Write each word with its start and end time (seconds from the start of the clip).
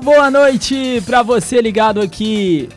boa 0.00 0.30
noite 0.30 1.02
pra 1.04 1.22
você 1.22 1.60
ligado 1.60 2.00
aqui 2.00 2.68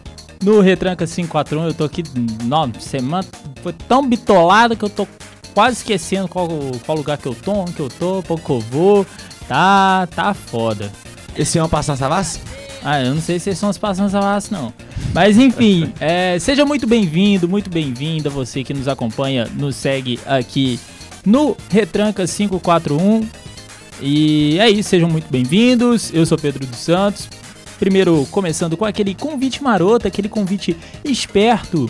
no 0.43 0.59
Retranca 0.59 1.07
541. 1.07 1.67
Eu 1.67 1.73
tô 1.73 1.85
aqui, 1.85 2.03
não, 2.43 2.71
semana 2.79 3.25
foi 3.61 3.71
tão 3.71 4.05
bitolada 4.07 4.75
que 4.75 4.83
eu 4.83 4.89
tô 4.89 5.07
quase 5.53 5.77
esquecendo 5.77 6.27
qual, 6.27 6.49
qual 6.85 6.97
lugar 6.97 7.17
que 7.17 7.25
eu 7.25 7.33
tô, 7.33 7.53
onde 7.53 7.73
que 7.73 7.79
eu 7.79 7.89
tô, 7.89 8.21
pouco 8.23 8.43
que 8.43 8.51
eu 8.51 8.59
vou. 8.59 9.05
Tá, 9.47 10.07
tá 10.13 10.33
foda. 10.33 10.91
Esse 11.35 11.57
é 11.57 11.61
uma 11.61 11.69
passagem 11.69 11.99
Savassi? 11.99 12.41
Ah, 12.83 13.01
eu 13.01 13.15
não 13.15 13.21
sei 13.21 13.39
se 13.39 13.55
são 13.55 13.69
as 13.69 13.77
passagens 13.77 14.11
Savassi, 14.11 14.51
não. 14.51 14.73
Mas 15.13 15.37
enfim, 15.37 15.93
é, 16.01 16.37
seja 16.39 16.65
muito 16.65 16.85
bem-vindo, 16.85 17.47
muito 17.47 17.69
bem-vinda 17.69 18.29
você 18.29 18.63
que 18.63 18.73
nos 18.73 18.87
acompanha, 18.89 19.47
nos 19.55 19.77
segue 19.77 20.19
aqui 20.25 20.77
no 21.25 21.55
Retranca 21.69 22.27
541. 22.27 23.42
E 24.01 24.57
é 24.59 24.69
isso, 24.69 24.89
sejam 24.89 25.09
muito 25.09 25.29
bem-vindos. 25.29 26.13
Eu 26.13 26.25
sou 26.25 26.37
Pedro 26.37 26.65
dos 26.65 26.79
Santos. 26.79 27.29
Primeiro, 27.79 28.27
começando 28.31 28.77
com 28.77 28.85
aquele 28.85 29.13
convite 29.13 29.61
maroto, 29.61 30.07
aquele 30.07 30.29
convite 30.29 30.75
esperto 31.03 31.89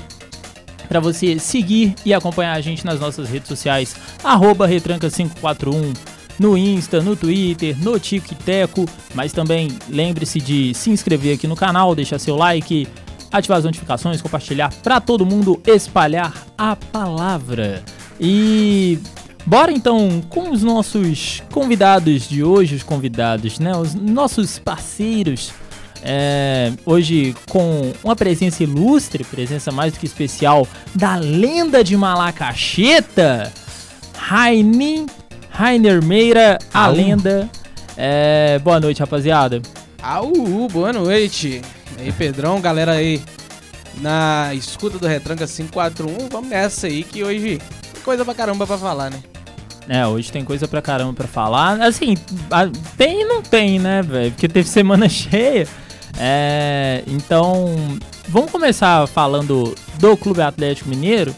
para 0.88 1.00
você 1.00 1.40
seguir 1.40 1.96
e 2.06 2.14
acompanhar 2.14 2.54
a 2.54 2.62
gente 2.62 2.86
nas 2.86 3.00
nossas 3.00 3.30
redes 3.30 3.48
sociais, 3.48 3.96
retranca541 4.24 5.96
no 6.40 6.58
Insta, 6.58 7.02
no 7.02 7.16
Twitter, 7.16 7.78
no 7.80 8.00
TikTok, 8.00 8.86
mas 9.14 9.32
também 9.32 9.70
lembre-se 9.88 10.40
de 10.40 10.74
se 10.74 10.90
inscrever 10.90 11.36
aqui 11.36 11.48
no 11.48 11.56
canal, 11.56 11.96
deixar 11.96 12.20
seu 12.20 12.36
like, 12.36 12.88
ativar 13.32 13.58
as 13.60 13.64
notificações, 13.64 14.22
compartilhar 14.22 14.74
para 14.84 15.00
todo 15.00 15.26
mundo 15.26 15.62
espalhar 15.66 16.34
a 16.58 16.76
palavra. 16.76 17.84
E 18.20 19.00
bora 19.46 19.72
então 19.72 20.22
com 20.30 20.52
os 20.52 20.64
nossos 20.64 21.42
convidados 21.52 22.28
de 22.28 22.44
hoje, 22.44 22.76
os 22.76 22.84
convidados, 22.84 23.60
né, 23.60 23.76
os 23.76 23.94
nossos 23.94 24.60
parceiros. 24.60 25.52
É, 26.06 26.74
hoje 26.86 27.34
com 27.50 27.94
uma 28.04 28.16
presença 28.16 28.62
ilustre, 28.62 29.24
presença 29.24 29.72
mais 29.72 29.94
do 29.94 30.00
que 30.00 30.06
especial 30.06 30.68
da 30.94 31.16
lenda 31.16 31.82
de 31.82 31.96
Malacacheta, 31.96 33.54
Rainin 34.18 35.06
Rainer 35.54 36.04
Meira, 36.04 36.58
a 36.74 36.86
Au. 36.86 36.94
lenda. 36.94 37.50
É, 37.96 38.60
boa 38.60 38.80
noite, 38.80 39.00
rapaziada. 39.00 39.62
Au, 40.02 40.34
boa 40.68 40.92
noite. 40.92 41.62
E 42.00 42.02
aí, 42.02 42.12
Pedrão, 42.12 42.60
galera 42.60 42.94
aí 42.94 43.22
na 44.02 44.52
escuta 44.56 44.98
do 44.98 45.06
Retranca 45.06 45.46
541, 45.46 46.28
vamos 46.30 46.50
nessa 46.50 46.88
aí 46.88 47.04
que 47.04 47.24
hoje 47.24 47.62
tem 47.94 48.02
coisa 48.04 48.26
pra 48.26 48.34
caramba 48.34 48.66
pra 48.66 48.80
falar, 48.80 49.12
né? 49.12 49.22
É, 49.88 50.06
hoje 50.08 50.32
tem 50.32 50.44
coisa 50.46 50.68
pra 50.68 50.82
caramba 50.82 51.14
pra 51.14 51.28
falar. 51.28 51.82
Assim, 51.82 52.16
a- 52.50 52.70
tem 52.98 53.22
e 53.22 53.26
não 53.26 53.42
tem, 53.42 53.80
né, 53.80 54.02
velho? 54.02 54.32
Porque 54.32 54.48
teve 54.48 54.68
semana 54.70 55.10
cheia. 55.10 55.68
É, 56.18 57.04
então, 57.08 57.76
vamos 58.28 58.52
começar 58.52 59.08
falando 59.08 59.74
do 60.00 60.16
Clube 60.16 60.42
Atlético 60.42 60.88
Mineiro. 60.90 61.36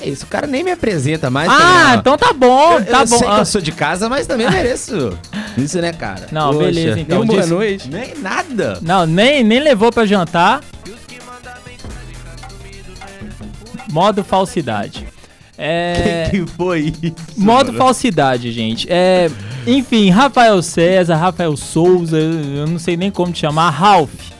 É 0.00 0.08
isso, 0.08 0.24
o 0.26 0.28
cara 0.28 0.46
nem 0.46 0.62
me 0.62 0.70
apresenta 0.70 1.28
mais. 1.28 1.50
Ah, 1.50 1.96
então 1.98 2.16
tá 2.16 2.32
bom, 2.32 2.74
eu, 2.74 2.84
tá 2.86 3.00
eu 3.00 3.06
bom. 3.08 3.18
sei 3.18 3.26
que 3.26 3.34
Ah, 3.34 3.38
eu 3.38 3.44
sou 3.44 3.60
de 3.60 3.72
casa, 3.72 4.08
mas 4.08 4.28
também 4.28 4.46
mereço. 4.52 5.18
Isso, 5.56 5.80
né, 5.80 5.92
cara? 5.92 6.28
Não, 6.30 6.56
beleza, 6.56 7.00
então. 7.00 7.24
Então, 7.24 7.26
boa 7.26 7.40
disse- 7.40 7.52
noite. 7.52 7.88
Nem 7.88 8.14
nada. 8.18 8.78
Não, 8.80 9.04
nem, 9.04 9.42
nem 9.42 9.58
levou 9.58 9.90
pra 9.90 10.06
jantar. 10.06 10.60
Modo 13.90 14.22
falsidade. 14.22 15.07
É. 15.58 16.28
que 16.30 16.46
foi 16.46 16.94
isso? 17.02 17.14
Modo 17.36 17.72
mano? 17.72 17.78
falsidade, 17.78 18.52
gente. 18.52 18.86
É, 18.88 19.28
enfim, 19.66 20.08
Rafael 20.08 20.62
César, 20.62 21.16
Rafael 21.16 21.56
Souza, 21.56 22.16
eu 22.16 22.66
não 22.66 22.78
sei 22.78 22.96
nem 22.96 23.10
como 23.10 23.32
te 23.32 23.40
chamar, 23.40 23.70
Ralph. 23.70 24.30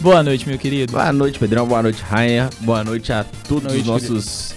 Boa 0.00 0.22
noite, 0.22 0.48
meu 0.48 0.58
querido. 0.58 0.92
Boa 0.92 1.12
noite, 1.12 1.38
Pedrão. 1.38 1.66
Boa 1.66 1.82
noite, 1.82 2.02
Rainer. 2.02 2.48
Boa 2.60 2.82
noite 2.82 3.12
a 3.12 3.24
todos 3.48 3.64
Noite, 3.64 3.80
os 3.80 3.86
nossos 3.86 4.54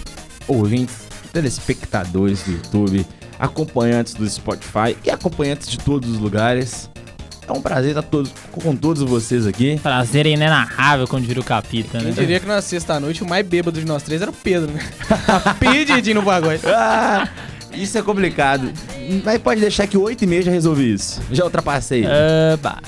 ouvintes, 0.48 0.96
telespectadores 1.32 2.42
do 2.42 2.52
YouTube, 2.52 3.06
acompanhantes 3.38 4.14
do 4.14 4.28
Spotify 4.28 4.96
e 5.04 5.10
acompanhantes 5.10 5.68
de 5.68 5.78
todos 5.78 6.10
os 6.10 6.18
lugares. 6.18 6.90
É 7.48 7.52
um 7.52 7.62
prazer 7.62 7.90
estar 7.90 8.02
todos, 8.02 8.30
com 8.52 8.76
todos 8.76 9.02
vocês 9.02 9.46
aqui. 9.46 9.80
Prazer 9.82 10.26
inenarrável, 10.26 11.08
como 11.08 11.24
diria 11.24 11.40
o 11.40 11.44
Capita, 11.44 11.98
né? 11.98 12.04
Quem 12.04 12.12
diria 12.12 12.38
que 12.38 12.46
na 12.46 12.60
sexta-noite 12.60 13.22
o 13.22 13.28
mais 13.28 13.46
bêbado 13.46 13.80
de 13.80 13.86
nós 13.86 14.02
três 14.02 14.20
era 14.20 14.30
o 14.30 14.34
Pedro, 14.34 14.70
né? 14.70 14.80
Pedidinho 15.58 16.16
no 16.16 16.22
bagulho. 16.22 16.60
Ah, 16.66 17.26
isso 17.72 17.96
é 17.96 18.02
complicado. 18.02 18.70
Mas 19.24 19.38
pode 19.40 19.60
deixar 19.62 19.86
que 19.86 19.96
8 19.96 20.22
e 20.22 20.26
meia 20.26 20.42
já 20.42 20.50
resolvi 20.50 20.92
isso. 20.92 21.22
Já 21.32 21.44
ultrapassei. 21.44 22.04
Ah, 22.04 22.58
bah. 22.62 22.82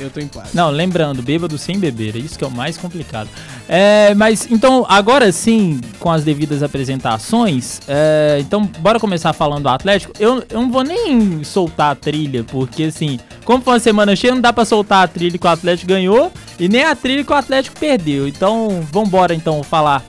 Eu 0.00 0.10
tô 0.10 0.20
em 0.20 0.28
paz. 0.28 0.54
Não, 0.54 0.70
lembrando, 0.70 1.22
bêbado 1.22 1.58
sem 1.58 1.78
beber, 1.78 2.14
é 2.14 2.18
isso 2.18 2.38
que 2.38 2.44
é 2.44 2.46
o 2.46 2.50
mais 2.50 2.76
complicado. 2.76 3.28
É, 3.68 4.14
mas 4.14 4.46
então, 4.50 4.86
agora 4.88 5.30
sim, 5.32 5.80
com 5.98 6.10
as 6.10 6.22
devidas 6.24 6.62
apresentações, 6.62 7.80
é, 7.88 8.38
então 8.40 8.64
bora 8.78 9.00
começar 9.00 9.32
falando 9.32 9.64
do 9.64 9.68
Atlético. 9.68 10.12
Eu, 10.18 10.44
eu 10.48 10.62
não 10.62 10.70
vou 10.70 10.84
nem 10.84 11.42
soltar 11.42 11.92
a 11.92 11.94
trilha, 11.94 12.44
porque 12.44 12.84
assim, 12.84 13.18
como 13.44 13.62
foi 13.62 13.74
uma 13.74 13.80
semana 13.80 14.14
cheia, 14.14 14.34
não 14.34 14.40
dá 14.40 14.52
pra 14.52 14.64
soltar 14.64 15.04
a 15.04 15.08
trilha 15.08 15.36
que 15.36 15.46
o 15.46 15.50
Atlético 15.50 15.88
ganhou 15.88 16.32
e 16.58 16.68
nem 16.68 16.84
a 16.84 16.94
trilha 16.94 17.24
que 17.24 17.32
o 17.32 17.36
Atlético 17.36 17.78
perdeu. 17.78 18.28
Então, 18.28 18.86
vambora 18.92 19.34
então 19.34 19.62
falar 19.62 20.04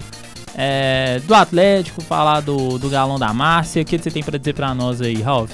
é, 0.56 1.20
do 1.26 1.34
Atlético, 1.34 2.02
falar 2.02 2.42
do, 2.42 2.78
do 2.78 2.90
galão 2.90 3.18
da 3.18 3.34
Márcia. 3.34 3.82
O 3.82 3.86
que 3.86 3.98
você 3.98 4.12
tem 4.12 4.22
pra 4.22 4.38
dizer 4.38 4.54
pra 4.54 4.74
nós 4.74 5.02
aí, 5.02 5.22
Ralf? 5.22 5.52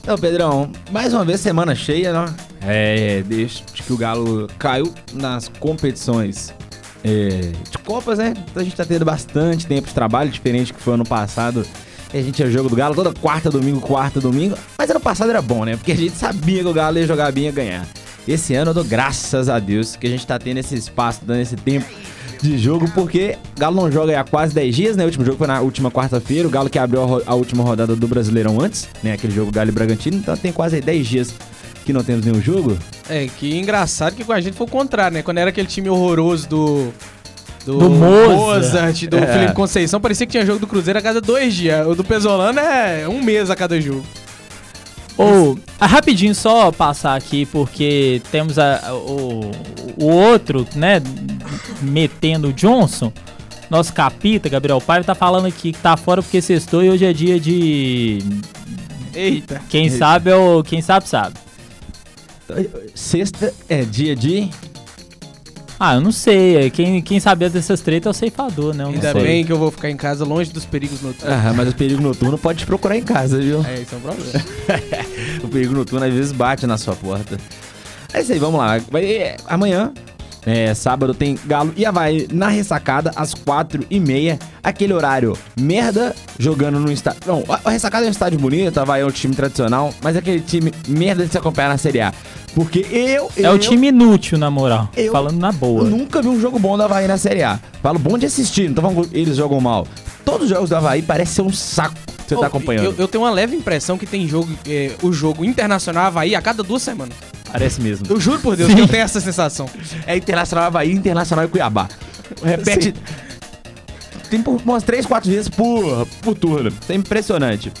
Então, 0.00 0.16
Pedrão, 0.16 0.72
mais 0.90 1.12
uma 1.12 1.24
vez 1.24 1.40
semana 1.40 1.74
cheia, 1.74 2.12
né? 2.12 2.34
É, 2.62 3.22
desde 3.26 3.62
que 3.62 3.92
o 3.92 3.96
Galo 3.96 4.48
caiu 4.58 4.92
nas 5.12 5.48
competições 5.48 6.52
é, 7.04 7.52
de 7.70 7.78
Copas, 7.84 8.18
né? 8.18 8.34
Então 8.36 8.60
a 8.60 8.64
gente 8.64 8.76
tá 8.76 8.84
tendo 8.84 9.04
bastante 9.04 9.66
tempo 9.66 9.86
de 9.86 9.94
trabalho, 9.94 10.30
diferente 10.30 10.72
que 10.72 10.80
foi 10.80 10.94
ano 10.94 11.04
passado. 11.04 11.64
A 12.12 12.16
gente 12.16 12.32
tinha 12.32 12.50
jogo 12.50 12.68
do 12.68 12.76
Galo 12.76 12.94
toda 12.94 13.12
quarta, 13.12 13.50
domingo, 13.50 13.80
quarta, 13.80 14.20
domingo. 14.20 14.56
Mas 14.78 14.90
ano 14.90 15.00
passado 15.00 15.30
era 15.30 15.42
bom, 15.42 15.64
né? 15.64 15.76
Porque 15.76 15.92
a 15.92 15.96
gente 15.96 16.16
sabia 16.16 16.62
que 16.62 16.68
o 16.68 16.72
Galo 16.72 16.98
ia 16.98 17.06
jogar 17.06 17.30
bem 17.32 17.44
e 17.44 17.46
ia 17.46 17.52
ganhar. 17.52 17.86
Esse 18.26 18.54
ano 18.54 18.70
eu 18.70 18.74
dou 18.74 18.84
graças 18.84 19.48
a 19.48 19.58
Deus 19.58 19.96
que 19.96 20.06
a 20.06 20.10
gente 20.10 20.26
tá 20.26 20.38
tendo 20.38 20.58
esse 20.58 20.74
espaço, 20.74 21.20
dando 21.24 21.40
esse 21.40 21.56
tempo 21.56 21.86
de 22.42 22.58
jogo, 22.58 22.90
porque 22.94 23.36
o 23.56 23.60
Galo 23.60 23.76
não 23.76 23.90
joga 23.90 24.18
há 24.18 24.24
quase 24.24 24.54
10 24.54 24.76
dias, 24.76 24.96
né? 24.96 25.04
O 25.04 25.06
último 25.06 25.24
jogo 25.24 25.38
foi 25.38 25.46
na 25.46 25.60
última 25.60 25.90
quarta-feira, 25.90 26.46
o 26.46 26.50
Galo 26.50 26.70
que 26.70 26.78
abriu 26.78 27.02
a, 27.02 27.22
a 27.30 27.34
última 27.34 27.62
rodada 27.62 27.96
do 27.96 28.06
Brasileirão 28.08 28.60
antes, 28.60 28.88
né? 29.02 29.12
Aquele 29.12 29.34
jogo 29.34 29.50
Galo 29.50 29.70
e 29.70 29.72
Bragantino, 29.72 30.16
então 30.16 30.36
tem 30.36 30.52
quase 30.52 30.80
10 30.80 31.06
dias 31.06 31.34
que 31.88 31.92
não 31.94 32.04
temos 32.04 32.22
nenhum 32.22 32.42
jogo. 32.42 32.76
É, 33.08 33.26
que 33.38 33.56
engraçado 33.56 34.14
que 34.14 34.22
com 34.22 34.32
a 34.32 34.40
gente 34.42 34.54
foi 34.54 34.66
o 34.66 34.70
contrário, 34.70 35.14
né? 35.14 35.22
Quando 35.22 35.38
era 35.38 35.48
aquele 35.48 35.66
time 35.66 35.88
horroroso 35.88 36.46
do. 36.46 36.92
Do 37.64 37.88
Moza. 37.88 38.34
Mozart, 38.34 39.06
do 39.06 39.16
É. 39.16 39.26
Felipe 39.26 39.54
Conceição, 39.54 39.98
parecia 39.98 40.26
que 40.26 40.32
tinha 40.32 40.44
jogo 40.44 40.58
do 40.58 40.66
Cruzeiro 40.66 40.98
a 40.98 41.02
cada 41.02 41.18
dois 41.18 41.54
dias. 41.54 41.86
O 41.86 41.94
do 41.94 42.04
Pesolano 42.04 42.60
é 42.60 43.08
um 43.08 43.22
mês 43.22 43.48
a 43.48 43.56
cada 43.56 43.80
jogo. 43.80 44.04
Ou, 45.16 45.58
ah, 45.80 45.86
rapidinho, 45.86 46.34
só 46.34 46.70
passar 46.70 47.16
aqui, 47.16 47.46
porque 47.46 48.20
temos 48.30 48.58
a, 48.58 48.92
o, 48.92 49.50
o 49.96 50.04
outro, 50.04 50.66
né, 50.76 51.02
metendo 51.80 52.48
o 52.48 52.52
Johnson. 52.52 53.10
Nosso 53.70 53.94
capita, 53.94 54.48
Gabriel 54.48 54.80
Paiva, 54.80 55.04
tá 55.04 55.14
falando 55.14 55.46
aqui 55.46 55.72
que 55.72 55.78
tá 55.78 55.96
fora 55.96 56.22
porque 56.22 56.40
sextou 56.42 56.84
e 56.84 56.90
hoje 56.90 57.06
é 57.06 57.12
dia 57.14 57.40
de. 57.40 58.18
Eita. 59.14 59.60
Quem 59.68 59.84
Eita. 59.84 59.96
sabe 59.96 60.30
é 60.30 60.36
o. 60.36 60.62
Quem 60.62 60.80
sabe, 60.82 61.08
sabe. 61.08 61.47
Sexta 62.94 63.52
é 63.68 63.82
dia 63.82 64.14
de. 64.16 64.50
Ah, 65.80 65.94
eu 65.94 66.00
não 66.00 66.10
sei. 66.10 66.56
é, 66.56 66.70
Quem, 66.70 67.00
quem 67.00 67.20
sabia 67.20 67.48
dessas 67.48 67.80
tretas 67.80 68.06
é 68.06 68.10
o 68.10 68.12
ceifador, 68.12 68.74
né? 68.74 68.82
Eu 68.82 68.88
não 68.88 68.94
Ainda 68.94 69.12
sei. 69.12 69.22
bem 69.22 69.44
que 69.44 69.52
eu 69.52 69.58
vou 69.58 69.70
ficar 69.70 69.88
em 69.90 69.96
casa 69.96 70.24
longe 70.24 70.50
dos 70.52 70.64
perigos 70.64 71.00
noturnos. 71.00 71.32
Ah, 71.32 71.52
mas 71.54 71.68
o 71.68 71.74
perigo 71.74 72.02
noturno 72.02 72.36
pode 72.36 72.58
te 72.60 72.66
procurar 72.66 72.96
em 72.96 73.02
casa, 73.02 73.38
viu? 73.38 73.64
É, 73.64 73.80
isso 73.80 73.94
é 73.94 73.98
um 73.98 74.00
problema. 74.00 74.32
O 75.44 75.48
perigo 75.48 75.72
noturno 75.74 76.04
às 76.04 76.12
vezes 76.12 76.32
bate 76.32 76.66
na 76.66 76.76
sua 76.76 76.96
porta. 76.96 77.38
É 78.12 78.20
isso 78.20 78.32
aí, 78.32 78.38
vamos 78.40 78.58
lá. 78.58 78.78
Vai, 78.90 79.04
é, 79.04 79.36
amanhã, 79.46 79.92
é, 80.44 80.74
sábado, 80.74 81.14
tem 81.14 81.38
Galo 81.46 81.72
e 81.76 81.86
Havaí 81.86 82.26
na 82.32 82.48
ressacada 82.48 83.12
às 83.14 83.32
quatro 83.34 83.84
e 83.88 84.00
meia. 84.00 84.36
Aquele 84.62 84.92
horário 84.92 85.38
merda 85.58 86.14
jogando 86.38 86.80
no 86.80 86.90
estádio. 86.90 87.20
Não, 87.26 87.44
a, 87.48 87.60
a 87.64 87.70
ressacada 87.70 88.04
é 88.04 88.08
um 88.08 88.10
estádio 88.10 88.38
bonito, 88.38 88.78
Havaí 88.78 89.02
é 89.02 89.06
um 89.06 89.10
time 89.12 89.34
tradicional, 89.34 89.94
mas 90.02 90.16
é 90.16 90.18
aquele 90.18 90.40
time 90.40 90.72
merda 90.88 91.24
de 91.24 91.30
se 91.30 91.38
acompanhar 91.38 91.68
na 91.68 91.78
Série 91.78 92.00
A. 92.00 92.12
Porque 92.54 92.80
eu. 92.90 93.30
É 93.36 93.46
eu, 93.46 93.52
o 93.52 93.58
time 93.58 93.88
inútil, 93.88 94.38
na 94.38 94.50
moral. 94.50 94.88
Eu- 94.96 95.12
Falando 95.12 95.38
na 95.38 95.48
Eu 95.48 95.52
boa. 95.52 95.84
nunca 95.84 96.20
vi 96.22 96.28
um 96.28 96.40
jogo 96.40 96.58
bom 96.58 96.76
do 96.76 96.82
Havaí 96.82 97.06
na 97.06 97.16
Série 97.18 97.42
A. 97.42 97.58
Falo 97.82 97.98
bom 97.98 98.16
de 98.18 98.26
assistir, 98.26 98.72
que 98.72 99.18
eles 99.18 99.36
jogam 99.36 99.60
mal. 99.60 99.86
Todos 100.24 100.42
os 100.44 100.48
jogos 100.50 100.68
do 100.70 100.76
Havaí 100.76 101.00
parecem 101.02 101.34
ser 101.36 101.42
um 101.42 101.52
saco 101.52 101.94
que 101.94 102.28
você 102.28 102.34
Ô, 102.34 102.40
tá 102.40 102.46
acompanhando. 102.48 102.84
Eu, 102.86 102.94
eu 102.98 103.08
tenho 103.08 103.24
uma 103.24 103.30
leve 103.30 103.56
impressão 103.56 103.96
que 103.96 104.04
tem 104.06 104.26
jogo, 104.28 104.48
é, 104.68 104.92
o 105.02 105.12
jogo 105.12 105.44
internacional 105.44 106.06
Havaí 106.06 106.34
a 106.34 106.42
cada 106.42 106.62
duas 106.62 106.82
semanas. 106.82 107.14
Parece 107.50 107.80
mesmo. 107.80 108.06
Eu 108.10 108.20
juro 108.20 108.38
por 108.40 108.54
Deus 108.56 108.74
que 108.74 108.80
eu 108.80 108.86
tenho 108.88 109.02
essa 109.02 109.20
sensação. 109.20 109.66
É 110.06 110.16
Internacional 110.16 110.66
Havaí, 110.66 110.92
Internacional 110.92 111.44
e 111.46 111.48
Cuiabá. 111.48 111.88
Repete. 112.42 112.92
Tem 114.28 114.42
por 114.42 114.60
umas 114.62 114.82
3, 114.82 115.06
4 115.06 115.30
vezes 115.30 115.48
por, 115.48 116.06
por 116.22 116.34
turno. 116.34 116.68
Isso 116.68 116.92
é 116.92 116.94
impressionante. 116.94 117.72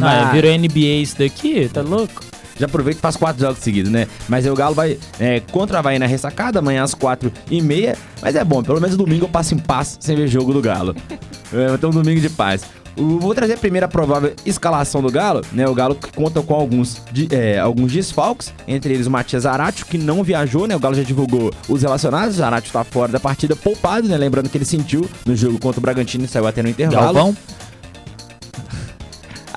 Ah, 0.00 0.24
Mas- 0.24 0.32
virou 0.32 0.50
NBA 0.52 1.02
isso 1.02 1.16
daqui? 1.18 1.68
Tá 1.72 1.82
louco? 1.82 2.24
Já 2.60 2.66
aproveita 2.66 2.98
e 2.98 3.02
faz 3.02 3.16
quatro 3.16 3.40
jogos 3.40 3.58
seguidos, 3.58 3.90
né? 3.90 4.06
Mas 4.28 4.44
aí 4.44 4.52
o 4.52 4.54
Galo 4.54 4.74
vai 4.74 4.98
é, 5.18 5.40
contra 5.40 5.78
a 5.78 5.80
Havaí 5.80 5.98
na 5.98 6.06
ressacada, 6.06 6.58
amanhã 6.58 6.82
às 6.82 6.94
quatro 6.94 7.32
e 7.50 7.60
meia. 7.60 7.96
Mas 8.22 8.36
é 8.36 8.44
bom, 8.44 8.62
pelo 8.62 8.80
menos 8.80 8.96
domingo 8.96 9.24
eu 9.24 9.28
passo 9.28 9.54
em 9.54 9.58
paz 9.58 9.96
sem 10.00 10.14
ver 10.14 10.28
jogo 10.28 10.52
do 10.52 10.60
Galo. 10.60 10.94
É, 11.52 11.74
então 11.74 11.90
domingo 11.90 12.20
de 12.20 12.30
paz. 12.30 12.62
Vou 12.96 13.34
trazer 13.34 13.54
a 13.54 13.56
primeira 13.56 13.88
provável 13.88 14.34
escalação 14.44 15.02
do 15.02 15.10
Galo, 15.10 15.42
né? 15.52 15.66
O 15.66 15.74
Galo 15.74 15.96
conta 16.14 16.42
com 16.42 16.54
alguns, 16.54 17.02
é, 17.30 17.58
alguns 17.58 17.92
desfalques, 17.92 18.52
entre 18.68 18.94
eles 18.94 19.06
o 19.06 19.10
Matias 19.10 19.42
Zaratio, 19.44 19.86
que 19.86 19.96
não 19.96 20.22
viajou, 20.22 20.66
né? 20.66 20.76
O 20.76 20.78
Galo 20.78 20.94
já 20.94 21.02
divulgou 21.02 21.52
os 21.68 21.82
relacionados, 21.82 22.34
o 22.34 22.38
Zaratio 22.38 22.68
está 22.68 22.84
fora 22.84 23.10
da 23.10 23.18
partida 23.18 23.56
poupado, 23.56 24.06
né? 24.06 24.16
Lembrando 24.16 24.48
que 24.48 24.58
ele 24.58 24.64
sentiu 24.64 25.08
no 25.24 25.34
jogo 25.34 25.58
contra 25.58 25.78
o 25.78 25.82
Bragantino 25.82 26.24
e 26.24 26.28
saiu 26.28 26.46
até 26.46 26.62
no 26.62 26.68
intervalo. 26.68 27.14
Galvão. 27.14 27.36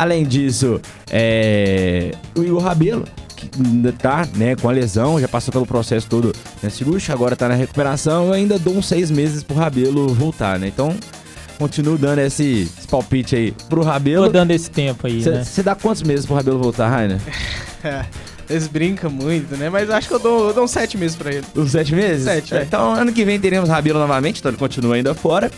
Além 0.03 0.25
disso, 0.25 0.81
é... 1.09 2.11
o 2.35 2.44
Igor 2.44 2.61
Rabelo, 2.61 3.05
que 3.38 3.50
ainda 3.57 3.94
tá, 3.94 4.27
né, 4.35 4.53
com 4.53 4.67
a 4.67 4.71
lesão, 4.73 5.17
já 5.17 5.29
passou 5.29 5.50
pelo 5.50 5.65
processo 5.65 6.07
todo 6.09 6.33
né, 6.61 6.69
cirúrgico, 6.69 7.13
agora 7.13 7.38
tá 7.38 7.47
na 7.47 7.55
recuperação, 7.55 8.27
eu 8.27 8.33
ainda 8.33 8.59
dou 8.59 8.75
uns 8.75 8.85
seis 8.85 9.09
meses 9.09 9.44
pro 9.44 9.55
Rabelo 9.55 10.13
voltar, 10.13 10.59
né? 10.59 10.67
Então, 10.67 10.94
continuo 11.57 11.97
dando 11.97 12.19
esse, 12.19 12.69
esse 12.77 12.85
palpite 12.85 13.33
aí 13.33 13.53
pro 13.69 13.81
Rabelo. 13.81 14.25
Tô 14.25 14.33
dando 14.33 14.51
esse 14.51 14.69
tempo 14.69 15.07
aí, 15.07 15.23
cê, 15.23 15.29
né? 15.29 15.44
Você 15.45 15.63
dá 15.63 15.73
quantos 15.73 16.03
meses 16.03 16.25
pro 16.25 16.35
Rabelo 16.35 16.59
voltar, 16.59 16.89
Rainer? 16.89 17.21
É, 17.81 18.03
eles 18.50 18.67
brincam 18.67 19.09
muito, 19.09 19.55
né? 19.55 19.69
Mas 19.69 19.89
acho 19.89 20.09
que 20.09 20.15
eu 20.15 20.19
dou, 20.19 20.50
eu 20.50 20.53
dou 20.53 20.65
uns 20.65 20.71
sete 20.71 20.97
meses 20.97 21.15
pra 21.15 21.31
ele. 21.31 21.45
Uns 21.55 21.71
sete 21.71 21.95
meses? 21.95 22.25
Sete, 22.25 22.53
é. 22.53 22.63
Então, 22.63 22.94
ano 22.94 23.13
que 23.13 23.23
vem 23.23 23.39
teremos 23.39 23.69
Rabelo 23.69 24.00
novamente, 24.00 24.39
então 24.39 24.51
ele 24.51 24.57
continua 24.59 24.95
ainda 24.95 25.13
fora. 25.13 25.50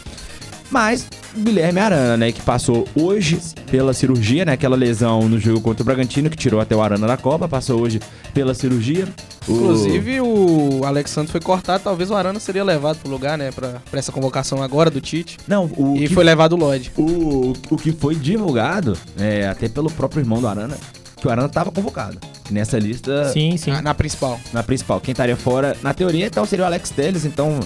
Mas 0.70 1.08
Guilherme 1.38 1.80
Arana, 1.80 2.18
né, 2.18 2.32
que 2.32 2.42
passou 2.42 2.88
hoje 2.96 3.40
pela 3.70 3.94
cirurgia, 3.94 4.46
né, 4.46 4.54
aquela 4.54 4.76
lesão 4.76 5.28
no 5.28 5.40
jogo 5.40 5.62
contra 5.62 5.84
o 5.84 5.86
Bragantino 5.86 6.30
que 6.30 6.38
tirou 6.38 6.60
até 6.60 6.76
o 6.76 6.82
Arana 6.82 7.06
da 7.06 7.18
Copa, 7.18 7.48
passou 7.48 7.82
hoje 7.82 8.00
pela 8.34 8.54
cirurgia. 8.54 9.08
O... 9.48 9.54
Inclusive 9.54 10.22
o 10.22 10.82
Alex 10.86 11.12
Santos 11.12 11.32
foi 11.32 11.42
cortado, 11.42 11.84
talvez 11.84 12.10
o 12.10 12.16
Arana 12.16 12.40
seria 12.40 12.64
levado 12.64 12.98
pro 12.98 13.12
lugar, 13.12 13.38
né, 13.38 13.52
pra, 13.52 13.82
pra 13.90 14.00
essa 14.00 14.12
convocação 14.12 14.62
agora 14.64 14.90
do 14.90 15.02
Tite. 15.02 15.38
Não, 15.48 15.66
o 15.78 15.96
e 15.98 16.08
foi 16.08 16.24
levado 16.24 16.54
o 16.54 16.56
Lloyd. 16.56 16.92
O, 16.98 17.54
o 17.70 17.78
que 17.78 17.92
foi 17.92 18.16
divulgado, 18.16 18.98
é, 19.20 19.48
até 19.48 19.68
pelo 19.68 19.92
próprio 19.92 20.22
irmão 20.22 20.40
do 20.40 20.48
Arana, 20.48 20.78
que 21.16 21.28
o 21.28 21.32
Arana 21.32 21.48
estava 21.48 21.72
convocado. 21.72 22.18
Nessa 22.52 22.78
lista. 22.78 23.32
Sim, 23.32 23.58
sim. 23.58 23.72
Na, 23.72 23.82
na, 23.82 23.94
principal. 23.96 24.40
Na 24.54 24.62
principal. 24.62 25.02
Quem 25.02 25.12
estaria 25.12 25.36
fora, 25.36 25.76
na 25.82 25.94
teoria, 25.94 26.28
então 26.28 26.46
seria 26.46 26.64
o 26.64 26.68
Alex 26.68 26.92
Telles, 26.92 27.26
então. 27.26 27.60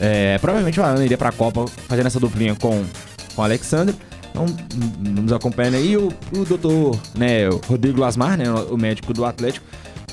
É, 0.00 0.38
provavelmente 0.38 0.78
o 0.78 0.84
Arana 0.84 1.04
iria 1.04 1.18
pra 1.18 1.32
Copa 1.32 1.64
fazendo 1.88 2.06
essa 2.06 2.20
duplinha 2.20 2.54
com 2.54 2.84
com 3.38 3.42
o 3.42 3.44
Alexandre. 3.44 3.94
Então, 4.30 4.46
nos 4.98 5.32
acompanhando 5.32 5.76
aí. 5.76 5.96
O, 5.96 6.12
o 6.32 6.44
doutor 6.44 6.98
né, 7.14 7.48
o 7.48 7.60
Rodrigo 7.66 8.00
Lasmar, 8.00 8.36
né, 8.36 8.50
o 8.50 8.76
médico 8.76 9.14
do 9.14 9.24
Atlético, 9.24 9.64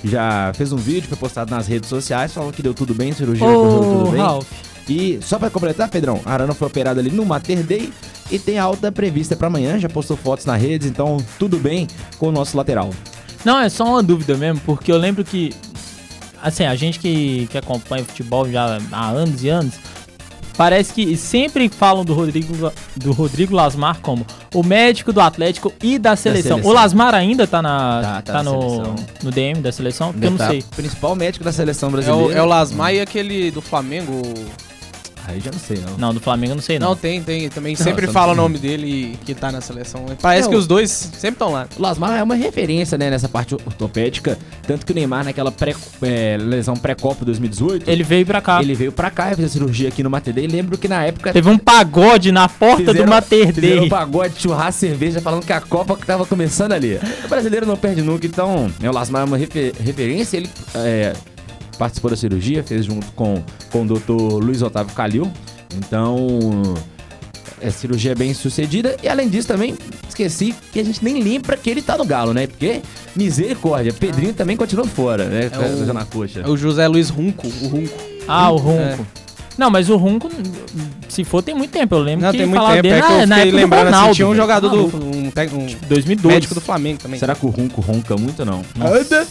já 0.03 0.51
fez 0.53 0.71
um 0.71 0.77
vídeo, 0.77 1.09
foi 1.09 1.17
postado 1.17 1.49
nas 1.49 1.65
redes 1.65 1.89
sociais, 1.89 2.31
falou 2.31 2.51
que 2.51 2.61
deu 2.61 2.73
tudo 2.73 2.93
bem, 2.93 3.11
cirurgia 3.11 3.45
correu 3.45 3.81
tudo 3.81 4.11
bem. 4.11 4.21
Ralph. 4.21 4.47
E 4.87 5.19
só 5.23 5.39
para 5.39 5.49
completar, 5.49 5.89
Pedrão, 5.89 6.21
a 6.23 6.33
Arana 6.33 6.53
foi 6.53 6.67
operada 6.67 6.99
ali 6.99 7.09
no 7.09 7.25
Mater 7.25 7.63
Day 7.63 7.91
e 8.29 8.37
tem 8.37 8.59
alta 8.59 8.91
prevista 8.91 9.35
para 9.35 9.47
amanhã, 9.47 9.79
já 9.79 9.89
postou 9.89 10.15
fotos 10.15 10.45
nas 10.45 10.61
redes, 10.61 10.87
então 10.87 11.17
tudo 11.39 11.57
bem 11.57 11.87
com 12.19 12.27
o 12.27 12.31
nosso 12.31 12.55
lateral. 12.55 12.91
Não, 13.43 13.59
é 13.59 13.67
só 13.67 13.83
uma 13.85 14.03
dúvida 14.03 14.37
mesmo, 14.37 14.61
porque 14.63 14.91
eu 14.91 14.97
lembro 14.97 15.23
que 15.23 15.51
assim, 16.41 16.65
a 16.65 16.75
gente 16.75 16.99
que, 16.99 17.47
que 17.51 17.57
acompanha 17.57 18.03
futebol 18.03 18.49
já 18.49 18.77
há 18.91 19.09
anos 19.09 19.43
e 19.43 19.49
anos, 19.49 19.75
Parece 20.57 20.93
que 20.93 21.17
sempre 21.17 21.67
falam 21.67 22.05
do 22.05 22.13
Rodrigo, 22.13 22.71
do 22.95 23.11
Rodrigo 23.11 23.53
Lasmar 23.53 23.99
como 23.99 24.25
o 24.53 24.63
médico 24.63 25.11
do 25.11 25.19
Atlético 25.19 25.71
e 25.83 25.99
da 25.99 26.15
seleção. 26.15 26.51
Da 26.51 26.55
seleção. 26.55 26.71
O 26.71 26.73
Lasmar 26.73 27.13
ainda 27.13 27.45
tá, 27.45 27.61
na, 27.61 28.01
tá, 28.01 28.21
tá, 28.21 28.33
tá 28.33 28.43
no, 28.43 28.95
no 29.21 29.31
DM 29.31 29.59
da 29.61 29.71
seleção? 29.71 30.13
Porque 30.13 30.25
eu 30.25 30.31
não 30.31 30.37
tá 30.37 30.49
sei. 30.49 30.63
Principal 30.75 31.15
médico 31.15 31.43
da 31.43 31.51
seleção 31.51 31.91
brasileira. 31.91 32.31
É 32.31 32.35
o, 32.35 32.37
é 32.37 32.41
o 32.41 32.45
Lasmar 32.45 32.93
e 32.93 33.01
aquele 33.01 33.51
do 33.51 33.61
Flamengo. 33.61 34.21
Aí 35.27 35.39
já 35.39 35.51
não 35.51 35.59
sei, 35.59 35.77
não. 35.77 35.97
Não, 35.97 36.13
do 36.13 36.19
Flamengo 36.19 36.51
eu 36.51 36.55
não 36.55 36.63
sei, 36.63 36.77
não. 36.77 36.89
Não, 36.89 36.95
tem, 36.95 37.21
tem. 37.21 37.49
Também 37.49 37.75
sempre 37.75 38.07
fala 38.07 38.33
o 38.33 38.35
nome 38.35 38.57
dele 38.57 39.17
que 39.25 39.33
tá 39.33 39.51
na 39.51 39.61
seleção. 39.61 40.05
Parece 40.21 40.47
que 40.47 40.55
os 40.55 40.67
dois 40.67 40.91
sempre 40.91 41.35
estão 41.35 41.51
lá. 41.51 41.67
O 41.77 41.81
Lasmar 41.81 42.19
é 42.19 42.23
uma 42.23 42.35
referência, 42.35 42.97
né, 42.97 43.09
nessa 43.09 43.27
parte 43.27 43.55
ortopédica. 43.55 44.37
Tanto 44.67 44.85
que 44.85 44.91
o 44.91 44.95
Neymar, 44.95 45.25
naquela 45.25 45.51
pré, 45.51 45.75
é, 46.01 46.37
lesão 46.39 46.75
pré-copa 46.75 47.25
2018... 47.25 47.89
Ele 47.89 48.03
veio 48.03 48.25
pra 48.25 48.41
cá. 48.41 48.61
Ele 48.61 48.75
veio 48.75 48.91
pra 48.91 49.09
cá 49.09 49.31
e 49.31 49.35
fez 49.35 49.47
a 49.47 49.51
cirurgia 49.51 49.89
aqui 49.89 50.03
no 50.03 50.09
Mater 50.09 50.33
Dei. 50.33 50.47
Lembro 50.47 50.77
que 50.77 50.87
na 50.87 51.03
época... 51.03 51.33
Teve 51.33 51.49
um 51.49 51.57
pagode 51.57 52.31
na 52.31 52.47
porta 52.47 52.77
fizeram, 52.77 53.05
do 53.05 53.09
Mater 53.09 53.51
Dei. 53.51 53.79
um 53.79 53.89
pagode, 53.89 54.41
churrasco, 54.41 54.79
cerveja, 54.79 55.21
falando 55.21 55.45
que 55.45 55.53
a 55.53 55.61
Copa 55.61 55.95
que 55.95 56.05
tava 56.05 56.25
começando 56.25 56.71
ali. 56.71 56.99
O 57.23 57.27
brasileiro 57.27 57.65
não 57.65 57.75
perde 57.75 58.01
nunca, 58.01 58.25
então... 58.25 58.71
Né, 58.79 58.89
o 58.89 58.93
Lasmar 58.93 59.23
é 59.23 59.25
uma 59.25 59.37
refer, 59.37 59.73
referência. 59.79 60.37
Ele... 60.37 60.49
É, 60.75 61.13
participou 61.77 62.09
da 62.09 62.17
cirurgia, 62.17 62.63
fez 62.63 62.85
junto 62.85 63.11
com, 63.13 63.43
com 63.71 63.83
o 63.83 63.85
doutor 63.85 64.43
Luiz 64.43 64.61
Otávio 64.61 64.93
Calil. 64.93 65.31
Então, 65.75 66.39
é 67.61 67.69
cirurgia 67.69 68.15
bem 68.15 68.33
sucedida. 68.33 68.95
E 69.01 69.07
além 69.07 69.29
disso, 69.29 69.47
também 69.47 69.75
esqueci 70.07 70.55
que 70.71 70.79
a 70.79 70.83
gente 70.83 71.03
nem 71.03 71.21
lembra 71.21 71.57
que 71.57 71.69
ele 71.69 71.81
tá 71.81 71.97
no 71.97 72.05
Galo, 72.05 72.33
né? 72.33 72.47
Porque, 72.47 72.81
misericórdia, 73.15 73.93
Pedrinho 73.93 74.31
ah. 74.31 74.35
também 74.37 74.55
continua 74.55 74.85
fora, 74.85 75.25
né? 75.25 75.49
É 75.51 75.89
o, 75.89 75.93
na 75.93 76.05
coxa. 76.05 76.41
É 76.41 76.47
o 76.47 76.55
José 76.55 76.87
Luiz 76.87 77.09
Runco, 77.09 77.47
o 77.47 77.67
Runco. 77.67 77.97
Ah, 78.27 78.51
o 78.51 78.57
Runco. 78.57 79.05
É. 79.21 79.25
Não, 79.57 79.69
mas 79.69 79.89
o 79.89 79.95
Runco, 79.95 80.29
se 81.07 81.23
for, 81.23 81.41
tem 81.41 81.55
muito 81.55 81.71
tempo. 81.71 81.95
Eu 81.95 81.99
lembro 81.99 82.25
não, 82.25 82.31
que 82.31 82.37
tem 82.37 82.47
muito 82.47 82.61
tempo. 82.61 82.81
Dele, 82.81 82.95
é 82.95 83.01
que 83.01 83.11
eu 83.11 83.27
na, 83.27 83.39
época 83.39 83.55
lembrando, 83.55 83.85
Ronaldo, 83.85 84.05
assim, 84.07 84.15
tinha 84.15 84.27
um 84.27 84.35
jogador 84.35 84.69
do... 84.69 84.97
Um, 84.97 85.27
um, 85.27 85.87
2012. 85.87 86.27
Médico 86.27 86.53
do 86.53 86.61
Flamengo 86.61 86.99
também. 87.01 87.19
Será 87.19 87.35
que 87.35 87.45
o 87.45 87.49
Runco 87.49 87.79
ronca 87.79 88.17
muito 88.17 88.39
ou 88.41 88.45
não? 88.45 88.65
Nossa. 88.75 89.25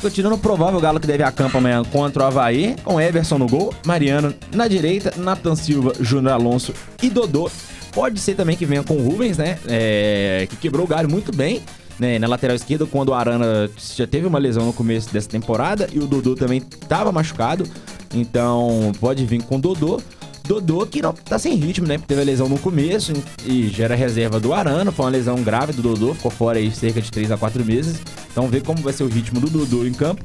Continuando 0.00 0.38
provável 0.38 0.78
o 0.78 0.80
Galo 0.80 0.98
que 0.98 1.06
deve 1.06 1.22
a 1.22 1.30
campo 1.30 1.58
amanhã 1.58 1.82
contra 1.84 2.22
o 2.22 2.26
Havaí, 2.26 2.74
com 2.82 2.98
Everson 2.98 3.36
no 3.36 3.46
gol, 3.46 3.74
Mariano 3.84 4.34
na 4.54 4.66
direita, 4.66 5.12
Nathan 5.14 5.54
Silva, 5.54 5.92
Júnior 6.00 6.32
Alonso 6.32 6.72
e 7.02 7.10
Dodô. 7.10 7.50
Pode 7.92 8.18
ser 8.18 8.34
também 8.34 8.56
que 8.56 8.64
venha 8.64 8.82
com 8.82 8.96
o 8.96 9.10
Rubens, 9.10 9.36
né? 9.36 9.58
É, 9.68 10.46
que 10.48 10.56
quebrou 10.56 10.86
o 10.86 10.88
galho 10.88 11.10
muito 11.10 11.32
bem. 11.32 11.62
Né, 11.98 12.18
na 12.18 12.26
lateral 12.26 12.56
esquerda, 12.56 12.86
quando 12.86 13.10
o 13.10 13.14
Arana 13.14 13.68
já 13.94 14.06
teve 14.06 14.26
uma 14.26 14.38
lesão 14.38 14.64
no 14.64 14.72
começo 14.72 15.12
dessa 15.12 15.28
temporada 15.28 15.86
e 15.92 15.98
o 15.98 16.06
Dodô 16.06 16.34
também 16.34 16.62
estava 16.80 17.12
machucado. 17.12 17.68
Então 18.14 18.90
pode 18.98 19.26
vir 19.26 19.42
com 19.42 19.56
o 19.56 19.60
Dodô. 19.60 20.00
Dodô 20.50 20.84
que 20.84 21.00
não 21.00 21.12
tá 21.12 21.38
sem 21.38 21.54
ritmo, 21.54 21.86
né? 21.86 21.96
Teve 21.96 22.22
a 22.22 22.24
lesão 22.24 22.48
no 22.48 22.58
começo 22.58 23.12
e 23.46 23.68
já 23.68 23.84
era 23.84 23.94
reserva 23.94 24.40
do 24.40 24.52
Arana. 24.52 24.90
Foi 24.90 25.04
uma 25.04 25.12
lesão 25.12 25.40
grave 25.44 25.72
do 25.72 25.80
Dodô, 25.80 26.12
ficou 26.12 26.28
fora 26.28 26.58
aí 26.58 26.72
cerca 26.72 27.00
de 27.00 27.08
3 27.08 27.30
a 27.30 27.36
4 27.36 27.64
meses. 27.64 28.00
Então 28.32 28.48
vê 28.48 28.60
como 28.60 28.82
vai 28.82 28.92
ser 28.92 29.04
o 29.04 29.08
ritmo 29.08 29.38
do 29.38 29.48
Dodô 29.48 29.86
em 29.86 29.92
campo. 29.92 30.24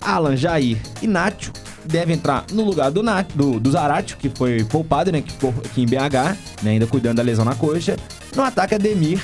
Alan, 0.00 0.36
Jair 0.36 0.76
e 1.00 1.06
Nacho 1.06 1.52
devem 1.84 2.16
entrar 2.16 2.44
no 2.50 2.64
lugar 2.64 2.90
do, 2.90 3.00
Nath, 3.00 3.28
do, 3.32 3.60
do 3.60 3.70
Zaratio, 3.70 4.16
que 4.16 4.28
foi 4.28 4.64
poupado, 4.64 5.12
né? 5.12 5.22
Que 5.22 5.30
ficou 5.30 5.54
aqui 5.64 5.82
em 5.82 5.86
BH, 5.86 6.36
né, 6.62 6.70
ainda 6.72 6.86
cuidando 6.88 7.18
da 7.18 7.22
lesão 7.22 7.44
na 7.44 7.54
coxa. 7.54 7.96
No 8.34 8.42
ataque, 8.42 8.74
Ademir 8.74 9.22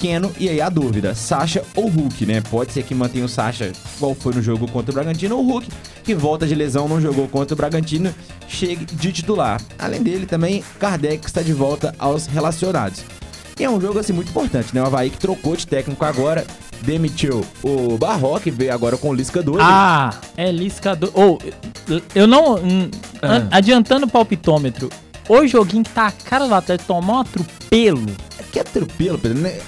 Keno, 0.00 0.32
e 0.38 0.48
aí 0.48 0.62
a 0.62 0.70
dúvida, 0.70 1.14
Sasha 1.14 1.62
ou 1.76 1.86
Hulk, 1.86 2.24
né? 2.24 2.40
Pode 2.40 2.72
ser 2.72 2.82
que 2.82 2.94
mantenha 2.94 3.26
o 3.26 3.28
Sasha, 3.28 3.70
igual 3.96 4.14
foi 4.14 4.32
no 4.32 4.40
jogo 4.40 4.66
contra 4.66 4.90
o 4.90 4.94
Bragantino, 4.94 5.36
ou 5.36 5.44
o 5.44 5.46
Hulk, 5.46 5.68
que 6.02 6.14
volta 6.14 6.46
de 6.46 6.54
lesão, 6.54 6.88
não 6.88 6.98
jogou 6.98 7.28
contra 7.28 7.52
o 7.52 7.56
Bragantino, 7.56 8.12
chegue 8.48 8.86
de 8.86 9.12
titular. 9.12 9.60
Além 9.78 10.02
dele, 10.02 10.24
também, 10.24 10.64
Kardec 10.78 11.26
está 11.26 11.42
de 11.42 11.52
volta 11.52 11.94
aos 11.98 12.26
relacionados. 12.26 13.04
E 13.58 13.64
é 13.64 13.68
um 13.68 13.78
jogo, 13.78 13.98
assim, 13.98 14.14
muito 14.14 14.30
importante, 14.30 14.74
né? 14.74 14.82
O 14.82 14.86
Havaí 14.86 15.10
que 15.10 15.18
trocou 15.18 15.54
de 15.54 15.66
técnico 15.66 16.02
agora, 16.02 16.46
demitiu 16.80 17.44
o 17.62 17.98
Barroca 17.98 18.48
e 18.48 18.50
veio 18.50 18.72
agora 18.72 18.96
com 18.96 19.10
o 19.10 19.14
Lisca 19.14 19.42
2. 19.42 19.58
Ah, 19.60 20.14
é 20.34 20.50
Lisca 20.50 20.96
2. 20.96 21.12
Ou, 21.14 21.38
oh, 21.38 22.00
eu 22.14 22.26
não... 22.26 22.54
Hum, 22.54 22.90
ah. 23.20 23.46
Adiantando 23.50 24.06
o 24.06 24.08
palpitômetro, 24.08 24.88
o 25.28 25.46
joguinho 25.46 25.84
que 25.84 25.90
tá 25.90 26.06
a 26.06 26.10
cara 26.10 26.48
do 26.48 26.54
Atlético 26.54 26.88
tomar 26.88 27.12
um 27.12 27.20
atropelo. 27.20 28.06
Que 28.50 28.60
atropelo, 28.60 29.18
Pedro, 29.18 29.38
né? 29.38 29.60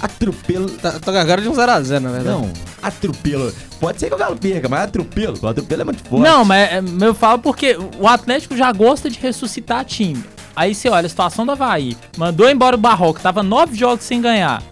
Atropelo. 0.00 0.68
Tá, 0.70 0.98
tá 0.98 1.12
gargara 1.12 1.42
de 1.42 1.48
um 1.48 1.52
0x0, 1.52 2.00
na 2.00 2.10
verdade. 2.10 2.38
Não, 2.38 2.50
atropelo. 2.82 3.52
Pode 3.80 4.00
ser 4.00 4.08
que 4.08 4.14
o 4.14 4.18
Galo 4.18 4.36
perca, 4.36 4.68
mas 4.68 4.82
atropelo. 4.82 5.38
O 5.40 5.46
atropelo 5.46 5.82
é 5.82 5.84
muito 5.84 6.02
forte. 6.04 6.22
Não, 6.22 6.44
mas 6.44 6.72
é, 6.72 6.82
eu 7.00 7.14
falo 7.14 7.38
porque 7.38 7.76
o 7.98 8.06
Atlético 8.06 8.56
já 8.56 8.72
gosta 8.72 9.10
de 9.10 9.18
ressuscitar 9.18 9.84
time. 9.84 10.22
Aí 10.54 10.74
você 10.74 10.88
olha 10.88 11.06
a 11.06 11.08
situação 11.08 11.44
do 11.44 11.52
Havaí. 11.52 11.96
Mandou 12.16 12.48
embora 12.48 12.76
o 12.76 12.78
Barroco, 12.78 13.20
tava 13.20 13.42
nove 13.42 13.74
jogos 13.74 14.04
sem 14.04 14.20
ganhar. 14.20 14.62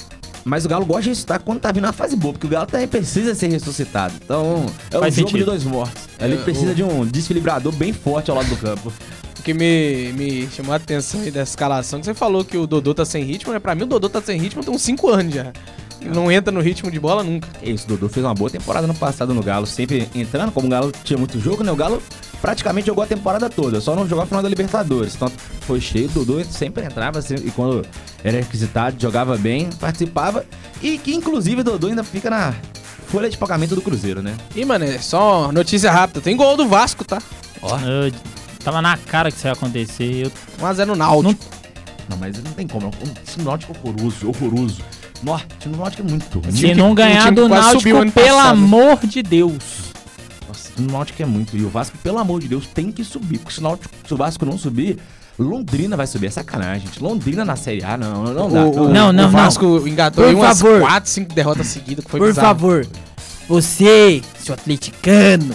Mas 0.44 0.64
o 0.64 0.68
Galo 0.68 0.84
gosta 0.84 1.02
de 1.02 1.08
ressuscitar 1.10 1.40
quando 1.40 1.60
tá 1.60 1.72
vindo 1.72 1.84
na 1.84 1.92
fase 1.92 2.16
boa, 2.16 2.32
porque 2.32 2.46
o 2.46 2.50
Galo 2.50 2.66
também 2.66 2.86
precisa 2.86 3.34
ser 3.34 3.48
ressuscitado. 3.48 4.14
Então, 4.22 4.66
é 4.90 4.98
Faz 4.98 5.14
um 5.14 5.16
sentido. 5.16 5.38
jogo 5.38 5.38
de 5.38 5.44
dois 5.44 5.64
mortos. 5.64 6.04
Ele 6.20 6.34
é, 6.34 6.38
precisa 6.38 6.72
o... 6.72 6.74
de 6.74 6.82
um 6.82 7.06
desfilibrador 7.06 7.72
bem 7.72 7.92
forte 7.92 8.30
ao 8.30 8.36
lado 8.36 8.48
do 8.48 8.56
campo 8.56 8.92
que 9.44 9.52
me, 9.52 10.10
me 10.14 10.48
chamou 10.50 10.72
a 10.72 10.76
atenção 10.76 11.20
aí 11.20 11.30
dessa 11.30 11.52
escalação, 11.52 12.00
que 12.00 12.06
você 12.06 12.14
falou 12.14 12.44
que 12.44 12.56
o 12.56 12.66
Dodô 12.66 12.94
tá 12.94 13.04
sem 13.04 13.22
ritmo, 13.22 13.52
né? 13.52 13.58
Pra 13.58 13.74
mim 13.74 13.82
o 13.82 13.86
Dodô 13.86 14.08
tá 14.08 14.20
sem 14.22 14.40
ritmo 14.40 14.64
tem 14.64 14.74
uns 14.74 14.82
5 14.82 15.10
anos 15.10 15.34
já. 15.34 15.52
Ele 16.00 16.14
não 16.14 16.32
entra 16.32 16.50
no 16.50 16.60
ritmo 16.60 16.90
de 16.90 16.98
bola 16.98 17.22
nunca. 17.22 17.46
Isso, 17.62 17.84
o 17.84 17.88
Dodô 17.88 18.08
fez 18.08 18.24
uma 18.24 18.34
boa 18.34 18.50
temporada 18.50 18.86
no 18.86 18.94
passado 18.94 19.34
no 19.34 19.42
Galo, 19.42 19.66
sempre 19.66 20.08
entrando, 20.14 20.50
como 20.50 20.66
o 20.66 20.70
Galo 20.70 20.90
tinha 21.04 21.18
muito 21.18 21.38
jogo, 21.38 21.62
né? 21.62 21.70
O 21.70 21.76
Galo 21.76 22.02
praticamente 22.40 22.86
jogou 22.86 23.04
a 23.04 23.06
temporada 23.06 23.50
toda, 23.50 23.80
só 23.80 23.94
não 23.94 24.08
jogou 24.08 24.24
a 24.24 24.26
final 24.26 24.42
da 24.42 24.48
Libertadores. 24.48 25.14
Então 25.14 25.30
foi 25.60 25.80
cheio, 25.80 26.06
o 26.06 26.24
Dodô 26.24 26.42
sempre 26.44 26.84
entrava 26.84 27.18
assim, 27.18 27.34
e 27.34 27.50
quando 27.50 27.86
era 28.22 28.38
requisitado, 28.38 29.00
jogava 29.00 29.36
bem, 29.36 29.68
participava. 29.78 30.44
E 30.82 30.96
que 30.96 31.14
inclusive 31.14 31.60
o 31.60 31.64
Dodô 31.64 31.88
ainda 31.88 32.02
fica 32.02 32.30
na 32.30 32.54
folha 33.08 33.28
de 33.28 33.36
pagamento 33.36 33.74
do 33.74 33.82
Cruzeiro, 33.82 34.22
né? 34.22 34.34
E, 34.56 34.64
mano, 34.64 34.86
é 34.86 34.98
só 34.98 35.52
notícia 35.52 35.90
rápida. 35.90 36.22
Tem 36.22 36.34
gol 36.34 36.56
do 36.56 36.66
Vasco, 36.66 37.04
tá? 37.04 37.22
Ó. 37.62 37.78
Eu, 37.78 38.10
tava 38.64 38.82
na 38.82 38.96
cara 38.96 39.30
que 39.30 39.36
isso 39.36 39.46
ia 39.46 39.52
acontecer. 39.52 40.26
Eu... 40.26 40.32
1x0 40.60 40.86
no 40.86 40.96
Náutico. 40.96 41.44
Não... 42.08 42.16
não, 42.16 42.16
mas 42.18 42.42
não 42.42 42.52
tem 42.52 42.66
como. 42.66 42.88
O 42.88 43.42
Náutico 43.42 43.72
é 43.72 43.88
horroroso, 43.88 44.28
horroroso. 44.28 44.82
Nossa, 45.22 45.44
o 45.44 45.58
time 45.58 45.76
Náutico 45.76 46.02
é 46.02 46.10
muito 46.10 46.38
ruim. 46.38 46.52
Se 46.52 46.74
não 46.74 46.94
ganhar 46.94 47.30
do 47.30 47.48
Náutico, 47.48 48.10
pelo 48.12 48.38
amor 48.38 48.98
de 49.06 49.22
Deus. 49.22 49.92
Nossa, 50.46 50.70
o 50.78 50.82
Náutico 50.82 51.22
é 51.22 51.26
muito. 51.26 51.56
E 51.56 51.64
o 51.64 51.68
Vasco, 51.68 51.96
pelo 51.98 52.18
amor 52.18 52.40
de 52.40 52.48
Deus, 52.48 52.66
tem 52.66 52.90
que 52.90 53.04
subir. 53.04 53.38
Porque 53.38 53.54
se 53.54 53.60
o, 53.60 53.62
Náutico, 53.62 53.94
se 54.06 54.12
o 54.12 54.16
Vasco 54.16 54.44
não 54.44 54.58
subir, 54.58 54.98
Londrina 55.38 55.96
vai 55.96 56.06
subir. 56.06 56.26
É 56.26 56.30
sacanagem, 56.30 56.86
gente. 56.86 57.02
Londrina 57.02 57.44
na 57.44 57.56
Série 57.56 57.82
A, 57.82 57.96
não, 57.96 58.24
não 58.24 58.50
dá. 58.50 58.64
O, 58.64 58.88
não, 58.88 59.12
não, 59.12 59.28
o 59.28 59.30
Vasco 59.30 59.64
não. 59.64 59.88
engatou 59.88 60.24
Por 60.24 60.34
umas 60.34 60.60
favor. 60.60 60.80
4, 60.80 61.10
5 61.10 61.34
derrotas 61.34 61.66
seguidas, 61.66 62.04
que 62.04 62.10
foi 62.10 62.20
Por 62.20 62.28
bizarro. 62.28 62.48
favor, 62.48 62.86
você, 63.48 64.22
seu 64.38 64.54
atleticano, 64.54 65.54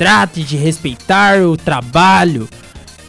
trate 0.00 0.42
de 0.42 0.56
respeitar 0.56 1.42
o 1.42 1.58
trabalho. 1.58 2.48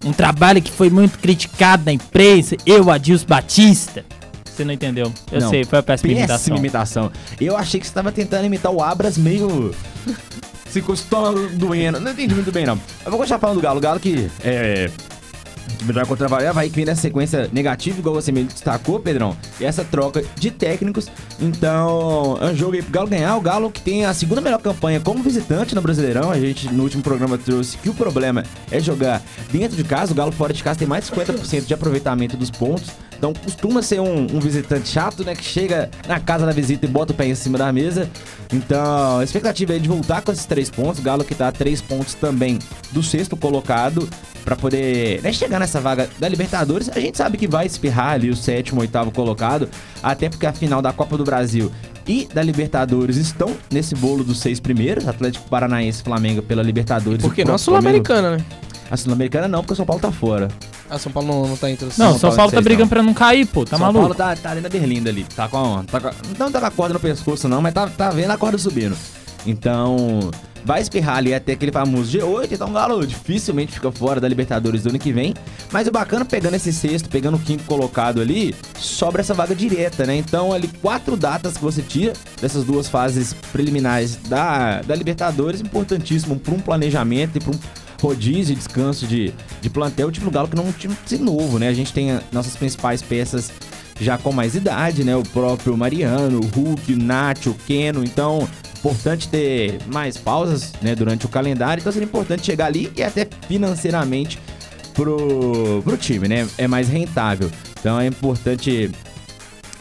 Um 0.04 0.12
trabalho 0.12 0.62
que 0.62 0.70
foi 0.70 0.90
muito 0.90 1.18
criticado 1.20 1.86
na 1.86 1.94
imprensa. 1.94 2.58
Eu, 2.66 2.92
Adilson 2.92 3.26
Batista. 3.28 4.04
Você 4.44 4.66
não 4.66 4.74
entendeu? 4.74 5.10
Eu 5.32 5.40
não, 5.40 5.50
sei, 5.50 5.64
foi 5.64 5.80
a 5.80 5.84
péssima, 5.84 6.14
péssima 6.14 6.58
imitação. 6.58 6.58
imitação. 6.58 7.12
Eu 7.40 7.56
achei 7.56 7.80
que 7.80 7.86
você 7.86 7.92
estava 7.92 8.12
tentando 8.12 8.46
imitar 8.46 8.74
o 8.74 8.84
Abras 8.84 9.18
meio. 9.18 9.74
Se 10.70 10.82
costuma 10.82 11.32
doendo. 11.54 11.98
Não 12.02 12.12
entendi 12.12 12.36
muito 12.36 12.52
bem, 12.52 12.66
não. 12.66 12.78
Eu 13.06 13.12
vou 13.12 13.18
continuar 13.18 13.40
falando 13.40 13.58
do 13.58 13.62
Galo. 13.62 13.78
O 13.78 13.82
Galo 13.82 14.00
que 14.00 14.30
é 14.44 14.92
Vitória 15.82 16.06
contra 16.06 16.30
o 16.30 16.50
Havaí 16.50 16.70
que 16.70 16.76
vem 16.76 16.86
nessa 16.86 17.02
sequência 17.02 17.50
negativa, 17.52 17.98
igual 17.98 18.16
você 18.16 18.32
me 18.32 18.44
destacou, 18.44 19.00
Pedrão. 19.00 19.36
E 19.60 19.66
essa 19.66 19.84
troca 19.84 20.24
de 20.36 20.52
técnicos. 20.52 21.08
Então, 21.40 22.38
é 22.40 22.46
um 22.46 22.56
jogo 22.56 22.76
aí 22.76 22.82
pro 22.82 22.92
Galo 22.92 23.08
ganhar. 23.08 23.36
O 23.36 23.42
Galo 23.42 23.72
que 23.72 23.82
tem 23.82 24.06
a 24.06 24.14
segunda 24.14 24.42
melhor 24.42 24.62
campanha 24.62 25.00
como 25.00 25.24
visitante 25.24 25.74
no 25.74 25.82
Brasileirão. 25.82 26.32
A 26.32 26.40
gente 26.40 26.72
no 26.72 26.84
último 26.84 27.02
programa 27.02 27.38
trouxe 27.38 27.78
que 27.78 27.90
o 27.90 27.94
problema 27.94 28.44
é 28.70 28.80
jogar 28.80 29.22
dentro 29.52 29.76
de 29.76 29.84
casa. 29.84 30.12
O 30.12 30.16
Galo 30.16 30.32
fora 30.32 30.54
de 30.54 30.64
casa 30.64 30.80
tem 30.80 30.88
mais 30.88 31.06
de 31.06 31.12
50% 31.12 31.66
de 31.66 31.74
aproveitamento 31.74 32.38
dos 32.38 32.52
pontos. 32.52 32.92
Então 33.22 33.34
costuma 33.34 33.84
ser 33.84 34.00
um, 34.00 34.22
um, 34.22 34.40
visitante 34.40 34.90
chato, 34.90 35.24
né? 35.24 35.36
Que 35.36 35.44
chega 35.44 35.92
na 36.08 36.20
casa 36.20 36.44
da 36.44 36.52
visita 36.52 36.88
e 36.88 36.90
bota 36.90 37.14
o 37.14 37.16
pé 37.16 37.28
em 37.28 37.36
cima 37.36 37.56
da 37.56 37.72
mesa. 37.72 38.10
Então, 38.52 39.20
a 39.20 39.24
expectativa 39.24 39.76
é 39.76 39.80
de 39.80 39.88
voltar 39.88 40.24
com 40.24 40.32
esses 40.32 40.48
três 40.48 40.72
pontos. 40.72 41.00
O 41.00 41.04
Galo 41.04 41.24
que 41.24 41.36
tá 41.36 41.50
a 41.50 41.52
três 41.52 41.80
pontos 41.80 42.16
também 42.16 42.58
do 42.92 43.04
sexto 43.04 43.38
colocado 43.38 44.10
para 44.44 44.56
poder 44.56 45.22
né, 45.22 45.32
chegar 45.32 45.60
nessa 45.60 45.80
vaga 45.80 46.10
da 46.18 46.28
Libertadores. 46.28 46.90
A 46.90 47.00
gente 47.00 47.16
sabe 47.16 47.38
que 47.38 47.48
vai 47.48 47.68
espirrar 47.68 48.14
ali 48.14 48.28
o 48.32 48.36
sétimo, 48.36 48.82
oitavo 48.82 49.12
colocado, 49.12 49.70
até 50.02 50.28
porque 50.28 50.48
a 50.48 50.54
final 50.54 50.82
da 50.82 50.92
Copa 50.92 51.16
do 51.16 51.24
Brasil 51.24 51.72
e 52.08 52.28
da 52.34 52.42
Libertadores 52.42 53.18
estão 53.18 53.56
nesse 53.72 53.94
bolo 53.94 54.24
dos 54.24 54.40
seis 54.40 54.60
primeiros, 54.60 55.08
Atlético 55.08 55.48
Paranaense 55.48 56.02
Flamengo 56.02 56.42
pela 56.42 56.64
Libertadores. 56.64 57.22
Porque 57.22 57.46
não 57.46 57.54
a 57.54 57.60
Sul-Americana, 57.60 58.38
né? 58.38 58.46
A 58.92 58.98
Sul-Americana 58.98 59.48
não, 59.48 59.62
porque 59.62 59.72
o 59.72 59.76
São 59.78 59.86
Paulo 59.86 60.02
tá 60.02 60.12
fora. 60.12 60.50
Ah, 60.90 61.00
São 61.00 61.10
Paulo 61.10 61.30
não, 61.30 61.48
não 61.48 61.56
tá 61.56 61.72
entre 61.72 61.86
os 61.86 61.98
Não, 61.98 62.10
São, 62.12 62.20
São 62.20 62.30
Paulo, 62.30 62.36
Paulo 62.36 62.52
tá 62.52 62.62
brigando 62.62 62.84
não. 62.84 62.90
pra 62.90 63.02
não 63.02 63.14
cair, 63.14 63.46
pô. 63.46 63.64
Tá 63.64 63.78
São 63.78 63.80
maluco? 63.80 64.06
São 64.06 64.16
Paulo 64.18 64.36
tá, 64.36 64.42
tá 64.42 64.52
ali 64.52 64.60
na 64.60 64.68
Berlinda 64.68 65.10
ali. 65.10 65.24
Tá 65.24 65.48
com, 65.48 65.86
tá 65.86 66.02
com. 66.02 66.10
Não 66.38 66.52
tá 66.52 66.60
com 66.60 66.66
a 66.66 66.72
corda 66.72 66.94
no 66.96 67.00
pescoço, 67.00 67.48
não, 67.48 67.62
mas 67.62 67.74
tá, 67.74 67.88
tá 67.88 68.10
vendo 68.10 68.32
a 68.32 68.38
corda 68.38 68.58
subindo. 68.58 68.98
Então, 69.46 70.30
vai 70.66 70.82
espirrar 70.82 71.18
ali 71.18 71.34
até 71.34 71.54
aquele 71.54 71.72
famoso 71.72 72.12
G8, 72.18 72.52
então 72.52 72.70
o 72.70 72.74
Galo 72.74 73.08
dificilmente 73.08 73.72
fica 73.72 73.92
fora 73.94 74.20
da 74.20 74.28
Libertadores 74.28 74.84
do 74.84 74.90
ano 74.90 75.00
que 75.00 75.14
vem. 75.14 75.34
Mas 75.72 75.88
o 75.88 75.92
bacana, 75.92 76.26
pegando 76.26 76.56
esse 76.56 76.74
sexto, 76.74 77.08
pegando 77.10 77.38
o 77.38 77.40
quinto 77.40 77.64
colocado 77.64 78.20
ali, 78.20 78.54
sobra 78.78 79.22
essa 79.22 79.34
vaga 79.34 79.56
direta, 79.56 80.06
né? 80.06 80.18
Então, 80.18 80.52
ali, 80.52 80.68
quatro 80.82 81.16
datas 81.16 81.54
que 81.54 81.64
você 81.64 81.82
tira 81.82 82.12
dessas 82.42 82.66
duas 82.66 82.90
fases 82.90 83.34
preliminares 83.54 84.18
da, 84.28 84.82
da 84.82 84.96
Libertadores, 84.96 85.62
importantíssimo 85.62 86.38
para 86.38 86.54
um 86.54 86.60
planejamento 86.60 87.38
e 87.38 87.40
para 87.40 87.52
um 87.52 87.60
rodízio 88.02 88.54
e 88.54 88.56
descanso 88.56 89.06
de, 89.06 89.34
de 89.62 89.70
plantel. 89.70 90.08
O 90.08 90.12
time 90.12 90.26
do 90.26 90.32
Galo 90.32 90.48
que 90.48 90.56
não 90.56 90.66
é 90.66 90.68
um 90.68 90.72
time 90.72 90.96
novo, 91.20 91.60
né? 91.60 91.68
A 91.68 91.74
gente 91.74 91.94
tem 91.94 92.20
nossas 92.32 92.56
principais 92.56 93.02
peças 93.02 93.52
já 94.00 94.18
com 94.18 94.32
mais 94.32 94.56
idade, 94.56 95.04
né? 95.04 95.16
O 95.16 95.24
próprio 95.24 95.78
Mariano, 95.78 96.40
o 96.40 96.46
Hulk, 96.46 96.94
o 96.94 96.98
Nacho, 96.98 97.52
o 97.52 97.54
Keno. 97.54 98.04
Então, 98.04 98.48
importante 98.80 99.30
ter 99.30 99.80
mais 99.86 100.18
pausas 100.18 100.74
né, 100.82 100.96
durante 100.96 101.26
o 101.28 101.30
calendário, 101.30 101.82
então 101.82 101.94
seria 101.94 102.08
importante 102.08 102.44
chegar 102.44 102.66
ali 102.66 102.92
e 102.98 103.04
até 103.04 103.28
financeiramente 103.48 104.40
pro, 104.96 105.82
pro 105.84 105.96
time, 105.96 106.28
né? 106.28 106.48
É 106.58 106.68
mais 106.68 106.90
rentável. 106.90 107.50
Então 107.80 108.00
é 108.00 108.08
importante 108.08 108.90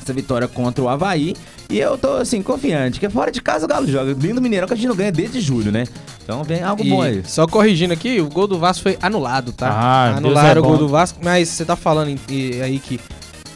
essa 0.01 0.13
vitória 0.13 0.47
contra 0.47 0.85
o 0.85 0.89
Havaí. 0.89 1.35
E 1.71 1.79
eu 1.79 1.97
tô, 1.97 2.15
assim, 2.15 2.43
confiante, 2.43 2.99
que 2.99 3.09
fora 3.09 3.31
de 3.31 3.41
casa 3.41 3.65
o 3.65 3.69
Galo 3.69 3.87
joga. 3.87 4.13
Lindo 4.13 4.43
Mineirão 4.43 4.67
que 4.67 4.75
a 4.75 4.77
gente 4.77 4.89
não 4.89 4.97
ganha 4.97 5.13
desde 5.13 5.41
julho, 5.41 5.71
né? 5.71 5.85
Então 6.25 6.43
vem 6.43 6.63
algo 6.63 6.85
e 6.85 6.91
bom 6.91 7.01
aí. 7.01 7.23
Só 7.25 7.47
corrigindo 7.47 7.93
aqui, 7.93 8.21
o 8.21 8.29
gol 8.29 8.49
do 8.49 8.59
Vasco 8.59 8.83
foi 8.83 8.99
anulado, 9.01 9.53
tá? 9.53 9.69
Ah, 9.71 10.17
Anularam 10.17 10.63
é 10.63 10.65
o 10.65 10.69
gol 10.69 10.77
do 10.77 10.89
Vasco, 10.89 11.21
mas 11.23 11.49
você 11.49 11.65
tá 11.65 11.77
falando 11.77 12.19
aí 12.29 12.79
que 12.81 13.01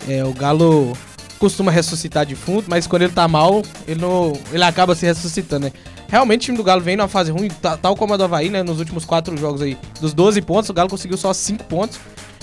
é, 0.08 0.24
o 0.24 0.32
Galo 0.32 0.96
costuma 1.40 1.72
ressuscitar 1.72 2.24
de 2.24 2.36
fundo, 2.36 2.66
mas 2.68 2.86
quando 2.86 3.02
ele 3.02 3.12
tá 3.12 3.26
mal, 3.26 3.62
ele, 3.86 4.00
não, 4.00 4.32
ele 4.52 4.62
acaba 4.62 4.94
se 4.94 5.04
ressuscitando, 5.04 5.66
né? 5.66 5.72
Realmente 6.08 6.42
o 6.42 6.44
time 6.44 6.56
do 6.56 6.62
Galo 6.62 6.80
vem 6.80 6.96
numa 6.96 7.08
fase 7.08 7.32
ruim, 7.32 7.48
tal 7.82 7.96
como 7.96 8.14
a 8.14 8.16
do 8.16 8.22
Havaí, 8.22 8.48
né? 8.48 8.62
Nos 8.62 8.78
últimos 8.78 9.04
quatro 9.04 9.36
jogos 9.36 9.60
aí, 9.60 9.76
dos 10.00 10.14
12 10.14 10.40
pontos, 10.42 10.70
o 10.70 10.72
Galo 10.72 10.88
conseguiu 10.88 11.16
só 11.16 11.32
5 11.32 11.64
pontos. 11.64 11.98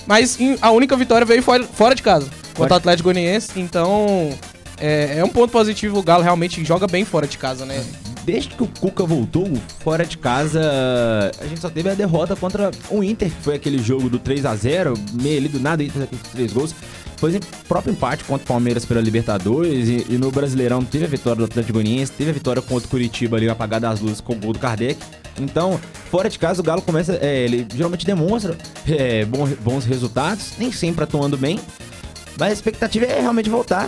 Mas 0.06 0.38
a 0.62 0.72
única 0.72 0.98
vitória 0.98 1.26
veio 1.26 1.42
fora, 1.44 1.64
fora 1.64 1.96
de 1.96 2.02
casa, 2.04 2.28
contra 2.56 2.74
o 2.74 2.78
Atlético 2.78 3.08
Goianiense. 3.08 3.52
Então, 3.56 4.32
é, 4.82 5.20
é, 5.20 5.24
um 5.24 5.30
ponto 5.30 5.52
positivo. 5.52 6.00
O 6.00 6.04
Galo 6.04 6.24
realmente 6.24 6.64
joga 6.66 6.88
bem 6.88 7.06
fora 7.06 7.28
de 7.28 7.38
casa, 7.38 7.66
né? 7.66 7.84
Desde 8.26 8.50
que 8.50 8.64
o 8.64 8.68
Cuca 8.68 9.04
voltou, 9.04 9.48
fora 9.80 10.06
de 10.06 10.18
casa, 10.18 10.62
a 11.40 11.46
gente 11.46 11.60
só 11.60 11.70
teve 11.70 11.90
a 11.90 11.94
derrota 11.94 12.36
contra 12.36 12.70
o 12.90 13.04
Inter, 13.04 13.30
que 13.30 13.42
foi 13.42 13.56
aquele 13.56 13.80
jogo 13.80 14.10
do 14.10 14.20
3 14.20 14.46
a 14.46 14.56
0 14.56 14.94
meio 15.14 15.38
ali 15.40 15.48
do 15.48 15.60
nada, 15.60 15.84
Inter 15.84 16.04
aqueles 16.04 16.28
três 16.28 16.54
gols. 16.54 16.76
Foi 17.18 17.40
próprio 17.68 17.92
empate 17.92 18.24
contra 18.24 18.44
o 18.44 18.48
Palmeiras 18.48 18.84
pela 18.84 19.00
Libertadores 19.00 19.88
e, 19.88 20.08
e, 20.10 20.18
no 20.18 20.32
Brasileirão 20.32 20.84
teve 20.84 21.06
a 21.06 21.08
vitória 21.08 21.38
do 21.38 21.46
Atlético 21.46 21.74
Goianiense, 21.74 22.12
teve 22.12 22.32
a 22.32 22.34
vitória 22.34 22.62
contra 22.64 22.88
o 22.88 22.90
Curitiba 22.90 23.38
ali, 23.38 23.48
apagada 23.48 23.88
das 23.88 24.00
luzes 24.00 24.20
com 24.20 24.34
o 24.34 24.36
gol 24.36 24.54
do 24.54 24.60
Kardec. 24.60 25.00
Então, 25.40 25.80
fora 26.10 26.30
de 26.30 26.40
casa, 26.40 26.62
o 26.62 26.64
Galo 26.64 26.82
começa. 26.82 27.18
É, 27.22 27.44
ele 27.44 27.68
geralmente 27.74 28.06
demonstra 28.06 28.58
é, 28.88 29.24
bons, 29.26 29.52
bons 29.54 29.86
resultados, 29.86 30.54
nem 30.58 30.72
sempre 30.72 31.04
atuando 31.04 31.38
bem. 31.38 31.60
Mas 32.40 32.50
a 32.50 32.54
expectativa 32.54 33.06
é 33.06 33.22
realmente 33.22 33.50
voltar 33.50 33.88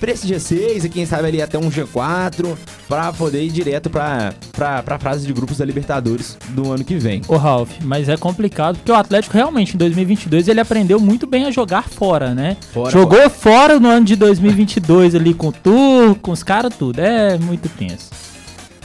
para 0.00 0.10
esse 0.12 0.26
G6 0.26 0.84
e 0.84 0.88
quem 0.88 1.04
sabe 1.04 1.28
ali 1.28 1.42
até 1.42 1.58
um 1.58 1.70
G4 1.70 2.56
para 2.88 3.12
poder 3.12 3.42
ir 3.42 3.50
direto 3.50 3.90
para 3.90 4.32
para 4.56 4.98
fase 4.98 5.26
de 5.26 5.32
grupos 5.32 5.58
da 5.58 5.64
Libertadores 5.64 6.36
do 6.48 6.72
ano 6.72 6.82
que 6.84 6.96
vem. 6.96 7.20
Ô 7.28 7.36
Ralf, 7.36 7.70
mas 7.82 8.08
é 8.08 8.16
complicado 8.16 8.76
porque 8.76 8.90
o 8.90 8.94
Atlético 8.94 9.34
realmente 9.34 9.74
em 9.74 9.78
2022 9.78 10.48
ele 10.48 10.60
aprendeu 10.60 10.98
muito 10.98 11.26
bem 11.26 11.44
a 11.44 11.50
jogar 11.50 11.88
fora, 11.88 12.34
né? 12.34 12.56
Fora, 12.72 12.90
Jogou 12.90 13.18
fora. 13.18 13.30
fora 13.30 13.80
no 13.80 13.88
ano 13.88 14.06
de 14.06 14.16
2022 14.16 15.14
ali 15.14 15.34
com 15.34 15.48
o 15.48 15.52
Tur, 15.52 16.16
com 16.16 16.30
os 16.32 16.42
caras 16.42 16.74
tudo. 16.74 16.98
É 16.98 17.38
muito 17.38 17.68
tenso. 17.68 18.10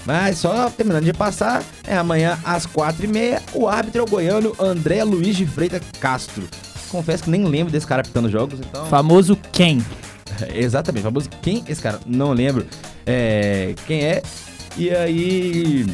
Mas 0.05 0.37
só 0.37 0.69
terminando 0.69 1.03
de 1.03 1.13
passar, 1.13 1.63
é 1.87 1.97
amanhã 1.97 2.37
às 2.43 2.67
4h30, 2.67 3.41
o 3.53 3.67
árbitro 3.67 4.01
é 4.01 4.03
o 4.03 4.07
goiano 4.07 4.53
André 4.59 5.03
Luiz 5.03 5.35
de 5.35 5.47
Freitas 5.47 5.81
Castro. 5.99 6.43
Confesso 6.89 7.23
que 7.23 7.29
nem 7.29 7.43
lembro 7.43 7.71
desse 7.73 7.87
cara 7.87 8.01
apitando 8.01 8.29
jogos, 8.29 8.59
então. 8.59 8.85
Famoso 8.85 9.35
quem? 9.51 9.83
Exatamente, 10.53 11.03
famoso 11.03 11.29
quem 11.41 11.63
esse 11.67 11.81
cara? 11.81 11.99
Não 12.05 12.33
lembro 12.33 12.65
é, 13.05 13.75
quem 13.85 14.03
é. 14.03 14.21
E 14.77 14.89
aí. 14.89 15.85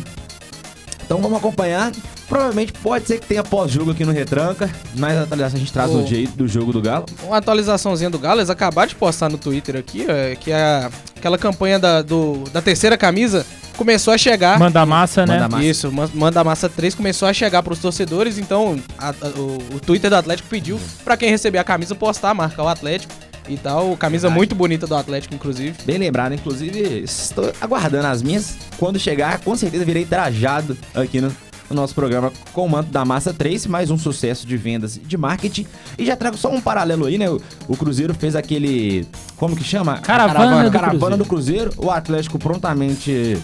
Então 1.03 1.21
vamos 1.21 1.37
acompanhar. 1.37 1.91
Provavelmente 2.27 2.71
pode 2.71 3.05
ser 3.05 3.19
que 3.19 3.27
tenha 3.27 3.43
pós-jogo 3.43 3.91
aqui 3.91 4.05
no 4.05 4.13
Retranca. 4.13 4.69
Mais 4.97 5.17
atualização 5.17 5.57
a 5.57 5.59
gente 5.59 5.73
traz 5.73 5.91
no 5.91 6.03
dia 6.03 6.25
do 6.29 6.47
jogo 6.47 6.71
do 6.71 6.81
Galo. 6.81 7.05
Uma 7.23 7.37
atualizaçãozinha 7.37 8.09
do 8.09 8.17
Galo, 8.17 8.39
eles 8.39 8.49
acabaram 8.49 8.87
de 8.87 8.95
postar 8.95 9.29
no 9.29 9.37
Twitter 9.37 9.75
aqui, 9.75 10.05
é, 10.09 10.37
que 10.39 10.49
é 10.49 10.89
aquela 11.17 11.37
campanha 11.37 11.77
da, 11.77 12.01
do, 12.01 12.45
da 12.53 12.61
terceira 12.61 12.97
camisa 12.97 13.45
começou 13.75 14.13
a 14.13 14.17
chegar. 14.17 14.59
Manda 14.59 14.85
massa, 14.85 15.25
né? 15.25 15.33
Manda 15.33 15.49
massa. 15.49 15.65
Isso, 15.65 15.91
Manda 15.91 16.43
Massa 16.43 16.69
3 16.69 16.93
começou 16.93 17.27
a 17.27 17.33
chegar 17.33 17.63
para 17.63 17.73
os 17.73 17.79
torcedores, 17.79 18.37
então 18.37 18.79
a, 18.97 19.09
a, 19.09 19.27
o, 19.35 19.57
o, 19.75 19.79
Twitter 19.79 20.09
do 20.09 20.15
Atlético 20.15 20.47
pediu 20.47 20.79
para 21.03 21.17
quem 21.17 21.29
receber 21.29 21.57
a 21.57 21.63
camisa 21.63 21.95
postar 21.95 22.29
a 22.29 22.33
marca 22.33 22.61
o 22.61 22.67
Atlético 22.67 23.13
e 23.47 23.57
tal. 23.57 23.95
Camisa 23.97 24.27
Verdade. 24.27 24.37
muito 24.37 24.55
bonita 24.55 24.87
do 24.87 24.95
Atlético, 24.95 25.33
inclusive. 25.35 25.75
Bem 25.85 25.97
lembrado, 25.97 26.33
inclusive, 26.33 27.03
estou 27.03 27.51
aguardando 27.59 28.07
as 28.07 28.21
minhas. 28.21 28.57
Quando 28.77 28.99
chegar, 28.99 29.39
com 29.39 29.55
certeza 29.55 29.85
virei 29.85 30.05
trajado 30.05 30.77
aqui 30.93 31.21
no, 31.21 31.31
no 31.69 31.75
nosso 31.75 31.95
programa 31.95 32.31
com 32.53 32.65
o 32.65 32.69
manto 32.69 32.91
da 32.91 33.03
Massa 33.05 33.33
3, 33.33 33.67
mais 33.67 33.89
um 33.89 33.97
sucesso 33.97 34.45
de 34.45 34.57
vendas 34.57 34.97
e 34.97 34.99
de 34.99 35.17
marketing. 35.17 35.65
E 35.97 36.05
já 36.05 36.15
trago 36.15 36.37
só 36.37 36.49
um 36.49 36.61
paralelo 36.61 37.05
aí, 37.05 37.17
né? 37.17 37.29
O, 37.29 37.41
o 37.67 37.77
Cruzeiro 37.77 38.13
fez 38.13 38.35
aquele. 38.35 39.07
Como 39.37 39.55
que 39.55 39.63
chama? 39.63 39.99
Caravana, 39.99 40.33
caravana, 40.33 40.69
do, 40.69 40.71
caravana 40.71 40.99
Cruzeiro. 40.99 41.17
do 41.17 41.25
Cruzeiro. 41.25 41.71
O 41.77 41.91
Atlético 41.91 42.39
prontamente 42.39 43.37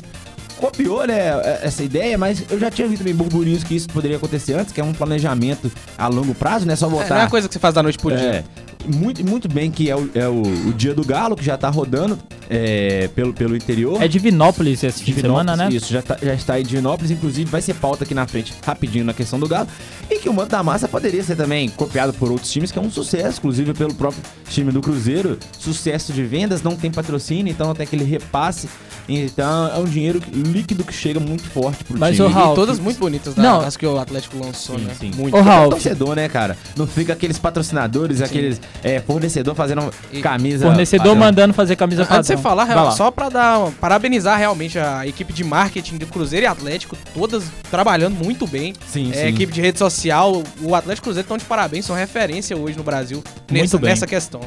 copiou, 0.58 1.06
né, 1.06 1.60
essa 1.62 1.84
ideia, 1.84 2.18
mas 2.18 2.44
eu 2.50 2.60
já 2.60 2.70
tinha 2.70 2.88
visto 2.88 3.00
também 3.00 3.16
burburinhos 3.16 3.63
que 3.63 3.75
isso 3.75 3.88
poderia 3.88 4.18
acontecer 4.18 4.54
antes, 4.54 4.74
que 4.74 4.82
é 4.82 4.84
um 4.84 4.92
planejamento 4.92 5.72
a 5.98 6.08
longo 6.08 6.34
prazo, 6.34 6.66
né? 6.66 6.75
Só 6.75 6.89
voltar. 6.89 7.16
É, 7.16 7.18
não 7.20 7.25
é 7.25 7.30
coisa 7.30 7.48
que 7.48 7.54
você 7.54 7.60
faz 7.60 7.74
da 7.74 7.84
noite 7.84 7.98
pro 7.98 8.10
dia. 8.10 8.27
É, 8.27 8.44
muito, 8.86 9.26
muito 9.26 9.48
bem 9.48 9.72
que 9.72 9.90
é, 9.90 9.96
o, 9.96 10.10
é 10.14 10.28
o, 10.28 10.42
o 10.42 10.74
dia 10.74 10.94
do 10.94 11.06
galo, 11.06 11.36
que 11.36 11.44
já 11.44 11.58
tá 11.58 11.70
rodando 11.70 12.18
é, 12.50 13.10
pelo, 13.10 13.34
pelo 13.34 13.56
interior. 13.56 14.02
É 14.02 14.08
Divinópolis 14.08 14.84
esse 14.84 15.04
fim 15.04 15.14
de 15.14 15.22
semana, 15.22 15.56
né? 15.56 15.70
Isso, 15.72 15.92
já, 15.92 16.02
tá, 16.02 16.18
já 16.22 16.34
está 16.34 16.60
em 16.60 16.64
Divinópolis, 16.64 17.12
inclusive 17.12 17.50
vai 17.50 17.62
ser 17.62 17.76
pauta 17.76 18.04
aqui 18.04 18.14
na 18.14 18.28
frente, 18.28 18.54
rapidinho, 18.66 19.06
na 19.06 19.14
questão 19.14 19.40
do 19.40 19.48
galo. 19.48 19.68
E 20.10 20.20
que 20.20 20.30
o 20.30 20.34
Manto 20.34 20.50
da 20.50 20.64
Massa 20.64 20.88
poderia 20.88 21.22
ser 21.24 21.36
também 21.36 21.70
copiado 21.70 22.14
por 22.14 22.32
outros 22.32 22.52
times, 22.52 22.72
que 22.72 22.80
é 22.80 22.82
um 22.82 22.90
sucesso, 22.90 23.40
inclusive 23.40 23.74
pelo 23.74 23.94
próprio 23.94 24.22
time 24.50 24.72
do 24.72 24.82
Cruzeiro. 24.82 25.38
Sucesso 25.58 26.14
de 26.14 26.24
vendas, 26.24 26.62
não 26.62 26.76
tem 26.76 26.90
patrocínio, 26.90 27.52
então 27.52 27.68
não 27.68 27.76
tem 27.76 27.86
aquele 27.86 28.04
repasse. 28.04 28.70
Então 29.10 29.68
é 29.74 29.78
um 29.78 29.86
dinheiro 29.86 30.22
líquido 30.34 30.84
que 30.84 30.94
chega 30.94 31.20
muito 31.20 31.44
forte 31.44 31.84
pro 31.84 31.98
Mas 31.98 32.16
time. 32.16 32.28
Mas 32.28 32.36
o 32.36 32.40
Raul, 32.40 32.56
todas 32.56 32.80
muito 32.80 33.00
bonitas, 33.00 33.36
né? 33.36 33.44
Não. 33.44 33.62
As 33.62 33.78
que 33.78 33.86
o 33.86 33.98
Atlético 33.98 34.38
lançou, 34.38 34.78
sim, 34.78 34.86
né? 34.86 34.94
Sim. 35.00 35.12
Muito. 35.16 35.36
O 35.38 35.42
Raul, 35.42 35.70
torcedor, 35.70 36.16
né, 36.16 36.28
cara? 36.28 36.58
Não 36.76 36.86
fica 36.86 37.14
aqueles 37.14 37.40
patrocinadores, 37.40 38.18
sim. 38.18 38.24
aqueles 38.24 38.62
é, 38.84 39.00
fornecedor 39.00 39.56
fazendo 39.56 39.90
e 40.12 40.22
camisa. 40.22 40.66
Fornecedor 40.66 41.08
padrão. 41.08 41.26
mandando 41.26 41.54
fazer 41.54 41.76
camisa 41.76 42.04
padrão. 42.04 42.18
Antes 42.20 42.30
de 42.30 42.36
você 42.36 42.42
falar, 42.42 42.66
real, 42.66 42.92
só 42.92 43.10
pra 43.10 43.30
dar, 43.30 43.72
parabenizar 43.80 44.38
realmente 44.38 44.78
a 44.78 45.08
equipe 45.08 45.32
de 45.32 45.44
marketing 45.44 45.98
do 45.98 46.06
Cruzeiro 46.08 46.46
e 46.46 46.48
Atlético, 46.48 46.98
todas 47.14 47.46
trabalhando 47.72 48.16
muito 48.16 48.46
bem. 48.46 48.74
Sim, 48.88 49.12
é, 49.12 49.14
sim. 49.14 49.28
Equipe 49.28 49.54
de 49.54 49.62
rede 49.62 49.80
social, 49.98 50.44
o 50.62 50.75
Atlético 50.75 51.06
Cruzeiro 51.06 51.25
estão 51.25 51.38
de 51.38 51.46
parabéns, 51.46 51.86
são 51.86 51.96
referência 51.96 52.56
hoje 52.56 52.77
no 52.77 52.84
Brasil 52.84 53.24
nessa, 53.51 53.80
nessa 53.80 54.06
questão. 54.06 54.42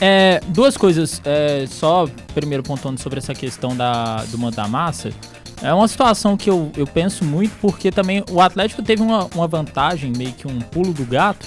É, 0.00 0.40
duas 0.48 0.78
coisas, 0.78 1.20
é, 1.24 1.66
só 1.68 2.08
primeiro 2.34 2.62
pontuando 2.62 2.98
sobre 3.00 3.18
essa 3.18 3.34
questão 3.34 3.76
da, 3.76 4.24
do 4.24 4.38
manto 4.38 4.56
da 4.56 4.66
massa. 4.66 5.10
É 5.62 5.74
uma 5.74 5.86
situação 5.86 6.38
que 6.38 6.48
eu, 6.48 6.72
eu 6.74 6.86
penso 6.86 7.22
muito 7.22 7.54
porque 7.60 7.92
também 7.92 8.24
o 8.30 8.40
Atlético 8.40 8.82
teve 8.82 9.02
uma, 9.02 9.26
uma 9.34 9.46
vantagem, 9.46 10.10
meio 10.16 10.32
que 10.32 10.48
um 10.48 10.58
pulo 10.58 10.94
do 10.94 11.04
gato, 11.04 11.46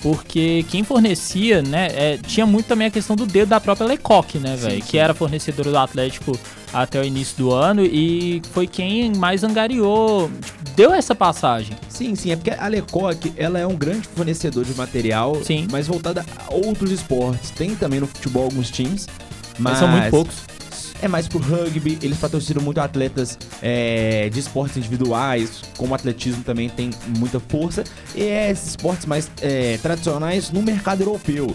porque 0.00 0.64
quem 0.70 0.82
fornecia, 0.82 1.60
né, 1.60 1.88
é, 1.92 2.16
tinha 2.16 2.46
muito 2.46 2.66
também 2.66 2.86
a 2.86 2.90
questão 2.90 3.14
do 3.14 3.26
dedo 3.26 3.50
da 3.50 3.60
própria 3.60 3.86
Lecoque, 3.86 4.38
né, 4.38 4.56
velho, 4.56 4.82
que 4.82 4.96
era 4.96 5.12
fornecedora 5.12 5.70
do 5.70 5.76
Atlético 5.76 6.32
até 6.72 7.00
o 7.00 7.04
início 7.04 7.36
do 7.36 7.52
ano 7.52 7.84
e 7.84 8.42
foi 8.52 8.66
quem 8.66 9.14
mais 9.14 9.44
angariou, 9.44 10.30
tipo, 10.42 10.60
deu 10.74 10.94
essa 10.94 11.14
passagem. 11.14 11.76
Sim, 11.88 12.14
sim, 12.14 12.30
é 12.30 12.36
porque 12.36 12.50
a 12.50 12.66
Lecoque, 12.68 13.32
ela 13.36 13.58
é 13.58 13.66
um 13.66 13.76
grande 13.76 14.08
fornecedor 14.08 14.64
de 14.64 14.74
material, 14.74 15.36
sim. 15.44 15.66
mas 15.70 15.86
voltada 15.86 16.24
a 16.46 16.54
outros 16.54 16.90
esportes. 16.90 17.50
Tem 17.50 17.74
também 17.74 18.00
no 18.00 18.06
futebol 18.06 18.44
alguns 18.44 18.70
times, 18.70 19.06
mas, 19.58 19.72
mas 19.72 19.78
são 19.78 19.88
muito 19.88 20.10
poucos 20.10 20.50
é 21.02 21.08
mais 21.08 21.26
pro 21.26 21.38
rugby, 21.38 21.98
eles 22.02 22.18
patrocinam 22.18 22.62
muito 22.62 22.78
atletas 22.78 23.38
é, 23.62 24.28
de 24.28 24.38
esportes 24.38 24.76
individuais, 24.76 25.62
como 25.76 25.92
o 25.92 25.94
atletismo 25.94 26.44
também 26.44 26.68
tem 26.68 26.90
muita 27.18 27.40
força, 27.40 27.84
e 28.14 28.22
é 28.22 28.50
esses 28.50 28.70
esportes 28.70 29.06
mais 29.06 29.30
é, 29.40 29.78
tradicionais 29.78 30.50
no 30.50 30.62
mercado 30.62 31.00
europeu, 31.00 31.54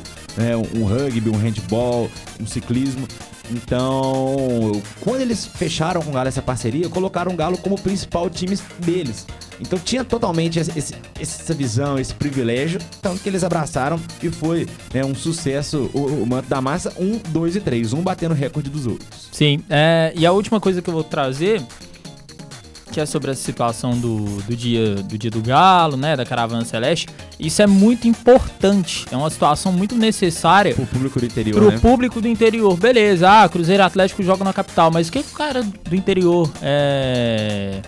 um, 0.73 0.81
um 0.81 0.85
rugby, 0.85 1.29
um 1.29 1.37
handball, 1.37 2.09
um 2.39 2.47
ciclismo. 2.47 3.07
Então, 3.51 4.81
quando 5.01 5.21
eles 5.21 5.45
fecharam 5.45 6.01
com 6.01 6.09
o 6.09 6.13
Galo 6.13 6.27
essa 6.27 6.41
parceria, 6.41 6.89
colocaram 6.89 7.31
o 7.31 7.35
Galo 7.35 7.57
como 7.57 7.79
principal 7.79 8.29
time 8.29 8.57
deles. 8.79 9.25
Então 9.59 9.79
tinha 9.79 10.03
totalmente 10.03 10.59
esse, 10.59 10.95
essa 11.19 11.53
visão, 11.53 11.97
esse 11.97 12.13
privilégio, 12.13 12.79
tanto 13.01 13.21
que 13.21 13.29
eles 13.29 13.43
abraçaram 13.43 13.99
e 14.21 14.29
foi 14.29 14.67
né, 14.93 15.03
um 15.05 15.15
sucesso 15.15 15.89
o, 15.93 16.23
o, 16.23 16.25
Manto 16.25 16.49
da 16.49 16.59
Massa, 16.59 16.93
um, 16.97 17.19
dois 17.29 17.55
e 17.55 17.61
três, 17.61 17.93
um 17.93 18.01
batendo 18.01 18.33
recorde 18.33 18.69
dos 18.69 18.85
outros. 18.85 19.29
Sim, 19.31 19.63
é, 19.69 20.11
e 20.15 20.25
a 20.25 20.31
última 20.31 20.59
coisa 20.59 20.81
que 20.81 20.89
eu 20.89 20.93
vou 20.93 21.03
trazer, 21.03 21.61
que 22.95 23.01
é 23.01 23.05
sobre 23.05 23.29
a 23.29 23.35
situação 23.35 23.91
do, 23.91 24.23
do, 24.43 24.55
dia, 24.55 24.95
do 24.95 25.17
dia 25.17 25.29
do 25.29 25.41
Galo, 25.41 25.97
né, 25.97 26.15
da 26.15 26.23
Caravana 26.23 26.63
Celeste, 26.63 27.09
isso 27.37 27.61
é 27.61 27.67
muito 27.67 28.07
importante, 28.07 29.05
é 29.11 29.17
uma 29.17 29.29
situação 29.29 29.69
muito 29.73 29.97
necessária. 29.97 30.73
Pro 30.73 30.85
público 30.85 31.19
do 31.19 31.25
interior, 31.25 31.55
Pro 31.59 31.71
né? 31.71 31.77
público 31.77 32.21
do 32.21 32.27
interior, 32.29 32.77
beleza, 32.77 33.29
ah, 33.29 33.49
Cruzeiro 33.49 33.83
Atlético 33.83 34.23
joga 34.23 34.45
na 34.45 34.53
capital, 34.53 34.91
mas 34.91 35.09
o 35.09 35.11
que, 35.11 35.23
que 35.23 35.33
o 35.33 35.35
cara 35.35 35.61
do 35.61 35.93
interior 35.93 36.49
é 36.61 37.81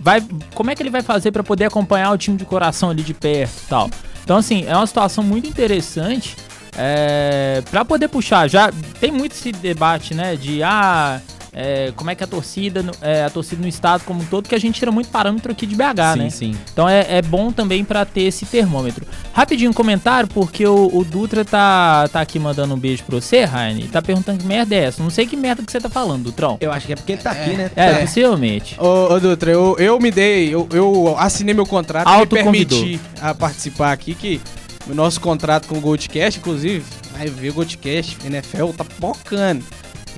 vai, 0.00 0.24
como 0.54 0.70
é 0.70 0.74
que 0.74 0.82
ele 0.82 0.88
vai 0.88 1.02
fazer 1.02 1.30
para 1.30 1.42
poder 1.42 1.66
acompanhar 1.66 2.10
o 2.12 2.16
time 2.16 2.38
de 2.38 2.46
coração 2.46 2.88
ali 2.88 3.02
de 3.02 3.12
perto 3.12 3.62
e 3.62 3.68
tal. 3.68 3.90
Então, 4.24 4.38
assim, 4.38 4.64
é 4.66 4.74
uma 4.74 4.86
situação 4.86 5.22
muito 5.22 5.46
interessante 5.46 6.34
é, 6.78 7.62
para 7.70 7.84
poder 7.84 8.08
puxar. 8.08 8.48
Já 8.48 8.72
tem 8.98 9.12
muito 9.12 9.32
esse 9.32 9.52
debate, 9.52 10.14
né, 10.14 10.34
de 10.34 10.62
ah, 10.62 11.20
é, 11.58 11.90
como 11.96 12.10
é 12.10 12.14
que 12.14 12.22
a 12.22 12.26
torcida, 12.26 12.84
é, 13.00 13.24
a 13.24 13.30
torcida 13.30 13.62
no 13.62 13.66
estado 13.66 14.04
como 14.04 14.20
um 14.20 14.26
todo, 14.26 14.46
que 14.46 14.54
a 14.54 14.58
gente 14.58 14.78
tira 14.78 14.92
muito 14.92 15.08
parâmetro 15.08 15.50
aqui 15.50 15.66
de 15.66 15.74
BH, 15.74 15.80
sim, 16.12 16.18
né? 16.18 16.30
Sim. 16.30 16.54
Então 16.70 16.86
é, 16.86 17.16
é 17.16 17.22
bom 17.22 17.50
também 17.50 17.82
para 17.82 18.04
ter 18.04 18.24
esse 18.24 18.44
termômetro. 18.44 19.06
Rapidinho 19.32 19.70
um 19.70 19.74
comentário, 19.74 20.28
porque 20.28 20.66
o, 20.66 20.90
o, 20.92 21.02
Dutra 21.02 21.46
tá, 21.46 22.08
tá 22.12 22.20
aqui 22.20 22.38
mandando 22.38 22.74
um 22.74 22.78
beijo 22.78 23.02
pra 23.04 23.18
você, 23.18 23.44
Raine, 23.44 23.88
tá 23.88 24.02
perguntando 24.02 24.38
que 24.38 24.46
merda 24.46 24.74
é 24.74 24.84
essa. 24.84 25.02
Não 25.02 25.08
sei 25.08 25.26
que 25.26 25.34
merda 25.34 25.62
que 25.62 25.72
você 25.72 25.80
tá 25.80 25.88
falando, 25.88 26.24
Dutrão. 26.24 26.58
Eu 26.60 26.70
acho 26.70 26.86
que 26.86 26.92
é 26.92 26.96
porque 26.96 27.12
ele 27.12 27.22
tá 27.22 27.30
aqui, 27.30 27.50
né? 27.54 27.70
É, 27.74 27.86
é. 27.86 27.94
possivelmente. 28.00 28.76
Ô, 28.78 29.14
ô, 29.14 29.18
Dutra, 29.18 29.50
eu, 29.50 29.76
eu 29.78 29.98
me 29.98 30.10
dei, 30.10 30.54
eu, 30.54 30.68
eu 30.70 31.16
assinei 31.18 31.54
meu 31.54 31.64
contrato 31.64 32.06
e 32.06 32.18
me 32.18 32.26
permiti 32.26 33.00
a 33.18 33.34
participar 33.34 33.92
aqui, 33.92 34.14
que 34.14 34.42
o 34.90 34.94
nosso 34.94 35.18
contrato 35.22 35.68
com 35.68 35.78
o 35.78 35.80
Goldcast, 35.80 36.38
inclusive, 36.38 36.84
vai 37.16 37.28
ver 37.28 37.48
o 37.48 37.54
Goldcast, 37.54 38.18
NFL 38.26 38.72
tá 38.76 38.84
bocando. 38.98 39.64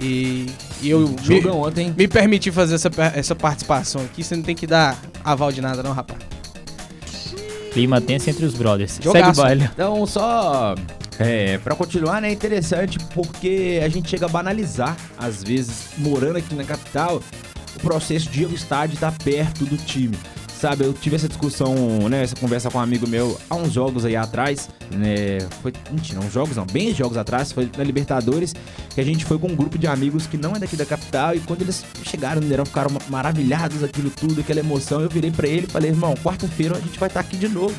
E, 0.00 0.46
e 0.80 0.90
eu 0.90 1.00
me, 1.08 1.46
ontem. 1.48 1.94
me 1.96 2.06
permiti 2.06 2.50
fazer 2.50 2.76
essa, 2.76 2.90
essa 3.14 3.34
participação 3.34 4.02
aqui. 4.02 4.22
Você 4.22 4.36
não 4.36 4.42
tem 4.42 4.54
que 4.54 4.66
dar 4.66 4.98
aval 5.24 5.50
de 5.50 5.60
nada, 5.60 5.82
não, 5.82 5.92
rapaz. 5.92 6.20
Clima 7.72 8.00
tenso 8.00 8.30
entre 8.30 8.44
os 8.44 8.54
brothers. 8.54 8.98
Jogaço. 9.02 9.24
Segue 9.24 9.38
o 9.38 9.42
baile. 9.42 9.70
Então, 9.72 10.06
só 10.06 10.74
é, 11.18 11.58
para 11.58 11.74
continuar, 11.74 12.22
né, 12.22 12.28
é 12.28 12.32
interessante 12.32 12.98
porque 13.12 13.80
a 13.84 13.88
gente 13.88 14.08
chega 14.08 14.26
a 14.26 14.28
banalizar, 14.28 14.96
às 15.18 15.42
vezes, 15.42 15.88
morando 15.98 16.36
aqui 16.36 16.54
na 16.54 16.62
capital, 16.62 17.20
o 17.76 17.80
processo 17.80 18.30
de 18.30 18.42
ir 18.42 18.44
ao 18.46 18.52
estádio 18.52 18.94
estar 18.94 19.12
perto 19.24 19.64
do 19.64 19.76
time. 19.76 20.16
Sabe, 20.58 20.84
eu 20.84 20.92
tive 20.92 21.14
essa 21.14 21.28
discussão, 21.28 22.08
né, 22.08 22.24
essa 22.24 22.34
conversa 22.34 22.68
com 22.68 22.78
um 22.78 22.80
amigo 22.80 23.06
meu 23.06 23.40
há 23.48 23.54
uns 23.54 23.72
jogos 23.72 24.04
aí 24.04 24.16
atrás, 24.16 24.68
né, 24.90 25.38
foi, 25.62 25.72
mentira, 25.88 26.18
uns 26.18 26.32
jogos 26.32 26.56
não, 26.56 26.66
bem 26.66 26.92
jogos 26.92 27.16
atrás, 27.16 27.52
foi 27.52 27.70
na 27.78 27.84
Libertadores, 27.84 28.56
que 28.92 29.00
a 29.00 29.04
gente 29.04 29.24
foi 29.24 29.38
com 29.38 29.46
um 29.46 29.54
grupo 29.54 29.78
de 29.78 29.86
amigos 29.86 30.26
que 30.26 30.36
não 30.36 30.56
é 30.56 30.58
daqui 30.58 30.74
da 30.74 30.84
capital 30.84 31.32
e 31.36 31.38
quando 31.38 31.62
eles 31.62 31.84
chegaram 32.02 32.36
no 32.36 32.42
Mineirão 32.42 32.66
ficaram 32.66 32.90
maravilhados 33.08 33.84
aquilo 33.84 34.10
tudo, 34.10 34.40
aquela 34.40 34.58
emoção, 34.58 35.00
eu 35.00 35.08
virei 35.08 35.30
para 35.30 35.46
ele 35.46 35.68
e 35.68 35.70
falei, 35.70 35.92
irmão, 35.92 36.16
quarta-feira 36.16 36.76
a 36.76 36.80
gente 36.80 36.98
vai 36.98 37.08
estar 37.08 37.22
tá 37.22 37.28
aqui 37.28 37.36
de 37.36 37.46
novo. 37.46 37.76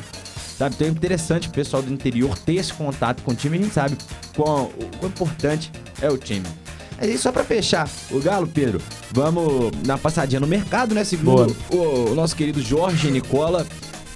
Sabe, 0.56 0.74
então 0.74 0.88
é 0.88 0.90
interessante 0.90 1.48
o 1.48 1.50
pessoal 1.50 1.82
do 1.82 1.92
interior 1.92 2.38
ter 2.38 2.54
esse 2.54 2.72
contato 2.72 3.22
com 3.22 3.32
o 3.32 3.34
time, 3.34 3.58
a 3.58 3.62
gente 3.62 3.74
sabe 3.74 3.98
quão, 4.34 4.64
o 4.64 4.90
quão 4.98 5.10
importante 5.10 5.70
é 6.00 6.08
o 6.08 6.16
time. 6.16 6.46
Aí 7.00 7.16
só 7.16 7.32
pra 7.32 7.42
fechar 7.42 7.88
o 8.10 8.20
Galo, 8.20 8.46
Pedro, 8.46 8.80
vamos 9.10 9.70
dar 9.82 9.94
uma 9.94 9.98
passadinha 9.98 10.38
no 10.38 10.46
mercado, 10.46 10.94
né? 10.94 11.02
Segundo 11.02 11.56
o, 11.72 12.10
o, 12.10 12.14
nosso 12.14 12.36
querido 12.36 12.60
Jorge 12.60 13.10
Nicola. 13.10 13.66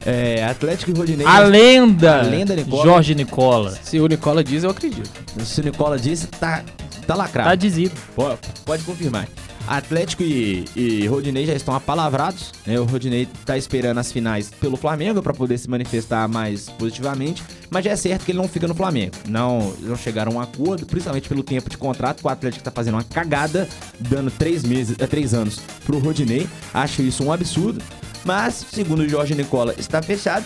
É, 0.07 0.45
Atlético 0.45 0.91
e 0.91 0.95
Rodinei. 0.95 1.27
A 1.27 1.39
lenda! 1.39 2.21
A 2.21 2.23
lenda 2.23 2.55
Nicola. 2.55 2.85
Jorge 2.85 3.15
Nicola. 3.15 3.79
Se 3.83 3.99
o 3.99 4.07
Nicola 4.07 4.45
diz, 4.45 4.63
eu 4.63 4.69
acredito. 4.69 5.11
Se 5.43 5.63
o 5.63 5.65
Nicola 5.65 5.99
diz, 5.99 6.29
tá, 6.39 6.63
tá 7.07 7.15
lacrado. 7.15 7.49
Tá 7.49 7.55
dizido. 7.55 7.95
Pode, 8.15 8.39
pode 8.67 8.83
confirmar. 8.83 9.27
Atlético 9.67 10.23
e, 10.23 10.65
e 10.77 11.07
Rodinei 11.07 11.47
já 11.47 11.55
estão 11.55 11.75
apalavrados. 11.75 12.53
Né? 12.67 12.79
O 12.79 12.85
Rodinei 12.85 13.29
está 13.39 13.57
esperando 13.57 13.99
as 13.99 14.13
finais 14.13 14.51
pelo 14.51 14.77
Flamengo 14.77 15.23
para 15.23 15.33
poder 15.33 15.59
se 15.59 15.69
manifestar 15.69 16.29
mais 16.29 16.69
positivamente, 16.71 17.43
mas 17.71 17.85
já 17.85 17.93
é 17.93 17.97
certo 17.97 18.25
que 18.25 18.33
ele 18.33 18.39
não 18.39 18.49
fica 18.49 18.69
no 18.69 18.75
Flamengo. 18.75 19.15
Não, 19.29 19.73
não 19.81 19.97
chegaram 19.97 20.33
a 20.33 20.35
um 20.37 20.41
acordo, 20.41 20.87
principalmente 20.87 21.29
pelo 21.29 21.43
tempo 21.43 21.71
de 21.71 21.79
contrato. 21.79 22.23
O 22.23 22.29
Atlético 22.29 22.61
está 22.61 22.71
fazendo 22.71 22.95
uma 22.95 23.05
cagada, 23.05 23.69
dando 23.99 24.31
três 24.31 24.65
meses, 24.65 24.97
é, 24.99 25.07
três 25.07 25.33
anos 25.33 25.59
pro 25.85 25.99
Rodinei. 25.99 26.49
Acho 26.73 27.03
isso 27.03 27.25
um 27.25 27.33
absurdo. 27.33 27.83
Mas, 28.25 28.65
segundo 28.73 29.01
o 29.01 29.09
Jorge 29.09 29.35
Nicola, 29.35 29.75
está 29.79 30.03
fechado. 30.03 30.45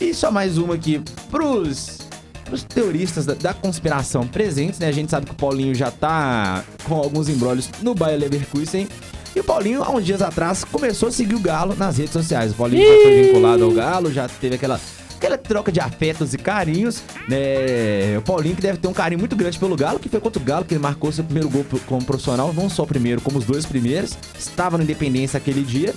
E 0.00 0.14
só 0.14 0.30
mais 0.30 0.58
uma 0.58 0.74
aqui 0.74 1.02
pros 1.30 2.07
os 2.52 2.62
teoristas 2.62 3.26
da, 3.26 3.34
da, 3.34 3.54
conspiração 3.54 4.26
presentes, 4.26 4.78
né? 4.78 4.88
A 4.88 4.92
gente 4.92 5.10
sabe 5.10 5.26
que 5.26 5.32
o 5.32 5.34
Paulinho 5.34 5.74
já 5.74 5.90
tá 5.90 6.64
com 6.84 6.94
alguns 6.94 7.28
embrólios 7.28 7.70
no 7.82 7.94
Bayer 7.94 8.18
Leverkusen. 8.18 8.88
E 9.34 9.40
o 9.40 9.44
Paulinho, 9.44 9.82
há 9.82 9.90
uns 9.90 10.04
dias 10.04 10.22
atrás, 10.22 10.64
começou 10.64 11.08
a 11.08 11.12
seguir 11.12 11.34
o 11.34 11.40
Galo 11.40 11.74
nas 11.76 11.98
redes 11.98 12.12
sociais. 12.12 12.52
O 12.52 12.54
Paulinho 12.54 12.86
já 12.86 13.02
foi 13.02 13.22
vinculado 13.22 13.64
ao 13.64 13.70
Galo, 13.72 14.12
já 14.12 14.28
teve 14.28 14.54
aquela 14.54 14.80
aquela 15.18 15.36
troca 15.36 15.72
de 15.72 15.80
afetos 15.80 16.32
e 16.32 16.38
carinhos, 16.38 17.02
né? 17.28 18.16
O 18.18 18.22
Paulinho 18.22 18.54
que 18.54 18.62
deve 18.62 18.78
ter 18.78 18.88
um 18.88 18.92
carinho 18.92 19.18
muito 19.18 19.34
grande 19.34 19.58
pelo 19.58 19.76
Galo, 19.76 19.98
que 19.98 20.08
foi 20.08 20.20
contra 20.20 20.40
o 20.40 20.44
Galo 20.44 20.64
que 20.64 20.74
ele 20.74 20.82
marcou 20.82 21.10
seu 21.10 21.24
primeiro 21.24 21.50
gol 21.50 21.66
como 21.86 22.04
profissional, 22.04 22.52
não 22.52 22.70
só 22.70 22.84
o 22.84 22.86
primeiro, 22.86 23.20
como 23.20 23.38
os 23.38 23.44
dois 23.44 23.66
primeiros. 23.66 24.16
Estava 24.38 24.78
no 24.78 24.84
Independência 24.84 25.36
aquele 25.36 25.62
dia. 25.62 25.94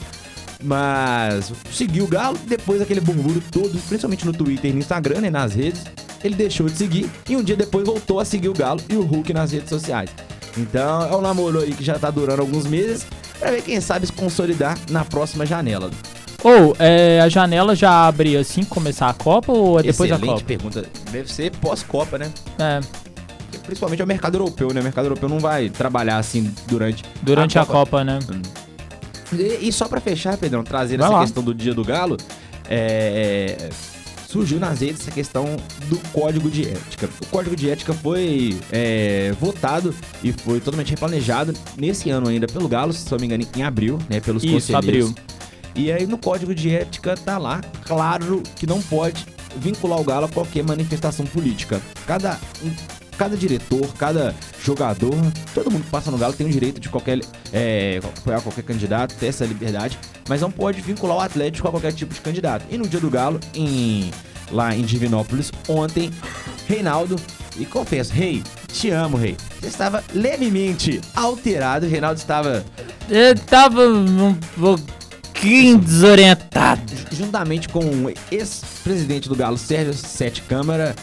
Mas 0.64 1.52
seguiu 1.72 2.06
o 2.06 2.08
Galo, 2.08 2.38
depois 2.46 2.82
aquele 2.82 3.00
burburinho 3.00 3.42
todo, 3.52 3.72
principalmente 3.88 4.26
no 4.26 4.34
Twitter 4.34 4.70
e 4.70 4.74
no 4.74 4.80
Instagram, 4.80 5.22
né, 5.22 5.30
nas 5.30 5.56
redes, 5.56 5.84
ele 6.24 6.36
deixou 6.36 6.68
de 6.68 6.78
seguir 6.78 7.10
e 7.30 7.36
um 7.36 7.44
dia 7.44 7.56
depois 7.56 7.86
voltou 7.86 8.20
a 8.20 8.26
seguir 8.26 8.50
o 8.50 8.54
Galo 8.54 8.82
e 8.90 8.96
o 8.96 9.02
Hulk 9.02 9.34
nas 9.34 9.52
redes 9.52 9.70
sociais. 9.70 10.10
Então 10.58 11.04
é 11.04 11.16
um 11.16 11.22
namoro 11.22 11.60
aí 11.60 11.74
que 11.74 11.84
já 11.84 11.98
tá 11.98 12.10
durando 12.10 12.42
alguns 12.42 12.66
meses, 12.66 13.06
para 13.40 13.52
ver 13.52 13.62
quem 13.62 13.80
sabe 13.82 14.06
se 14.06 14.14
consolidar 14.14 14.78
na 14.90 15.04
próxima 15.06 15.46
janela. 15.46 15.90
Ou, 16.44 16.76
é, 16.80 17.22
a 17.22 17.30
janela 17.30 17.76
já 17.76 18.08
abre 18.08 18.36
assim 18.36 18.64
começar 18.64 19.10
a 19.10 19.14
Copa 19.14 19.52
ou 19.52 19.80
é 19.80 19.84
depois 19.84 20.10
Excelente 20.10 20.28
da 20.28 20.34
Copa? 20.34 20.46
pergunta. 20.46 20.86
Deve 21.12 21.32
ser 21.32 21.52
pós-Copa, 21.58 22.18
né? 22.18 22.32
É, 22.60 22.80
Principalmente 23.64 24.02
é 24.02 24.06
o 24.06 24.08
mercado 24.08 24.36
europeu, 24.36 24.74
né? 24.74 24.82
O 24.82 24.84
mercado 24.84 25.06
europeu 25.06 25.30
não 25.30 25.40
vai 25.40 25.70
trabalhar 25.70 26.18
assim 26.18 26.54
durante, 26.68 27.04
durante 27.22 27.60
a 27.60 27.66
Copa, 27.66 28.04
né? 28.04 28.18
E, 29.32 29.68
e 29.68 29.72
só 29.72 29.88
pra 29.88 30.02
fechar, 30.02 30.36
Pedrão, 30.38 30.64
trazendo 30.64 31.00
Vai 31.00 31.08
essa 31.10 31.16
lá. 31.18 31.22
questão 31.22 31.44
do 31.44 31.54
Dia 31.54 31.74
do 31.74 31.84
Galo, 31.84 32.18
é, 32.70 33.70
surgiu 34.32 34.60
nas 34.60 34.80
redes 34.80 35.02
essa 35.02 35.12
questão 35.12 35.46
do 35.88 35.98
código 36.12 36.50
de 36.50 36.68
ética. 36.68 37.10
O 37.22 37.26
código 37.28 37.56
de 37.56 37.70
ética 37.70 37.94
foi 37.94 38.58
é, 38.72 39.34
votado 39.40 39.94
e 40.24 40.32
foi 40.32 40.60
totalmente 40.60 40.92
replanejado 40.92 41.54
nesse 41.78 42.10
ano 42.10 42.30
ainda 42.30 42.48
pelo 42.48 42.68
Galo, 42.68 42.94
se 42.94 43.10
não 43.12 43.20
me 43.20 43.26
engano, 43.26 43.46
em 43.56 43.64
abril, 43.64 44.00
né? 44.10 44.20
Pelos 44.22 44.44
Isso, 44.44 44.54
conselheiros. 44.54 45.10
abril. 45.10 45.24
E 45.76 45.92
aí 45.92 46.06
no 46.06 46.18
código 46.18 46.56
de 46.56 46.74
ética 46.74 47.16
tá 47.16 47.38
lá, 47.38 47.62
claro 47.86 48.42
que 48.56 48.66
não 48.66 48.82
pode 48.82 49.26
vincular 49.58 50.00
o 50.00 50.04
Galo 50.04 50.26
a 50.26 50.30
qualquer 50.30 50.64
manifestação 50.64 51.26
política. 51.26 51.82
Cada, 52.06 52.40
cada 53.22 53.38
diretor, 53.38 53.88
cada 54.00 54.34
jogador, 54.66 55.14
todo 55.54 55.70
mundo 55.70 55.84
que 55.84 55.92
passa 55.92 56.10
no 56.10 56.18
Galo 56.18 56.34
tem 56.34 56.48
o 56.48 56.50
direito 56.50 56.82
de 56.82 56.90
qualquer 56.90 57.20
é, 57.54 58.00
apoiar 58.04 58.42
qualquer 58.42 58.64
candidato, 58.64 59.14
ter 59.14 59.28
essa 59.28 59.46
liberdade, 59.46 60.00
mas 60.28 60.42
não 60.42 60.50
pode 60.50 60.82
vincular 60.82 61.18
o 61.18 61.20
Atlético 61.20 61.68
a 61.68 61.72
qualquer 61.72 61.94
tipo 61.94 62.16
de 62.16 62.20
candidato. 62.20 62.66
E 62.68 62.80
no 62.80 62.88
dia 62.88 63.00
do 63.00 63.12
Galo, 63.12 63.40
em, 63.54 64.10
lá 64.50 64.76
em 64.76 64.82
Divinópolis, 64.82 65.52
ontem, 65.70 66.10
Reinaldo, 66.68 67.16
e 67.60 67.64
confesso, 67.64 68.12
Rei, 68.12 68.42
te 68.74 68.90
amo, 68.90 69.18
Rei. 69.18 69.38
Você 69.60 69.68
estava 69.68 70.04
levemente 70.16 71.00
alterado, 71.16 71.86
Reinaldo 71.86 72.20
estava 72.20 72.66
Eu 73.08 73.38
tava 73.38 73.88
um 73.88 74.34
pouquinho 74.60 75.78
desorientado. 75.78 76.82
juntamente 77.12 77.70
com 77.70 77.86
o 77.86 78.12
ex-presidente 78.32 79.30
do 79.30 79.36
Galo, 79.36 79.60
Sérgio 79.60 79.94
Sete 79.94 80.42
Câmara. 80.42 80.96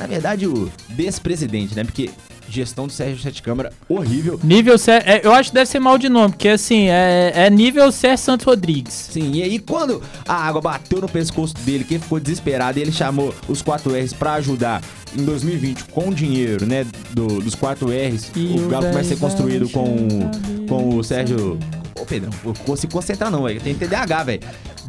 Na 0.00 0.06
verdade, 0.06 0.46
o 0.46 0.72
despresidente, 0.88 1.76
né? 1.76 1.84
Porque 1.84 2.10
gestão 2.48 2.86
do 2.86 2.92
Sérgio 2.92 3.22
Sete 3.22 3.42
Câmara, 3.42 3.70
horrível. 3.88 4.40
Nível 4.42 4.76
Sé, 4.76 5.02
é, 5.04 5.20
eu 5.24 5.32
acho 5.32 5.50
que 5.50 5.54
deve 5.54 5.70
ser 5.70 5.78
mal 5.78 5.96
de 5.96 6.08
nome, 6.08 6.30
porque 6.30 6.48
assim, 6.48 6.88
é, 6.88 7.32
é 7.34 7.50
nível 7.50 7.92
Sérgio 7.92 8.24
Santos 8.24 8.46
Rodrigues. 8.46 8.92
Sim, 8.92 9.32
e 9.34 9.42
aí 9.42 9.58
quando 9.58 10.02
a 10.26 10.34
água 10.34 10.60
bateu 10.60 11.00
no 11.00 11.08
pescoço 11.08 11.54
dele, 11.58 11.84
que 11.84 11.94
ele 11.94 12.02
ficou 12.02 12.18
desesperado, 12.18 12.78
e 12.78 12.82
ele 12.82 12.90
chamou 12.90 13.34
os 13.46 13.62
4Rs 13.62 14.14
pra 14.16 14.34
ajudar 14.34 14.82
em 15.16 15.22
2020 15.24 15.84
com 15.84 16.12
dinheiro, 16.12 16.66
né? 16.66 16.86
Do, 17.12 17.40
dos 17.40 17.54
4Rs, 17.54 18.30
E 18.34 18.58
o 18.58 18.66
o 18.66 18.68
Galo 18.68 18.86
a 18.86 19.04
ser 19.04 19.18
construído 19.18 19.68
vai 19.68 19.72
com, 19.72 20.66
com 20.66 20.96
o 20.96 21.04
Sérgio. 21.04 21.58
Ô, 22.00 22.06
Pedrão, 22.06 22.32
não 22.42 22.54
consigo 22.54 22.92
concentrar 22.92 23.30
não, 23.30 23.44
velho. 23.44 23.60
Tem 23.60 23.74
TDAH, 23.74 24.24
velho. 24.24 24.40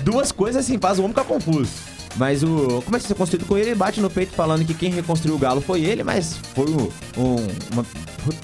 Duas 0.04 0.32
coisas 0.32 0.64
assim, 0.64 0.80
faz 0.80 0.98
o 0.98 1.04
homem 1.04 1.14
ficar 1.14 1.26
confuso. 1.26 1.91
Mas 2.18 2.44
o. 2.44 2.82
Começa 2.86 3.06
a 3.06 3.08
ser 3.10 3.16
construído 3.16 3.46
com 3.48 3.58
ele, 3.58 3.70
ele 3.70 3.76
bate 3.76 4.02
no 4.02 4.10
peito 4.10 4.34
falando 4.34 4.66
que 4.66 4.74
quem 4.74 4.92
reconstruiu 4.92 5.36
o 5.36 5.40
Galo 5.40 5.62
foi 5.62 5.82
ele, 5.84 6.04
mas 6.04 6.38
foi 6.54 6.66
um- 6.70 6.90
um- 7.18 7.48
uma 7.74 7.86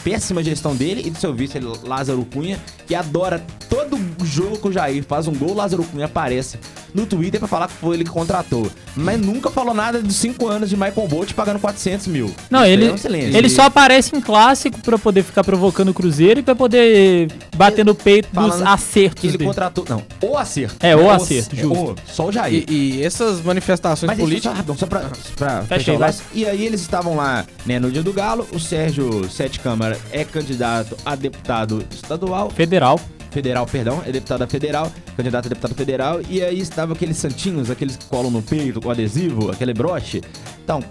péssima 0.03 0.41
gestão 0.43 0.75
dele 0.75 1.03
e 1.05 1.09
do 1.09 1.17
seu 1.19 1.33
vice, 1.33 1.59
Lázaro 1.83 2.25
Cunha, 2.33 2.59
que 2.87 2.95
adora 2.95 3.45
todo 3.69 3.97
jogo 4.25 4.57
que 4.57 4.67
o 4.69 4.71
Jair 4.71 5.03
faz 5.03 5.27
um 5.27 5.33
gol, 5.33 5.53
Lázaro 5.53 5.83
Cunha 5.83 6.05
aparece 6.05 6.57
no 6.93 7.05
Twitter 7.05 7.39
pra 7.39 7.47
falar 7.47 7.67
que 7.67 7.73
foi 7.73 7.95
ele 7.95 8.03
que 8.03 8.09
contratou. 8.09 8.69
Mas 8.95 9.19
nunca 9.19 9.49
falou 9.49 9.73
nada 9.73 10.01
dos 10.01 10.15
5 10.15 10.47
anos 10.47 10.69
de 10.69 10.75
Michael 10.75 11.07
Bolt 11.07 11.33
pagando 11.33 11.59
400 11.59 12.07
mil. 12.07 12.33
Não, 12.49 12.61
Isso 12.61 12.69
ele, 12.69 12.85
é 12.87 13.33
um 13.33 13.37
ele 13.37 13.49
só 13.49 13.63
aparece 13.63 14.15
em 14.15 14.21
clássico 14.21 14.79
pra 14.81 14.97
poder 14.97 15.23
ficar 15.23 15.43
provocando 15.43 15.89
o 15.89 15.93
Cruzeiro 15.93 16.39
e 16.39 16.43
pra 16.43 16.55
poder 16.55 17.29
bater 17.55 17.85
no 17.85 17.93
peito 17.93 18.27
dos 18.33 18.35
Falando 18.35 18.67
acertos 18.67 19.21
que 19.21 19.27
ele 19.27 19.37
dele. 19.37 19.47
contratou. 19.49 19.85
Não, 19.87 20.03
o 20.21 20.37
acerto. 20.37 20.75
É, 20.79 20.95
o 20.95 21.03
Não 21.03 21.11
acerto, 21.11 21.55
é 21.55 21.59
justo. 21.59 21.77
o- 21.91 21.95
só 22.11 22.27
o 22.27 22.31
Jair. 22.31 22.65
E, 22.67 22.97
e 22.97 23.03
essas 23.03 23.41
manifestações 23.41 24.07
Mas 24.07 24.17
só, 24.17 24.23
políticas. 24.23 24.53
rapidão, 24.53 24.77
só 24.77 24.85
pra, 24.87 25.01
pra 25.35 25.63
fechar 25.63 25.93
o 25.93 25.97
vai. 25.99 26.07
laço. 26.09 26.23
E 26.33 26.45
aí 26.45 26.65
eles 26.65 26.81
estavam 26.81 27.15
lá, 27.15 27.45
né, 27.65 27.79
no 27.79 27.91
dia 27.91 28.01
do 28.03 28.11
Galo. 28.13 28.47
O 28.53 28.59
Sérgio 28.59 29.29
Sete 29.29 29.59
Câmara 29.59 29.97
é 30.11 30.23
candidato 30.23 30.95
a 31.05 31.15
deputado 31.15 31.83
estadual, 31.91 32.49
Federal. 32.49 32.99
Federal, 33.31 33.65
perdão, 33.65 34.01
é 34.05 34.11
deputado 34.11 34.41
a 34.43 34.47
federal, 34.47 34.91
candidato 35.15 35.45
a 35.45 35.49
deputado 35.49 35.75
federal. 35.75 36.21
E 36.29 36.41
aí 36.41 36.59
estavam 36.59 36.95
aqueles 36.95 37.17
santinhos, 37.17 37.69
aqueles 37.69 37.95
que 37.95 38.05
colam 38.05 38.31
no 38.31 38.41
peito 38.41 38.81
com 38.81 38.89
adesivo, 38.89 39.51
aquele 39.51 39.73
broche. 39.73 40.21
Então, 40.63 40.83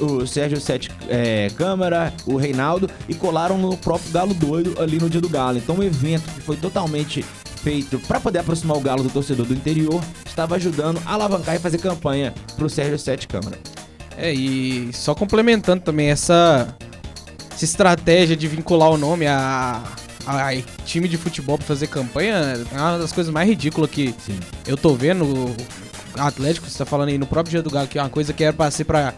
o 0.00 0.26
Sérgio 0.26 0.60
Sete 0.60 0.90
é, 1.08 1.48
Câmara, 1.56 2.12
o 2.26 2.36
Reinaldo, 2.36 2.88
e 3.08 3.14
colaram 3.14 3.56
no 3.58 3.76
próprio 3.76 4.10
Galo 4.12 4.34
Doido 4.34 4.80
ali 4.80 4.98
no 4.98 5.08
dia 5.08 5.20
do 5.20 5.28
Galo. 5.28 5.58
Então, 5.58 5.76
um 5.76 5.82
evento 5.82 6.30
que 6.34 6.40
foi 6.40 6.56
totalmente 6.56 7.24
feito 7.62 7.98
para 8.00 8.18
poder 8.18 8.38
aproximar 8.38 8.76
o 8.76 8.80
Galo 8.80 9.02
do 9.02 9.10
torcedor 9.10 9.46
do 9.46 9.54
interior, 9.54 10.02
estava 10.24 10.56
ajudando 10.56 11.00
a 11.04 11.14
alavancar 11.14 11.56
e 11.56 11.58
fazer 11.58 11.78
campanha 11.78 12.34
pro 12.56 12.68
Sérgio 12.68 12.98
Sete 12.98 13.28
Câmara. 13.28 13.58
É, 14.16 14.32
e 14.32 14.90
só 14.92 15.14
complementando 15.14 15.82
também 15.82 16.08
essa, 16.10 16.76
essa 17.50 17.64
estratégia 17.64 18.36
de 18.36 18.46
vincular 18.48 18.90
o 18.90 18.98
nome 18.98 19.26
a, 19.26 19.82
a 20.26 20.50
time 20.84 21.08
de 21.08 21.16
futebol 21.16 21.56
pra 21.58 21.66
fazer 21.66 21.86
campanha 21.86 22.58
é 22.72 22.76
uma 22.76 22.98
das 22.98 23.12
coisas 23.12 23.32
mais 23.32 23.48
ridículas 23.48 23.90
que 23.90 24.14
Sim. 24.24 24.38
eu 24.66 24.76
tô 24.76 24.94
vendo. 24.94 25.24
O 25.24 25.56
Atlético, 26.16 26.68
você 26.68 26.76
tá 26.78 26.84
falando 26.84 27.08
aí 27.10 27.18
no 27.18 27.26
próprio 27.26 27.50
dia 27.52 27.62
do 27.62 27.70
Galo, 27.70 27.86
que 27.86 27.98
é 27.98 28.02
uma 28.02 28.08
coisa 28.10 28.32
que 28.32 28.42
era 28.42 28.52
pra 28.52 28.70
ser 28.70 28.84
pra, 28.84 29.14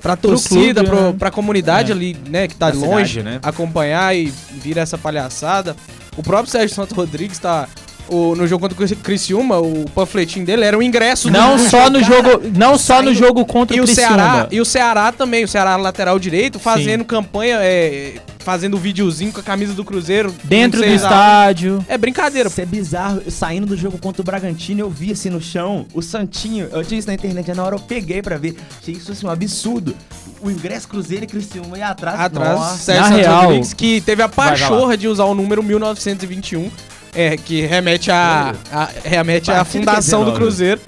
pra 0.00 0.16
Pro 0.16 0.30
torcida, 0.30 0.82
clube, 0.84 0.96
pro, 0.96 1.06
né? 1.08 1.14
pra 1.18 1.30
comunidade 1.30 1.90
É. 1.90 1.94
ali, 1.94 2.16
né, 2.28 2.46
que 2.46 2.54
tá 2.54 2.70
Da 2.70 2.76
longe, 2.78 3.18
cidade, 3.18 3.34
né? 3.34 3.40
acompanhar 3.42 4.16
e 4.16 4.32
vira 4.52 4.80
essa 4.80 4.96
palhaçada. 4.96 5.74
O 6.16 6.22
próprio 6.22 6.50
Sérgio 6.50 6.74
Santos 6.74 6.96
Rodrigues 6.96 7.38
tá. 7.38 7.68
O, 8.08 8.36
no 8.36 8.46
jogo 8.46 8.68
contra 8.68 8.84
o 8.84 8.96
Criciúma, 8.98 9.58
o 9.58 9.84
panfletinho 9.92 10.46
dele 10.46 10.64
era 10.64 10.78
o 10.78 10.82
ingresso 10.82 11.28
do- 11.28 11.32
Não 11.36 11.56
do 11.56 11.68
só 11.68 11.90
no 11.90 11.98
jogo, 12.04 12.40
não 12.56 12.78
só 12.78 13.02
no 13.02 13.12
jogo 13.12 13.44
contra 13.44 13.76
E 13.76 13.80
o 13.80 13.84
Criciúma. 13.84 14.08
Ceará, 14.16 14.48
e 14.52 14.60
o 14.60 14.64
Ceará 14.64 15.10
também, 15.10 15.42
o 15.42 15.48
Ceará 15.48 15.74
lateral 15.74 16.16
direito, 16.16 16.60
fazendo 16.60 17.04
campanha, 17.04 17.58
é, 17.60 18.14
fazendo 18.46 18.78
videozinho 18.78 19.32
com 19.32 19.40
a 19.40 19.42
camisa 19.42 19.72
do 19.72 19.84
Cruzeiro. 19.84 20.32
dentro 20.44 20.80
do 20.80 20.86
a 20.86 20.88
estádio. 20.88 21.84
É 21.88 21.98
brincadeira. 21.98 22.48
Isso 22.48 22.60
é 22.60 22.64
bizarro. 22.64 23.20
Eu 23.26 23.32
Saindo 23.32 23.66
do 23.66 23.76
jogo 23.76 23.98
contra 23.98 24.22
o 24.22 24.24
Bragantino, 24.24 24.78
eu 24.82 24.88
vi 24.88 25.10
assim 25.10 25.28
no 25.30 25.40
chão, 25.42 25.84
o 25.92 26.00
Santinho. 26.00 26.68
Eu 26.70 26.84
tinha 26.84 26.96
isso 26.96 27.08
na 27.08 27.14
internet, 27.14 27.52
na 27.52 27.64
hora 27.64 27.74
eu 27.74 27.80
peguei 27.80 28.22
pra 28.22 28.36
ver. 28.36 28.56
Achei 28.80 28.94
isso 28.94 29.10
assim 29.10 29.26
um 29.26 29.30
absurdo. 29.30 29.96
O 30.40 30.48
ingresso 30.48 30.86
Cruzeiro 30.86 31.24
e 31.24 31.26
Criciúma 31.26 31.76
e 31.76 31.82
atrás. 31.82 32.20
Atrás, 32.20 32.56
Nossa. 32.60 32.76
Sérgio 32.78 33.02
Na 33.02 33.08
Santos 33.08 33.26
real- 33.26 33.42
Rodrigues, 33.46 33.74
que 33.74 34.00
teve 34.00 34.22
a 34.22 34.28
pachorra 34.28 34.96
de 34.96 35.08
usar 35.08 35.24
o 35.24 35.34
número 35.34 35.60
1921, 35.64 36.70
é, 37.12 37.36
que 37.36 37.62
remete 37.62 38.12
à 38.12 38.54
a, 38.70 38.88
remete 39.04 39.50
à 39.50 39.64
fundação 39.64 40.20
do 40.20 40.30
19. 40.30 40.38
Cruzeiro. 40.38 40.80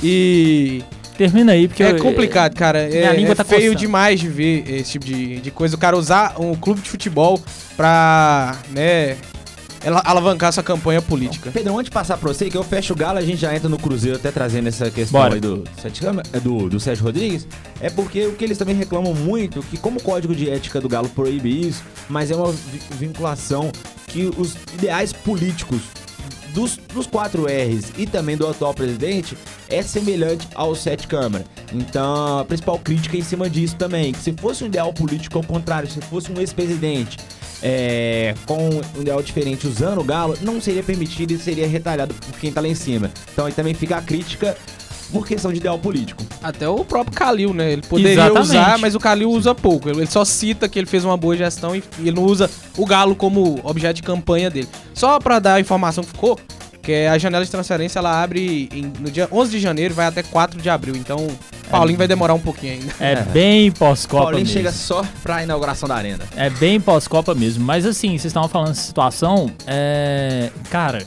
E 0.00 0.84
Termina 1.20 1.52
aí, 1.52 1.68
porque 1.68 1.82
é 1.82 1.90
eu- 1.92 1.98
complicado, 1.98 2.54
cara. 2.54 2.88
minha 2.88 3.10
É, 3.10 3.14
língua 3.14 3.32
é 3.32 3.34
tá 3.34 3.44
feio 3.44 3.60
coçando. 3.72 3.78
demais 3.78 4.18
de 4.20 4.26
ver 4.26 4.64
esse 4.66 4.92
tipo 4.92 5.04
de, 5.04 5.38
de 5.42 5.50
coisa. 5.50 5.76
O 5.76 5.78
cara 5.78 5.94
usar 5.94 6.40
um 6.40 6.54
clube 6.54 6.80
de 6.80 6.88
futebol 6.88 7.38
pra, 7.76 8.56
né, 8.70 9.18
ela- 9.84 10.00
alavancar 10.02 10.50
sua 10.50 10.62
campanha 10.62 11.02
política. 11.02 11.50
Pedrão, 11.50 11.76
antes 11.78 11.90
de 11.90 11.94
passar 11.94 12.16
pra 12.16 12.28
você, 12.32 12.48
que 12.48 12.56
eu 12.56 12.64
fecho 12.64 12.94
o 12.94 12.96
galo, 12.96 13.18
a 13.18 13.22
gente 13.22 13.36
já 13.38 13.54
entra 13.54 13.68
no 13.68 13.78
Cruzeiro, 13.78 14.16
até 14.16 14.30
trazendo 14.30 14.68
essa 14.68 14.90
questão 14.90 15.20
Bora. 15.20 15.34
aí 15.34 15.40
do, 15.40 15.62
é, 16.32 16.40
do, 16.40 16.70
do 16.70 16.80
Sérgio 16.80 17.04
Rodrigues, 17.04 17.46
é 17.82 17.90
porque 17.90 18.24
o 18.26 18.32
que 18.32 18.42
eles 18.42 18.56
também 18.56 18.74
reclamam 18.74 19.12
muito, 19.14 19.62
que 19.64 19.76
como 19.76 19.98
o 19.98 20.02
código 20.02 20.34
de 20.34 20.48
ética 20.48 20.80
do 20.80 20.88
Galo 20.88 21.10
proíbe 21.10 21.68
isso, 21.68 21.82
mas 22.08 22.30
é 22.30 22.34
uma 22.34 22.50
vi- 22.50 22.80
vinculação 22.98 23.70
que 24.06 24.30
os 24.38 24.54
ideais 24.72 25.12
políticos 25.12 25.80
dos, 26.52 26.76
dos 26.76 27.06
quatro 27.06 27.44
R's 27.44 27.92
e 27.96 28.06
também 28.06 28.36
do 28.36 28.46
atual 28.46 28.74
presidente 28.74 29.36
é 29.68 29.82
semelhante 29.82 30.48
ao 30.54 30.74
Sete 30.74 31.06
Câmara. 31.06 31.44
Então, 31.72 32.40
a 32.40 32.44
principal 32.44 32.78
crítica 32.78 33.16
é 33.16 33.20
em 33.20 33.24
cima 33.24 33.48
disso 33.48 33.76
também, 33.76 34.12
que 34.12 34.20
se 34.20 34.32
fosse 34.32 34.64
um 34.64 34.66
ideal 34.66 34.92
político 34.92 35.38
ao 35.38 35.44
contrário, 35.44 35.88
se 35.88 36.00
fosse 36.02 36.30
um 36.32 36.40
ex-presidente 36.40 37.16
é, 37.62 38.34
com 38.46 38.68
um 38.68 39.00
ideal 39.00 39.22
diferente 39.22 39.66
usando 39.66 40.00
o 40.00 40.04
Galo, 40.04 40.36
não 40.40 40.60
seria 40.60 40.82
permitido 40.82 41.32
e 41.32 41.38
seria 41.38 41.66
retalhado 41.66 42.14
por 42.14 42.38
quem 42.38 42.52
tá 42.52 42.60
lá 42.60 42.68
em 42.68 42.74
cima. 42.74 43.10
Então 43.32 43.46
aí 43.46 43.52
também 43.52 43.74
fica 43.74 43.96
a 43.96 44.02
crítica 44.02 44.56
por 45.12 45.26
questão 45.26 45.52
de 45.52 45.58
ideal 45.58 45.78
político. 45.78 46.22
Até 46.42 46.68
o 46.68 46.84
próprio 46.84 47.16
Calil, 47.16 47.52
né? 47.52 47.72
Ele 47.72 47.82
poderia 47.82 48.12
Exatamente. 48.12 48.40
usar, 48.42 48.78
mas 48.78 48.94
o 48.94 48.98
Calil 48.98 49.30
usa 49.30 49.54
pouco. 49.54 49.88
Ele 49.88 50.06
só 50.06 50.24
cita 50.24 50.68
que 50.68 50.78
ele 50.78 50.86
fez 50.86 51.04
uma 51.04 51.16
boa 51.16 51.36
gestão 51.36 51.74
e 51.76 51.82
ele 51.98 52.12
não 52.12 52.24
usa 52.24 52.50
o 52.76 52.86
Galo 52.86 53.14
como 53.14 53.60
objeto 53.64 53.96
de 53.96 54.02
campanha 54.02 54.48
dele. 54.50 54.68
Só 54.94 55.18
pra 55.18 55.38
dar 55.38 55.54
a 55.54 55.60
informação 55.60 56.02
que 56.04 56.10
ficou, 56.10 56.38
que 56.82 56.92
é 56.92 57.08
a 57.10 57.18
janela 57.18 57.44
de 57.44 57.50
transferência 57.50 57.98
ela 57.98 58.22
abre 58.22 58.68
em- 58.72 58.92
no 59.00 59.10
dia 59.10 59.28
11 59.30 59.50
de 59.50 59.60
janeiro 59.60 59.92
e 59.92 59.96
vai 59.96 60.06
até 60.06 60.22
4 60.22 60.60
de 60.60 60.70
abril. 60.70 60.96
Então, 60.96 61.26
Paulinho 61.70 61.98
vai 61.98 62.08
demorar 62.08 62.34
um 62.34 62.40
pouquinho 62.40 62.72
ainda. 62.72 62.92
É, 62.98 63.12
É. 63.12 63.22
bem 63.22 63.70
pós-Copa 63.70 64.22
Paulinho 64.24 64.42
mesmo. 64.44 64.54
chega 64.54 64.72
só 64.72 65.04
pra 65.22 65.42
inauguração 65.42 65.88
da 65.88 65.94
arena. 65.94 66.24
É 66.36 66.48
bem 66.50 66.80
pós-Copa 66.80 67.34
mesmo. 67.34 67.64
Mas 67.64 67.84
assim, 67.86 68.08
vocês 68.10 68.24
estavam 68.26 68.48
falando 68.48 68.68
dessa 68.68 68.82
situação. 68.82 69.50
É. 69.66 70.50
Cara, 70.70 71.04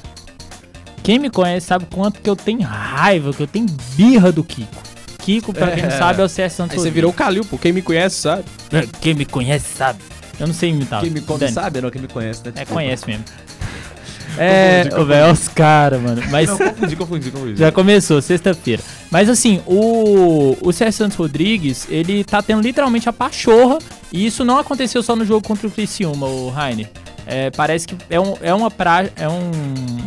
quem 1.03 1.19
me 1.19 1.29
conhece 1.29 1.67
sabe 1.67 1.85
quanto 1.93 2.19
que 2.21 2.29
eu 2.29 2.35
tenho 2.35 2.61
raiva, 2.61 3.33
que 3.33 3.43
eu 3.43 3.47
tenho 3.47 3.67
birra 3.95 4.31
do 4.31 4.43
Kiko. 4.43 4.81
Kiko, 5.19 5.53
pra 5.53 5.71
quem 5.71 5.83
não 5.83 5.89
É. 5.89 5.97
sabe, 5.97 6.21
é 6.21 6.25
o 6.25 6.29
César 6.29 6.55
Santos. 6.55 6.73
Aí 6.77 6.83
você 6.83 6.89
virou 6.91 7.11
o 7.11 7.13
Calil, 7.13 7.45
pô. 7.45 7.57
Quem 7.57 7.71
me 7.71 7.81
conhece 7.81 8.15
sabe. 8.17 8.43
Rodrigues. 8.71 8.99
Quem 8.99 9.13
me 9.13 9.25
conhece 9.25 9.65
sabe. 9.75 9.99
Eu 10.39 10.47
não 10.47 10.53
sei 10.53 10.69
imitar. 10.71 10.99
Quem 11.01 11.09
me 11.11 11.21
Dani. 11.21 11.51
sabe, 11.51 11.79
não? 11.79 11.89
Quem 11.91 12.01
me 12.01 12.07
conhece, 12.07 12.41
né? 12.43 12.49
É, 12.49 12.59
Desculpa. 12.59 12.73
conhece 12.73 13.07
mesmo. 13.07 13.23
É, 14.35 14.83
velho, 15.05 15.31
os 15.31 15.47
caras, 15.47 16.01
mano. 16.01 16.19
Mas 16.31 16.49
Não, 16.49 16.57
confundi, 16.57 16.95
confundi, 16.95 17.29
confundi. 17.31 17.55
já 17.55 17.71
começou, 17.71 18.19
sexta-feira. 18.19 18.81
Mas 19.11 19.29
assim, 19.29 19.61
o, 19.67 20.57
o 20.59 20.71
Sérgio 20.73 20.97
Santos 20.97 21.17
Rodrigues, 21.17 21.85
ele 21.87 22.23
tá 22.23 22.41
tendo 22.41 22.59
literalmente 22.63 23.07
a 23.07 23.13
pachorra. 23.13 23.77
E 24.11 24.25
isso 24.25 24.43
não 24.43 24.57
aconteceu 24.57 25.03
só 25.03 25.15
no 25.15 25.23
jogo 25.23 25.47
contra 25.47 25.67
o 25.67 25.71
Criciúma, 25.71 26.25
o 26.25 26.49
Rainer. 26.49 26.89
É, 27.25 27.49
parece 27.51 27.88
que 27.88 27.95
é, 28.09 28.19
um, 28.19 28.36
é 28.41 28.53
uma 28.53 28.69
pra, 28.69 29.05
é 29.15 29.29
um, 29.29 29.51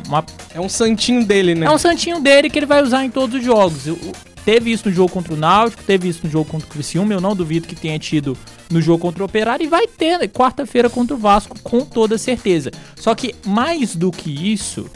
uma 0.07 0.25
É 0.55 0.61
um 0.61 0.69
santinho 0.69 1.25
dele, 1.25 1.55
né? 1.55 1.67
É 1.67 1.71
um 1.71 1.79
santinho 1.79 2.21
dele 2.21 2.51
que 2.51 2.59
ele 2.59 2.67
vai 2.67 2.83
usar 2.83 3.05
em 3.05 3.11
todos 3.11 3.39
os 3.39 3.45
jogos. 3.45 3.87
O- 3.87 4.13
Teve 4.45 4.71
isso 4.71 4.89
no 4.89 4.95
jogo 4.95 5.11
contra 5.11 5.35
o 5.35 5.37
Náutico, 5.37 5.83
teve 5.83 6.07
isso 6.09 6.21
no 6.23 6.31
jogo 6.31 6.49
contra 6.49 6.65
o 6.69 6.71
Criciúma, 6.71 7.13
eu 7.13 7.21
não 7.21 7.35
duvido 7.35 7.67
que 7.67 7.75
tenha 7.75 7.99
tido 7.99 8.39
no 8.71 8.81
jogo 8.81 9.01
contra 9.01 9.21
o 9.21 9.27
Operário 9.27 9.65
e 9.65 9.67
vai 9.67 9.89
ter 9.89 10.19
né, 10.21 10.29
quarta-feira 10.29 10.89
contra 10.89 11.17
o 11.17 11.19
Vasco 11.19 11.59
com 11.65 11.81
toda 11.81 12.17
certeza. 12.17 12.71
Só 12.95 13.13
que 13.13 13.35
mais 13.45 13.97
do 13.97 14.13
que 14.13 14.31
isso, 14.53 14.89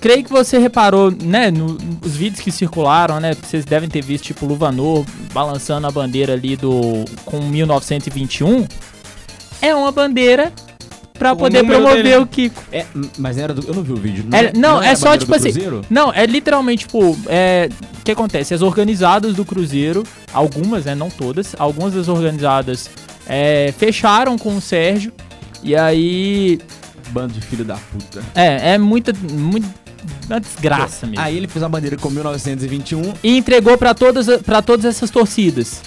creio 0.00 0.22
que 0.22 0.30
você 0.30 0.58
reparou, 0.58 1.10
né, 1.10 1.50
no- 1.50 1.76
nos 2.02 2.14
vídeos 2.14 2.40
que 2.40 2.52
circularam, 2.52 3.18
né, 3.18 3.34
vocês 3.34 3.64
devem 3.64 3.88
ter 3.88 4.00
visto 4.04 4.24
tipo 4.26 4.46
Luvanor 4.46 5.04
balançando 5.32 5.86
a 5.86 5.90
bandeira 5.90 6.34
ali 6.34 6.54
do 6.56 7.04
com 7.24 7.40
1921. 7.40 8.64
É 9.60 9.74
uma 9.74 9.90
bandeira 9.90 10.52
pra 11.18 11.32
O 11.32 11.36
poder 11.36 11.64
promover 11.64 12.02
dele. 12.02 12.16
o 12.16 12.26
Kiko. 12.26 12.62
É, 12.72 12.84
mas 13.18 13.38
era 13.38 13.54
do. 13.54 13.66
Eu 13.66 13.74
não 13.74 13.82
vi 13.82 13.92
o 13.92 13.96
vídeo. 13.96 14.24
É, 14.32 14.52
não, 14.56 14.82
é 14.82 14.90
a 14.90 14.96
só 14.96 15.16
tipo 15.16 15.34
assim. 15.34 15.50
Não, 15.88 16.12
é 16.12 16.26
literalmente, 16.26 16.86
tipo, 16.86 17.16
é. 17.28 17.68
O 18.00 18.04
que 18.04 18.12
acontece? 18.12 18.52
As 18.52 18.60
organizadas 18.62 19.34
do 19.34 19.44
Cruzeiro, 19.44 20.02
algumas, 20.32 20.84
né? 20.84 20.94
Não 20.94 21.08
todas, 21.08 21.54
algumas 21.58 21.94
das 21.94 22.08
organizadas 22.08 22.90
é, 23.26 23.72
fecharam 23.78 24.36
com 24.36 24.56
o 24.56 24.60
Sérgio. 24.60 25.12
E 25.62 25.74
aí. 25.74 26.58
Bando 27.10 27.32
de 27.32 27.40
filho 27.40 27.64
da 27.64 27.76
puta. 27.76 28.22
É, 28.34 28.74
é 28.74 28.78
muita. 28.78 29.12
muita 29.30 29.84
uma 30.28 30.38
desgraça 30.38 31.06
mesmo. 31.06 31.22
Aí 31.24 31.34
ele 31.36 31.46
fez 31.48 31.62
uma 31.62 31.68
bandeira 31.68 31.96
com 31.96 32.10
1921. 32.10 33.14
E 33.22 33.38
entregou 33.38 33.78
pra 33.78 33.94
todas, 33.94 34.26
pra 34.42 34.60
todas 34.60 34.84
essas 34.84 35.08
torcidas. 35.10 35.80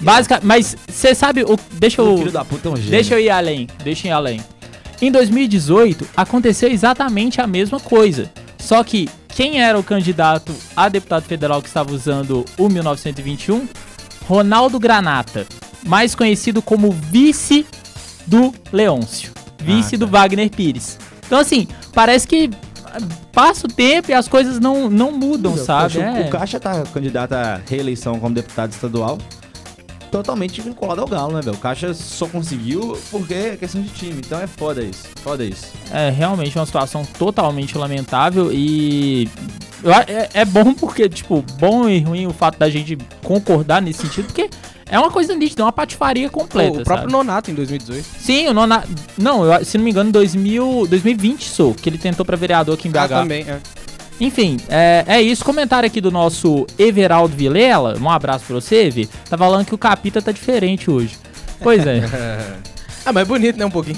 Básica, 0.00 0.40
mas 0.42 0.76
você 0.86 1.14
sabe 1.14 1.42
o. 1.42 1.58
Deixa 1.72 2.02
O 2.02 2.12
eu. 2.12 2.18
filho 2.18 2.32
da 2.32 2.44
puta 2.44 2.68
é 2.68 2.72
um 2.72 2.76
gênio. 2.76 2.90
Deixa 2.90 3.14
eu 3.14 3.20
ir 3.20 3.30
além, 3.30 3.66
deixa 3.82 4.06
eu 4.08 4.10
ir 4.10 4.12
além. 4.12 4.40
Em 5.00 5.10
2018, 5.10 6.06
aconteceu 6.16 6.70
exatamente 6.70 7.40
a 7.40 7.46
mesma 7.46 7.78
coisa. 7.78 8.30
Só 8.58 8.82
que 8.82 9.08
quem 9.28 9.60
era 9.60 9.78
o 9.78 9.82
candidato 9.82 10.54
a 10.74 10.88
deputado 10.88 11.24
federal 11.24 11.60
que 11.60 11.68
estava 11.68 11.92
usando 11.92 12.44
o 12.56 12.68
1921? 12.68 13.68
Ronaldo 14.26 14.78
Granata, 14.80 15.46
mais 15.86 16.14
conhecido 16.14 16.60
como 16.62 16.90
vice 16.90 17.66
do 18.26 18.52
Leôncio, 18.72 19.30
vice 19.62 19.94
Ah, 19.94 19.98
do 19.98 20.06
tá. 20.06 20.12
Wagner 20.12 20.50
Pires. 20.50 20.98
Então 21.26 21.38
assim, 21.38 21.68
parece 21.92 22.26
que 22.26 22.50
passa 23.32 23.66
o 23.66 23.70
tempo 23.70 24.10
e 24.10 24.14
as 24.14 24.26
coisas 24.26 24.58
não, 24.58 24.88
não 24.88 25.12
mudam, 25.12 25.56
sabe? 25.56 26.00
É. 26.00 26.22
O 26.22 26.30
Caixa 26.30 26.58
tá 26.58 26.82
candidato 26.92 27.34
à 27.34 27.60
reeleição 27.68 28.18
como 28.18 28.34
deputado 28.34 28.72
estadual. 28.72 29.18
Totalmente 30.16 30.60
vinculado 30.60 31.00
ao 31.00 31.06
Galo, 31.06 31.32
né, 31.34 31.40
velho? 31.42 31.56
O 31.56 31.60
Caixa 31.60 31.92
só 31.94 32.26
conseguiu 32.26 32.98
porque 33.10 33.34
é 33.34 33.56
questão 33.56 33.82
de 33.82 33.88
time. 33.90 34.20
Então 34.24 34.40
é 34.40 34.46
foda 34.46 34.82
isso. 34.82 35.04
Foda 35.22 35.44
isso. 35.44 35.66
É 35.90 36.10
realmente 36.10 36.56
uma 36.58 36.66
situação 36.66 37.04
totalmente 37.18 37.76
lamentável 37.76 38.50
e 38.52 39.28
é, 40.08 40.40
é 40.40 40.44
bom 40.44 40.72
porque, 40.74 41.08
tipo, 41.08 41.44
bom 41.58 41.88
e 41.88 42.00
ruim 42.00 42.26
o 42.26 42.32
fato 42.32 42.58
da 42.58 42.68
gente 42.68 42.96
concordar 43.22 43.80
nesse 43.82 44.00
sentido, 44.02 44.26
porque 44.26 44.48
é 44.88 44.98
uma 44.98 45.10
coisa 45.10 45.34
nítida, 45.34 45.62
é 45.62 45.64
uma 45.64 45.72
patifaria 45.72 46.28
completa, 46.30 46.80
o 46.80 46.84
próprio 46.84 47.02
sabe? 47.10 47.12
Nonato 47.12 47.50
em 47.50 47.54
2018. 47.54 48.04
Sim, 48.18 48.48
o 48.48 48.54
Nona... 48.54 48.84
Não, 49.18 49.44
eu- 49.44 49.64
se 49.64 49.76
não 49.76 49.84
me 49.84 49.90
engano, 49.90 50.10
2000, 50.12 50.86
2020 50.88 51.44
sou, 51.48 51.74
que 51.74 51.88
ele 51.88 51.98
tentou 51.98 52.24
pra 52.24 52.36
vereador 52.36 52.74
aqui 52.74 52.88
em 52.88 52.90
BH. 52.90 52.96
Ah, 52.98 53.08
também, 53.08 53.42
é. 53.48 53.60
Enfim, 54.20 54.56
é, 54.68 55.04
é 55.06 55.22
isso. 55.22 55.44
Comentário 55.44 55.86
aqui 55.86 56.00
do 56.00 56.10
nosso 56.10 56.66
Everaldo 56.78 57.36
Vilela. 57.36 57.96
Um 58.00 58.10
abraço 58.10 58.44
pra 58.46 58.54
você, 58.54 58.88
Vi. 58.90 59.06
Tá 59.28 59.36
falando 59.36 59.64
que 59.66 59.74
o 59.74 59.78
Capita 59.78 60.22
tá 60.22 60.32
diferente 60.32 60.90
hoje. 60.90 61.16
Pois 61.60 61.86
é. 61.86 62.02
Ah, 63.08 63.12
mas 63.12 63.22
é 63.22 63.24
bonito, 63.24 63.56
né, 63.56 63.64
um 63.64 63.70
pouquinho. 63.70 63.96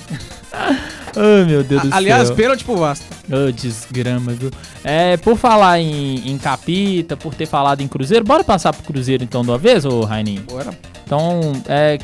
Ai, 0.53 1.45
meu 1.47 1.65
Deus 1.65 1.81
do 1.81 1.95
A- 1.95 1.97
Aliás, 1.97 2.27
céu. 2.29 2.37
pênalti 2.37 2.63
pro 2.63 2.77
Vasco. 2.77 3.07
Ô, 3.31 3.51
desgrama, 3.51 4.33
viu? 4.33 4.51
É, 4.85 5.17
por 5.17 5.35
falar 5.39 5.81
em, 5.81 6.29
em 6.31 6.37
Capita, 6.37 7.17
por 7.17 7.35
ter 7.35 7.47
falado 7.47 7.81
em 7.81 7.89
Cruzeiro, 7.89 8.23
bora 8.23 8.45
passar 8.45 8.71
pro 8.75 8.83
Cruzeiro 8.83 9.25
então 9.25 9.41
de 9.41 9.49
uma 9.51 9.57
vez, 9.57 9.87
ô 9.87 10.01
Raininho? 10.03 10.43
Bora. 10.43 10.73
Então, 11.07 11.41
é, 11.67 11.97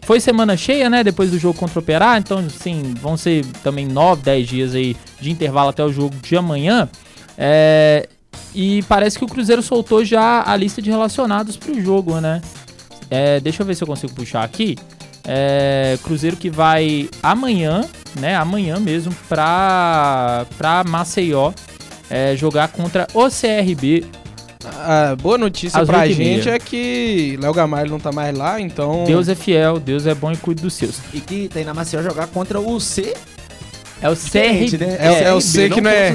foi 0.00 0.18
semana 0.18 0.56
cheia, 0.56 0.88
né? 0.88 1.04
Depois 1.04 1.30
do 1.30 1.38
jogo 1.38 1.58
contra 1.58 1.78
o 1.78 1.82
Operário, 1.82 2.20
então, 2.20 2.38
assim, 2.38 2.94
vão 3.02 3.18
ser 3.18 3.44
também 3.62 3.86
9, 3.86 4.22
10 4.22 4.48
dias 4.48 4.74
aí 4.74 4.96
de 5.20 5.30
intervalo 5.30 5.68
até 5.68 5.84
o 5.84 5.92
jogo 5.92 6.14
de 6.22 6.36
amanhã. 6.38 6.88
É, 7.42 8.06
e 8.54 8.82
parece 8.82 9.18
que 9.18 9.24
o 9.24 9.28
Cruzeiro 9.28 9.62
soltou 9.62 10.04
já 10.04 10.44
a 10.46 10.54
lista 10.54 10.82
de 10.82 10.90
relacionados 10.90 11.56
pro 11.56 11.80
jogo, 11.80 12.20
né? 12.20 12.42
É, 13.10 13.40
deixa 13.40 13.62
eu 13.62 13.66
ver 13.66 13.74
se 13.74 13.82
eu 13.82 13.88
consigo 13.88 14.12
puxar 14.12 14.44
aqui. 14.44 14.76
É, 15.26 15.98
Cruzeiro 16.02 16.36
que 16.36 16.50
vai 16.50 17.08
amanhã, 17.22 17.88
né? 18.18 18.36
Amanhã 18.36 18.78
mesmo, 18.78 19.14
pra, 19.26 20.44
pra 20.58 20.84
Maceió 20.84 21.52
é, 22.10 22.36
jogar 22.36 22.68
contra 22.68 23.06
o 23.14 23.28
CRB. 23.28 24.04
A 24.62 25.16
boa 25.16 25.38
notícia 25.38 25.80
oito 25.80 25.94
e 26.10 26.12
gente 26.12 26.48
é 26.48 26.58
que 26.58 27.38
Léo 27.40 27.54
Gamalho 27.54 27.90
não 27.90 27.98
tá 27.98 28.12
mais 28.12 28.36
lá, 28.36 28.60
então. 28.60 29.04
Deus 29.04 29.26
é 29.28 29.34
fiel, 29.34 29.80
Deus 29.80 30.06
é 30.06 30.14
bom 30.14 30.30
e 30.30 30.36
cuida 30.36 30.60
dos 30.60 30.74
seus. 30.74 30.98
E 31.14 31.20
que 31.20 31.48
tem 31.48 31.64
na 31.64 31.72
Maceió 31.72 32.02
jogar 32.02 32.26
contra 32.26 32.60
o 32.60 32.78
C. 32.78 33.14
É 34.02 34.08
o 34.08 34.16
CRB, 34.16 34.78
né? 34.78 34.96
É 34.98 35.10
o- 35.10 35.14
é 35.28 35.34
o 35.34 35.40
C 35.40 35.68
que 35.68 35.80
não 35.80 35.90
é- 35.90 36.14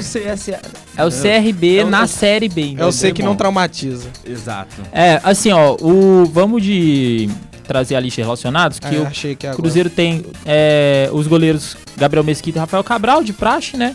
é 0.96 1.04
o 1.04 1.10
CRB 1.10 1.78
É 1.78 1.84
o- 1.84 1.90
na 1.90 2.02
é 2.02 2.06
Série 2.06 2.48
B. 2.48 2.74
É 2.78 2.84
o 2.84 2.90
C 2.92 3.12
que 3.12 3.22
não 3.22 3.36
traumatiza. 3.36 4.08
Exato. 4.24 4.74
É, 4.92 5.20
assim, 5.22 5.52
ó, 5.52 5.76
o, 5.80 6.24
vamos 6.26 6.62
de 6.62 7.28
trazer 7.66 7.94
a 7.96 8.00
lista 8.00 8.20
relacionados, 8.22 8.78
que 8.78 8.86
Ah, 8.96 9.00
o 9.02 9.06
achei 9.06 9.34
que 9.36 9.46
agora. 9.46 9.60
Cruzeiro 9.62 9.90
tem 9.90 10.24
é, 10.44 11.08
os 11.12 11.26
goleiros 11.26 11.76
Gabriel 11.96 12.24
Mesquita 12.24 12.58
e 12.58 12.60
Rafael 12.60 12.82
Cabral, 12.84 13.22
de 13.22 13.32
praxe, 13.32 13.76
né? 13.76 13.94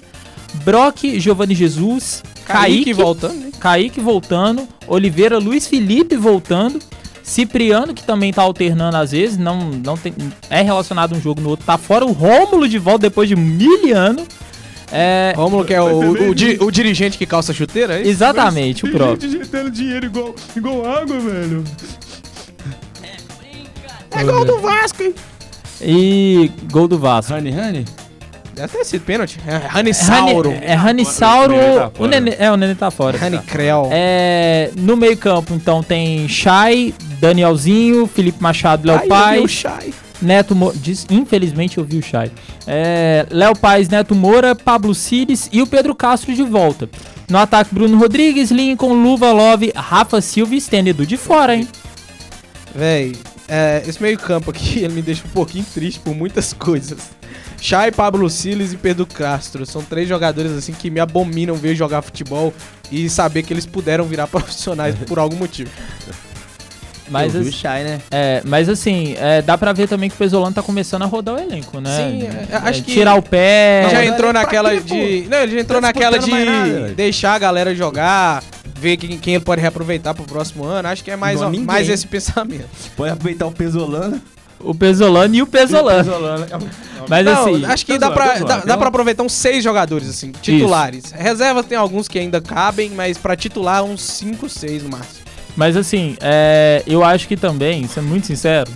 Brock, 0.66 1.20
Giovanni 1.20 1.56
Jesus, 1.56 2.22
Kaique, 2.46 2.86
Kaique, 2.86 2.94
voltando, 2.94 3.36
né? 3.36 3.52
Kaique 3.60 4.00
voltando, 4.02 4.68
Oliveira, 4.88 5.38
Luiz 5.38 5.68
Felipe 5.68 6.16
voltando, 6.18 6.80
Cipriano, 7.32 7.94
que 7.94 8.04
também 8.04 8.34
tá 8.34 8.42
alternando 8.42 8.98
às 8.98 9.12
vezes, 9.12 9.38
não, 9.38 9.58
não 9.72 9.96
tem, 9.96 10.14
é 10.50 10.62
relacionado 10.62 11.16
um 11.16 11.22
jogo 11.22 11.40
no 11.40 11.50
outro, 11.50 11.66
tá 11.66 11.78
fora, 11.78 12.06
o 12.06 12.12
Rômulo 12.12 12.68
de 12.68 12.78
volta 12.78 13.00
depois 13.04 13.30
de 13.30 13.36
mil 13.36 13.96
anos. 13.96 14.24
É, 14.92 15.34
Rômulo, 15.38 15.64
que 15.64 15.74
é 15.74 15.82
o, 15.82 16.30
o, 16.32 16.36
di- 16.36 16.58
o 16.60 16.70
dirigente 16.70 17.18
que 17.18 17.26
calça 17.26 17.54
chuteira, 17.54 17.96
é 17.96 18.02
isso? 18.02 18.10
exatamente, 18.10 18.84
o 18.86 18.92
próprio. 18.92 19.18
digitando 19.30 19.72
dinheiro 19.72 20.08
igual, 20.08 20.36
igual 20.56 20.86
água, 20.86 21.18
velho. 21.20 21.64
É 24.12 24.24
gol 24.24 24.44
do 24.44 24.60
Vasco, 24.60 25.02
hein? 25.04 25.16
E 25.82 26.52
gol 26.70 26.88
do 26.88 27.00
Vasco. 27.00 27.34
Honey, 27.34 27.54
honey? 27.58 27.86
Deve 28.54 28.78
ter 28.78 28.84
sido 28.84 29.04
pênalti. 29.06 29.40
É 29.48 29.56
Ranisauro. 29.56 30.50
Rani- 30.52 30.66
É 30.66 30.74
Ranissauro. 30.74 31.54
O 31.98 32.08
Nenê 32.08 32.32
tá 32.36 32.38
O 32.38 32.38
fora. 32.38 32.46
É, 32.46 32.52
o 32.52 32.58
Nenê 32.58 32.76
tá 32.76 32.92
fora. 32.92 33.18
Ranicrel. 33.18 33.88
É, 33.92 34.70
no 34.76 34.98
meio-campo, 34.98 35.54
então, 35.54 35.82
tem 35.82 36.28
Chay, 36.28 36.94
Danielzinho, 37.22 38.08
Felipe 38.08 38.42
Machado, 38.42 38.88
Léo 38.88 39.08
Paz. 39.08 39.64
Neto 40.20 40.56
Moura. 40.56 40.76
Infelizmente 41.10 41.78
eu 41.78 41.84
vi 41.84 42.00
o 42.00 42.02
Chay. 42.02 42.32
É, 42.66 43.28
Léo 43.30 43.56
Paz, 43.56 43.88
Neto 43.88 44.16
Moura, 44.16 44.56
Pablo 44.56 44.94
Cires 44.96 45.48
e 45.52 45.62
o 45.62 45.68
Pedro 45.68 45.94
Castro 45.94 46.34
de 46.34 46.44
volta. 46.44 46.90
No 47.30 47.38
ataque, 47.38 47.74
Bruno 47.74 47.98
Rodrigues, 47.98 48.50
Lincoln, 48.50 48.94
Luva, 49.04 49.32
Love, 49.32 49.72
Rafa 49.76 50.20
Silva 50.20 50.56
e 50.56 50.62
Stênido 50.62 51.06
de 51.06 51.16
fora, 51.16 51.56
hein? 51.56 51.68
Véi, 52.74 53.16
é, 53.48 53.84
esse 53.88 54.02
meio 54.02 54.18
campo 54.18 54.50
aqui, 54.50 54.80
ele 54.84 54.96
me 54.96 55.02
deixa 55.02 55.24
um 55.26 55.30
pouquinho 55.30 55.66
triste 55.72 56.00
por 56.00 56.16
muitas 56.16 56.54
coisas. 56.54 57.12
Chay, 57.60 57.92
Pablo 57.92 58.28
Siles 58.32 58.74
e 58.74 58.78
Pedro 58.78 59.06
Castro. 59.06 59.64
São 59.68 59.84
três 59.84 60.10
jogadores 60.10 60.52
assim 60.54 60.74
que 60.74 60.90
me 60.90 61.00
abominam 61.00 61.56
ver 61.56 61.76
jogar 61.76 62.02
futebol 62.02 62.52
e 62.92 63.08
saber 63.08 63.44
que 63.44 63.54
eles 63.54 63.68
puderam 63.68 64.06
virar 64.06 64.26
profissionais 64.28 64.96
por 65.08 65.20
algum 65.20 65.36
motivo. 65.36 65.70
Mas, 67.12 67.36
eu 67.36 67.44
vi 67.44 67.50
o 67.50 67.54
Shai, 67.54 67.84
né? 67.84 68.00
é, 68.10 68.42
mas 68.46 68.70
assim, 68.70 69.16
é, 69.20 69.42
dá 69.42 69.58
pra 69.58 69.74
ver 69.74 69.88
também 69.88 70.10
que 70.10 70.16
o 70.16 70.18
Pesolano 70.18 70.54
tá 70.56 70.64
começando 70.64 71.02
a 71.02 71.06
rodar 71.06 71.36
o 71.36 71.38
elenco, 71.40 71.80
né? 71.80 71.90
Sim, 71.98 72.24
é, 72.24 72.56
acho 72.70 72.84
que- 72.84 72.94
Tirar 72.94 73.16
o 73.16 73.22
pé. 73.22 73.88
já 73.92 74.06
entrou 74.06 74.32
naquela 74.34 74.76
de. 74.80 75.28
Não, 75.30 75.38
ele 75.40 75.52
já 75.56 75.60
entrou 75.60 75.82
Tá 75.82 75.88
naquela 75.88 76.18
de 76.18 76.32
nada, 76.32 76.94
deixar 76.96 77.34
a 77.34 77.40
galera 77.40 77.76
jogar, 77.76 78.44
ver 78.80 78.98
quem, 78.98 79.18
quem 79.18 79.36
ele 79.36 79.44
pode 79.44 79.62
reaproveitar 79.62 80.14
pro 80.14 80.24
próximo 80.24 80.64
ano. 80.64 80.88
Acho 80.88 81.04
que 81.04 81.12
é 81.12 81.16
mais, 81.16 81.40
ninguém. 81.42 81.62
mais 81.62 81.90
esse 81.90 82.08
pensamento. 82.08 82.66
Pode 82.96 83.12
aproveitar 83.12 83.46
o 83.46 83.52
Pesolano. 83.52 84.22
O 84.64 84.76
Pesolano 84.76 85.34
e 85.36 85.42
o 85.42 85.48
Pesolano. 85.48 86.04
Pesolano. 86.04 86.46
Mas 87.10 87.26
Não, 87.26 87.48
assim, 87.48 87.66
acho 87.66 87.84
que 87.84 87.94
tá 87.98 88.08
dá 88.10 88.12
pra, 88.14 88.26
zoando. 88.28 88.46
dá, 88.46 88.56
dá 88.58 88.62
Tem 88.62 88.78
pra 88.78 88.88
aproveitar 88.90 89.24
uns 89.24 89.34
seis 89.34 89.64
jogadores, 89.64 90.08
assim, 90.08 90.32
titulares. 90.40 91.12
Reservas 91.12 91.66
tem 91.66 91.76
alguns 91.76 92.08
que 92.08 92.20
ainda 92.20 92.40
cabem, 92.40 92.92
mas 92.92 93.18
pra 93.18 93.36
titular 93.36 93.84
uns 93.84 94.04
cinco, 94.04 94.48
seis 94.48 94.84
no 94.84 94.90
máximo. 94.90 95.21
Mas 95.56 95.76
assim, 95.78 96.16
é, 96.22 96.82
eu 96.88 97.04
acho 97.04 97.28
que 97.28 97.36
também, 97.36 97.88
sendo 97.88 98.08
muito 98.08 98.28
sincero, 98.28 98.72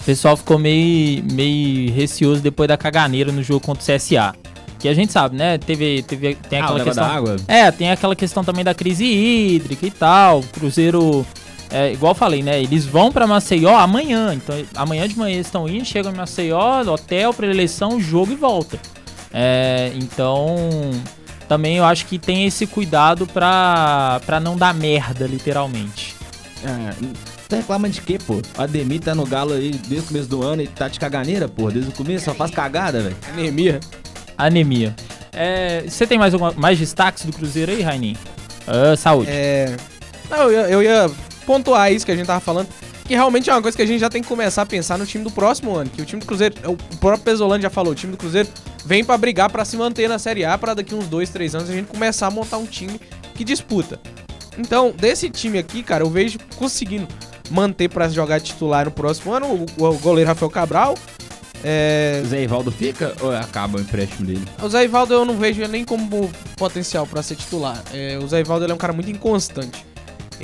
o 0.00 0.04
pessoal 0.04 0.36
ficou 0.36 0.58
meio, 0.58 1.24
meio 1.32 1.92
receoso 1.92 2.40
depois 2.40 2.68
da 2.68 2.76
caganeira 2.76 3.32
no 3.32 3.42
jogo 3.42 3.60
contra 3.60 3.82
o 3.82 3.96
CSA. 3.96 4.34
que 4.78 4.88
a 4.88 4.94
gente 4.94 5.12
sabe, 5.12 5.34
né? 5.36 5.56
Teve, 5.58 6.02
teve 6.02 6.34
tem 6.34 6.60
Ah, 6.60 6.64
aquela 6.64 6.78
negócio 6.78 6.84
questão. 7.00 7.08
da 7.08 7.14
água? 7.14 7.36
É, 7.48 7.70
tem 7.70 7.90
aquela 7.90 8.14
questão 8.14 8.44
também 8.44 8.62
da 8.64 8.74
crise 8.74 9.04
hídrica 9.04 9.86
e 9.86 9.90
tal. 9.90 10.42
Cruzeiro, 10.52 11.26
é, 11.70 11.92
igual 11.92 12.10
eu 12.10 12.14
falei, 12.14 12.42
né? 12.42 12.62
Eles 12.62 12.84
vão 12.84 13.10
pra 13.10 13.26
Maceió 13.26 13.74
amanhã. 13.76 14.34
Então, 14.34 14.54
amanhã 14.76 15.08
de 15.08 15.16
manhã 15.18 15.34
eles 15.36 15.46
estão 15.46 15.66
indo, 15.66 15.84
chegam 15.86 16.12
em 16.12 16.16
Maceió, 16.16 16.82
hotel, 16.82 17.32
pré-eleição, 17.32 17.98
jogo 17.98 18.32
e 18.32 18.36
volta. 18.36 18.78
É, 19.32 19.90
então, 19.96 20.56
também 21.48 21.76
eu 21.76 21.84
acho 21.84 22.06
que 22.06 22.18
tem 22.18 22.46
esse 22.46 22.66
cuidado 22.66 23.26
pra, 23.26 24.20
pra 24.24 24.40
não 24.40 24.56
dar 24.56 24.74
merda, 24.74 25.26
literalmente. 25.26 26.14
Ah, 26.64 26.94
tá 27.48 27.56
reclamando 27.56 27.92
de 27.94 28.00
quê, 28.00 28.18
pô? 28.18 28.40
O 28.56 28.62
Ademir 28.62 29.00
tá 29.00 29.14
no 29.14 29.26
galo 29.26 29.52
aí 29.52 29.70
desde 29.70 30.00
o 30.00 30.08
começo 30.08 30.28
do 30.28 30.42
ano 30.42 30.62
e 30.62 30.66
tá 30.66 30.88
de 30.88 30.98
caganeira, 30.98 31.48
pô. 31.48 31.70
Desde 31.70 31.90
o 31.90 31.94
começo, 31.94 32.24
só 32.24 32.34
faz 32.34 32.50
cagada, 32.50 33.00
velho. 33.00 33.16
Anemia. 33.32 33.80
Anemia. 34.36 34.94
É, 35.32 35.84
Você 35.86 36.06
tem 36.06 36.18
mais, 36.18 36.32
alguma, 36.32 36.52
mais 36.52 36.78
destaques 36.78 37.24
do 37.24 37.32
Cruzeiro 37.32 37.72
aí, 37.72 37.82
Raininho? 37.82 38.16
Ah, 38.66 38.96
saúde. 38.96 39.30
É. 39.30 39.76
Não, 40.30 40.50
eu 40.50 40.52
ia, 40.52 40.68
eu 40.70 40.82
ia 40.82 41.10
pontuar 41.44 41.92
isso 41.92 42.06
que 42.06 42.12
a 42.12 42.16
gente 42.16 42.26
tava 42.26 42.40
falando. 42.40 42.68
Que 43.04 43.14
realmente 43.14 43.50
é 43.50 43.52
uma 43.52 43.60
coisa 43.60 43.76
que 43.76 43.82
a 43.82 43.86
gente 43.86 44.00
já 44.00 44.08
tem 44.08 44.22
que 44.22 44.28
começar 44.28 44.62
a 44.62 44.66
pensar 44.66 44.96
no 44.96 45.04
time 45.04 45.22
do 45.22 45.30
próximo 45.30 45.74
ano. 45.76 45.90
Que 45.90 46.00
o 46.00 46.04
time 46.06 46.20
do 46.20 46.26
Cruzeiro, 46.26 46.54
o 46.66 46.76
próprio 46.96 47.24
Pesolano 47.24 47.62
já 47.62 47.68
falou, 47.68 47.92
o 47.92 47.94
time 47.94 48.12
do 48.12 48.16
Cruzeiro 48.16 48.48
vem 48.84 49.04
pra 49.04 49.16
brigar 49.18 49.50
pra 49.50 49.64
se 49.64 49.76
manter 49.76 50.08
na 50.08 50.18
Série 50.18 50.44
A 50.44 50.56
pra 50.58 50.74
daqui 50.74 50.94
uns 50.94 51.06
dois, 51.06 51.30
três 51.30 51.54
anos 51.54 51.68
a 51.70 51.72
gente 51.72 51.86
começar 51.86 52.26
a 52.26 52.30
montar 52.30 52.58
um 52.58 52.66
time 52.66 53.00
que 53.34 53.44
disputa. 53.44 54.00
Então, 54.58 54.92
desse 54.96 55.28
time 55.30 55.58
aqui, 55.58 55.82
cara, 55.82 56.04
eu 56.04 56.10
vejo 56.10 56.38
conseguindo 56.56 57.08
manter 57.50 57.88
pra 57.88 58.08
jogar 58.08 58.40
titular 58.40 58.84
no 58.84 58.90
próximo 58.90 59.32
ano 59.32 59.66
o, 59.78 59.84
o 59.84 59.98
goleiro 59.98 60.28
Rafael 60.28 60.50
Cabral. 60.50 60.94
É, 61.66 62.20
O 62.22 62.26
Zé 62.28 62.42
Ivaldo 62.42 62.70
fica 62.70 63.14
ou 63.20 63.34
acaba 63.34 63.78
o 63.78 63.80
empréstimo 63.80 64.26
dele? 64.26 64.42
o 64.62 64.68
Zé 64.68 64.84
Ivaldo 64.84 65.14
eu 65.14 65.24
não 65.24 65.36
vejo 65.38 65.66
nem 65.66 65.82
como 65.84 66.30
potencial 66.56 67.06
pra 67.06 67.22
ser 67.22 67.36
titular. 67.36 67.82
É, 67.92 68.18
o 68.22 68.28
Zé 68.28 68.40
Ivaldo 68.40 68.70
é 68.70 68.74
um 68.74 68.76
cara 68.78 68.92
muito 68.92 69.10
inconstante. 69.10 69.84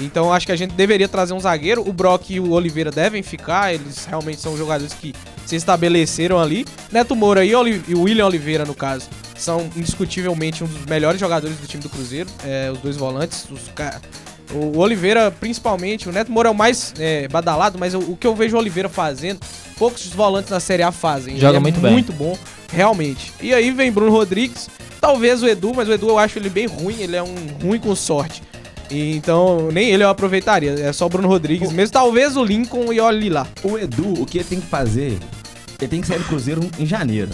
Então 0.04 0.32
acho 0.32 0.46
que 0.46 0.52
a 0.52 0.56
gente 0.56 0.72
deveria 0.74 1.08
trazer 1.08 1.32
um 1.32 1.40
zagueiro. 1.40 1.86
O 1.88 1.92
Brock 1.92 2.30
e 2.30 2.40
o 2.40 2.50
Oliveira 2.52 2.90
devem 2.90 3.22
ficar. 3.22 3.72
Eles 3.74 4.04
realmente 4.04 4.40
são 4.40 4.56
jogadores 4.56 4.92
que 4.94 5.14
se 5.46 5.56
estabeleceram 5.56 6.38
ali. 6.38 6.64
Neto 6.92 7.14
Moura 7.16 7.44
e, 7.44 7.54
Oli- 7.54 7.82
e 7.88 7.94
o 7.94 8.02
William 8.02 8.26
Oliveira, 8.26 8.64
no 8.64 8.74
caso, 8.74 9.08
são 9.36 9.68
indiscutivelmente 9.76 10.62
um 10.62 10.66
dos 10.66 10.86
melhores 10.86 11.18
jogadores 11.20 11.56
do 11.58 11.66
time 11.66 11.82
do 11.82 11.88
Cruzeiro. 11.88 12.28
É, 12.44 12.70
os 12.72 12.78
dois 12.78 12.96
volantes. 12.96 13.46
os 13.50 13.60
o 14.52 14.78
Oliveira, 14.78 15.30
principalmente, 15.30 16.08
o 16.08 16.12
Neto 16.12 16.30
Moura 16.32 16.48
é 16.48 16.52
o 16.52 16.54
mais 16.54 16.92
é, 16.98 17.28
badalado, 17.28 17.78
mas 17.78 17.94
o, 17.94 17.98
o 18.00 18.16
que 18.16 18.26
eu 18.26 18.34
vejo 18.34 18.56
o 18.56 18.58
Oliveira 18.58 18.88
fazendo, 18.88 19.38
poucos 19.78 20.06
volantes 20.08 20.50
na 20.50 20.58
Série 20.60 20.82
A 20.82 20.90
fazem. 20.90 21.36
Joga 21.36 21.50
Ele 21.50 21.56
é 21.56 21.60
muito 21.60 21.80
bem. 21.80 21.92
Muito 21.92 22.12
bom, 22.12 22.36
realmente. 22.72 23.32
E 23.40 23.54
aí 23.54 23.70
vem 23.70 23.92
Bruno 23.92 24.10
Rodrigues, 24.10 24.68
talvez 25.00 25.42
o 25.42 25.46
Edu, 25.48 25.72
mas 25.74 25.88
o 25.88 25.92
Edu 25.92 26.08
eu 26.08 26.18
acho 26.18 26.38
ele 26.38 26.48
bem 26.50 26.66
ruim, 26.66 26.96
ele 27.00 27.14
é 27.16 27.22
um 27.22 27.34
ruim 27.62 27.78
com 27.78 27.94
sorte. 27.94 28.42
E, 28.90 29.16
então, 29.16 29.68
nem 29.72 29.88
ele 29.90 30.03
eu 30.03 30.09
aproveitaria, 30.09 30.72
é 30.72 30.92
só 30.92 31.07
o 31.07 31.09
Bruno 31.09 31.29
Rodrigues 31.29 31.70
mesmo. 31.72 31.92
Talvez 31.92 32.37
o 32.37 32.44
Lincoln 32.44 32.92
e 32.92 33.00
olhe 33.00 33.29
lá. 33.29 33.46
O 33.62 33.79
Edu, 33.79 34.20
o 34.20 34.26
que 34.26 34.38
ele 34.38 34.44
tem 34.44 34.61
que 34.61 34.66
fazer? 34.66 35.16
Ele 35.81 35.88
tem 35.88 36.00
que 36.00 36.07
sair 36.09 36.18
do 36.18 36.24
Cruzeiro 36.24 36.61
em 36.79 36.85
janeiro. 36.85 37.31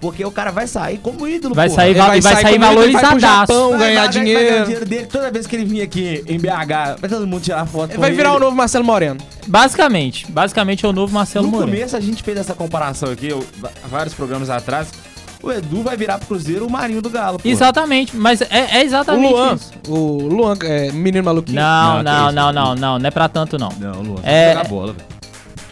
Porque 0.00 0.24
o 0.24 0.30
cara 0.30 0.50
vai 0.50 0.66
sair 0.66 0.96
como 0.98 1.28
ídolo, 1.28 1.54
Vai 1.54 1.68
porra. 1.68 1.82
sair, 1.82 1.94
vai 1.94 2.18
e 2.18 2.20
vai 2.22 2.32
sair 2.32 2.42
sair 2.42 2.58
vai 2.58 2.68
valorizadaço. 2.74 3.20
Japão. 3.20 3.70
Vai- 3.70 3.78
ganhar 3.80 4.00
vai- 4.10 4.24
ganhar 4.24 4.64
dinheiro 4.64 4.86
dele. 4.86 5.06
Toda 5.06 5.30
vez 5.30 5.46
que 5.46 5.54
ele 5.56 5.66
vir 5.66 5.82
aqui 5.82 6.24
em 6.26 6.38
BH, 6.40 6.96
vai 6.98 7.10
todo 7.10 7.26
mundo 7.26 7.42
tirar 7.42 7.66
foto 7.66 7.90
Ele 7.90 7.98
vai 7.98 8.10
virar 8.10 8.30
ele. 8.30 8.38
o 8.38 8.40
novo 8.40 8.56
Marcelo 8.56 8.82
Moreno. 8.84 9.20
Basicamente, 9.46 10.24
basicamente 10.32 10.86
é 10.86 10.88
o 10.88 10.92
novo 10.92 11.12
Marcelo 11.12 11.44
No 11.44 11.52
Moreira. 11.52 11.70
começo 11.76 11.96
a 11.96 12.00
gente 12.00 12.22
fez 12.22 12.38
essa 12.38 12.54
comparação 12.54 13.10
aqui, 13.10 13.28
eu- 13.28 13.44
vários 13.90 14.14
programas 14.14 14.48
atrás. 14.48 14.88
O 15.42 15.50
Edu 15.50 15.82
vai 15.82 15.96
virar 15.96 16.18
pro 16.18 16.26
Cruzeiro 16.28 16.66
o 16.66 16.70
Marinho 16.70 17.00
do 17.00 17.08
Galo, 17.08 17.38
pô. 17.38 17.48
Exatamente, 17.48 18.14
mas 18.16 18.42
é, 18.42 18.46
é 18.50 18.78
O 18.78 18.82
exatamente 18.82 19.32
Luan, 19.32 19.54
isso. 19.54 19.72
o 19.88 20.28
Luan, 20.28 20.54
é, 20.62 20.92
menino 20.92 21.24
maluquinho. 21.24 21.58
Não, 21.60 22.02
Não, 22.02 22.02
não, 22.02 22.32
não, 22.32 22.52
não, 22.52 22.74
não, 22.74 22.98
não, 22.98 23.06
é 23.08 23.10
pra 23.10 23.28
tanto 23.28 23.58
não. 23.58 23.70
Não, 23.80 23.92
o 24.00 24.02
Luan. 24.02 24.20
É- 24.22 24.50
É... 24.50 24.52
jogar 24.54 24.68
bola, 24.68 24.92
velho. 24.92 25.06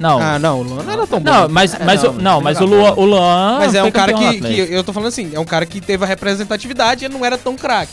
Não. 0.01 0.19
Ah, 0.23 0.39
não, 0.39 0.61
o 0.61 0.63
Luan 0.63 0.83
não 0.85 0.93
era 0.93 1.07
tão 1.07 1.21
bom. 1.21 1.31
Não, 1.31 1.49
mas, 1.49 1.75
É, 1.75 1.85
mas, 1.85 2.03
não, 2.03 2.11
o- 2.11 2.15
não, 2.15 2.41
mas 2.41 2.61
o 2.61 2.65
Luan, 2.65 2.93
o 2.97 3.05
Luan 3.05 3.59
Mas 3.59 3.75
é 3.75 3.83
um 3.83 3.91
cara 3.91 4.13
que, 4.15 4.41
que 4.41 4.73
eu 4.73 4.85
tô 4.85 4.93
falando 4.93 5.09
assim, 5.09 5.31
é 5.35 5.41
um 5.41 5.45
cara 5.45 5.67
que 5.67 5.81
teve 5.81 6.05
a 6.05 6.07
representatividade 6.07 7.05
e 7.05 7.09
não 7.09 7.25
era 7.25 7.37
tão 7.37 7.57
craque. 7.57 7.93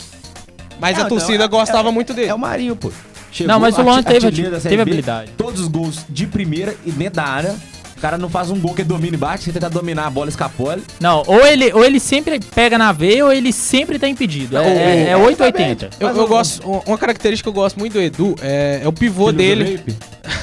Mas 0.80 0.96
Não, 0.96 1.04
a 1.04 1.06
então, 1.06 1.18
torcida 1.18 1.44
é- 1.44 1.48
gostava 1.48 1.88
é- 1.88 1.92
muito 1.92 2.14
dele. 2.14 2.28
É 2.30 2.34
o 2.34 2.38
Marinho, 2.38 2.76
pô. 2.76 2.92
Chegou, 3.32 3.52
Não, 3.52 3.60
mas 3.60 3.76
o 3.76 3.82
Luan 3.82 4.02
teve, 4.02 4.30
teve 4.30 4.76
B, 4.76 4.80
habilidade. 4.82 5.32
Todos 5.36 5.60
os 5.60 5.68
gols 5.68 6.06
de 6.08 6.26
primeira 6.26 6.74
e 6.86 6.90
dentro 6.90 7.16
da 7.16 7.24
área. 7.24 7.54
O 7.96 8.00
cara 8.00 8.18
não 8.18 8.28
faz 8.28 8.50
um 8.50 8.60
gol 8.60 8.74
que 8.74 8.84
domina 8.84 9.14
e 9.14 9.18
bate, 9.18 9.44
você 9.44 9.52
tenta 9.52 9.70
dominar 9.70 10.06
a 10.06 10.10
bola 10.10 10.28
escapole. 10.28 10.82
Não, 11.00 11.22
ou 11.26 11.46
ele, 11.46 11.72
ou 11.72 11.82
ele 11.84 11.98
sempre 11.98 12.38
pega 12.54 12.76
na 12.76 12.92
veia 12.92 13.24
ou 13.24 13.32
ele 13.32 13.52
sempre 13.52 13.98
tá 13.98 14.06
impedido. 14.06 14.56
É, 14.58 15.04
é, 15.06 15.08
é 15.10 15.16
880. 15.16 15.90
Eu, 15.98 16.08
eu 16.08 16.24
o- 16.24 16.26
gosto, 16.28 16.68
uma 16.86 16.98
característica 16.98 17.50
que 17.50 17.56
eu 17.56 17.60
gosto 17.62 17.78
muito 17.78 17.94
do 17.94 18.00
Edu 18.02 18.34
é, 18.42 18.80
é 18.84 18.88
o 18.88 18.92
pivô 18.92 19.32
dele. 19.32 19.80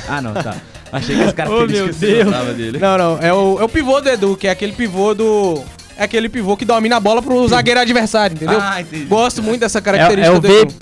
Ah, 0.07 0.19
não, 0.21 0.33
tá. 0.33 0.55
Achei 0.91 1.15
que 1.15 1.21
as 1.23 1.29
Oh, 1.31 1.33
características 1.33 2.23
gostava 2.25 2.53
dele. 2.53 2.77
Não, 2.79 2.97
não, 2.97 3.17
é 3.19 3.33
o, 3.33 3.59
é 3.61 3.63
o 3.63 3.69
pivô 3.69 3.99
do 4.01 4.09
Edu, 4.09 4.35
que 4.37 4.47
é 4.47 4.51
aquele 4.51 4.73
pivô 4.73 5.13
do. 5.13 5.63
É 5.97 6.03
aquele 6.05 6.29
pivô 6.29 6.57
que 6.57 6.65
domina 6.65 6.97
a 6.97 6.99
bola 6.99 7.21
pro 7.21 7.47
zagueiro 7.47 7.79
adversário, 7.79 8.35
entendeu? 8.35 8.59
Ah, 8.59 8.81
entendi. 8.81 9.05
Gosto 9.05 9.43
muito 9.43 9.59
dessa 9.61 9.77
É, 9.77 9.81
característica 9.81 10.35
é 10.35 10.37
o 10.37 10.41
do 10.41 10.47
Edu. 10.51 10.73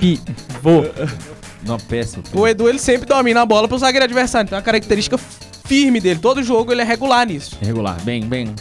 V-pivô. 0.00 0.84
Não, 1.66 1.78
péssimo. 1.78 2.22
O 2.32 2.46
Edu, 2.46 2.68
ele 2.68 2.78
sempre 2.78 3.06
domina 3.06 3.42
a 3.42 3.46
bola 3.46 3.66
pro 3.66 3.78
zagueiro 3.78 4.04
adversário. 4.04 4.46
Então 4.46 4.56
é 4.56 4.60
uma 4.60 4.64
característica 4.64 5.18
firme 5.68 6.00
dele. 6.00 6.18
Todo 6.20 6.42
jogo 6.42 6.72
ele 6.72 6.80
é 6.80 6.84
regular 6.84 7.24
nisso. 7.26 7.56
Regular, 7.62 7.96
bem, 8.02 8.22
bem. 8.24 8.54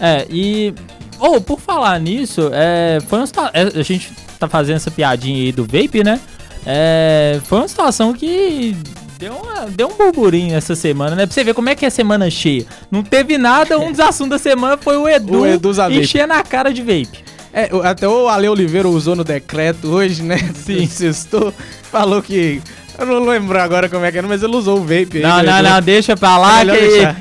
É, 0.00 0.26
e. 0.30 0.72
Ou, 1.18 1.40
por 1.40 1.58
falar 1.58 1.98
nisso, 1.98 2.50
é, 2.52 2.98
foi 3.08 3.18
uma 3.20 3.26
situa- 3.26 3.50
é, 3.54 3.62
A 3.80 3.82
gente 3.82 4.12
tá 4.38 4.46
fazendo 4.46 4.76
essa 4.76 4.90
piadinha 4.90 5.42
aí 5.44 5.50
do 5.50 5.64
vape, 5.64 6.04
né? 6.04 6.20
É, 6.66 7.40
foi 7.44 7.58
uma 7.58 7.68
situação 7.68 8.12
que 8.12 8.76
deu, 9.18 9.32
uma- 9.32 9.66
deu 9.66 9.88
um 9.88 9.94
burburinho 9.96 10.54
essa 10.54 10.74
semana, 10.74 11.16
né? 11.16 11.24
Pra 11.24 11.32
você 11.34 11.42
ver 11.42 11.54
como 11.54 11.70
é 11.70 11.74
que 11.74 11.86
é 11.86 11.90
semana 11.90 12.28
cheia. 12.30 12.66
Não 12.90 13.02
teve 13.02 13.38
nada, 13.38 13.78
um 13.78 13.90
dos 13.90 14.00
assuntos 14.00 14.30
da 14.30 14.38
semana 14.38 14.76
foi 14.76 14.96
o 14.98 15.08
Edu, 15.08 15.40
O 15.40 15.46
Edu 15.46 15.70
enchendo 15.90 16.34
a 16.34 16.42
cara 16.42 16.70
de 16.72 16.82
vape. 16.82 17.24
É, 17.50 17.70
até 17.84 18.06
o 18.06 18.28
Ale 18.28 18.46
Oliveira 18.50 18.86
usou 18.86 19.16
no 19.16 19.24
decreto 19.24 19.88
hoje, 19.88 20.22
né? 20.22 20.36
Sim. 20.54 20.84
Sextou, 20.90 21.54
falou 21.90 22.20
que. 22.20 22.60
Eu 22.98 23.06
não 23.06 23.26
lembro 23.26 23.58
agora 23.60 23.88
como 23.88 24.04
é 24.04 24.10
que 24.12 24.18
era, 24.18 24.26
mas 24.26 24.42
ele 24.42 24.56
usou 24.56 24.78
o 24.78 24.80
vape 24.80 25.16
aí. 25.18 25.22
Não, 25.22 25.40
do 25.40 25.46
não, 25.46 25.58
Edu. 25.58 25.68
não, 25.68 25.82
deixa 25.82 26.16
pra 26.16 26.38
lá 26.38 26.62
É 26.62 26.66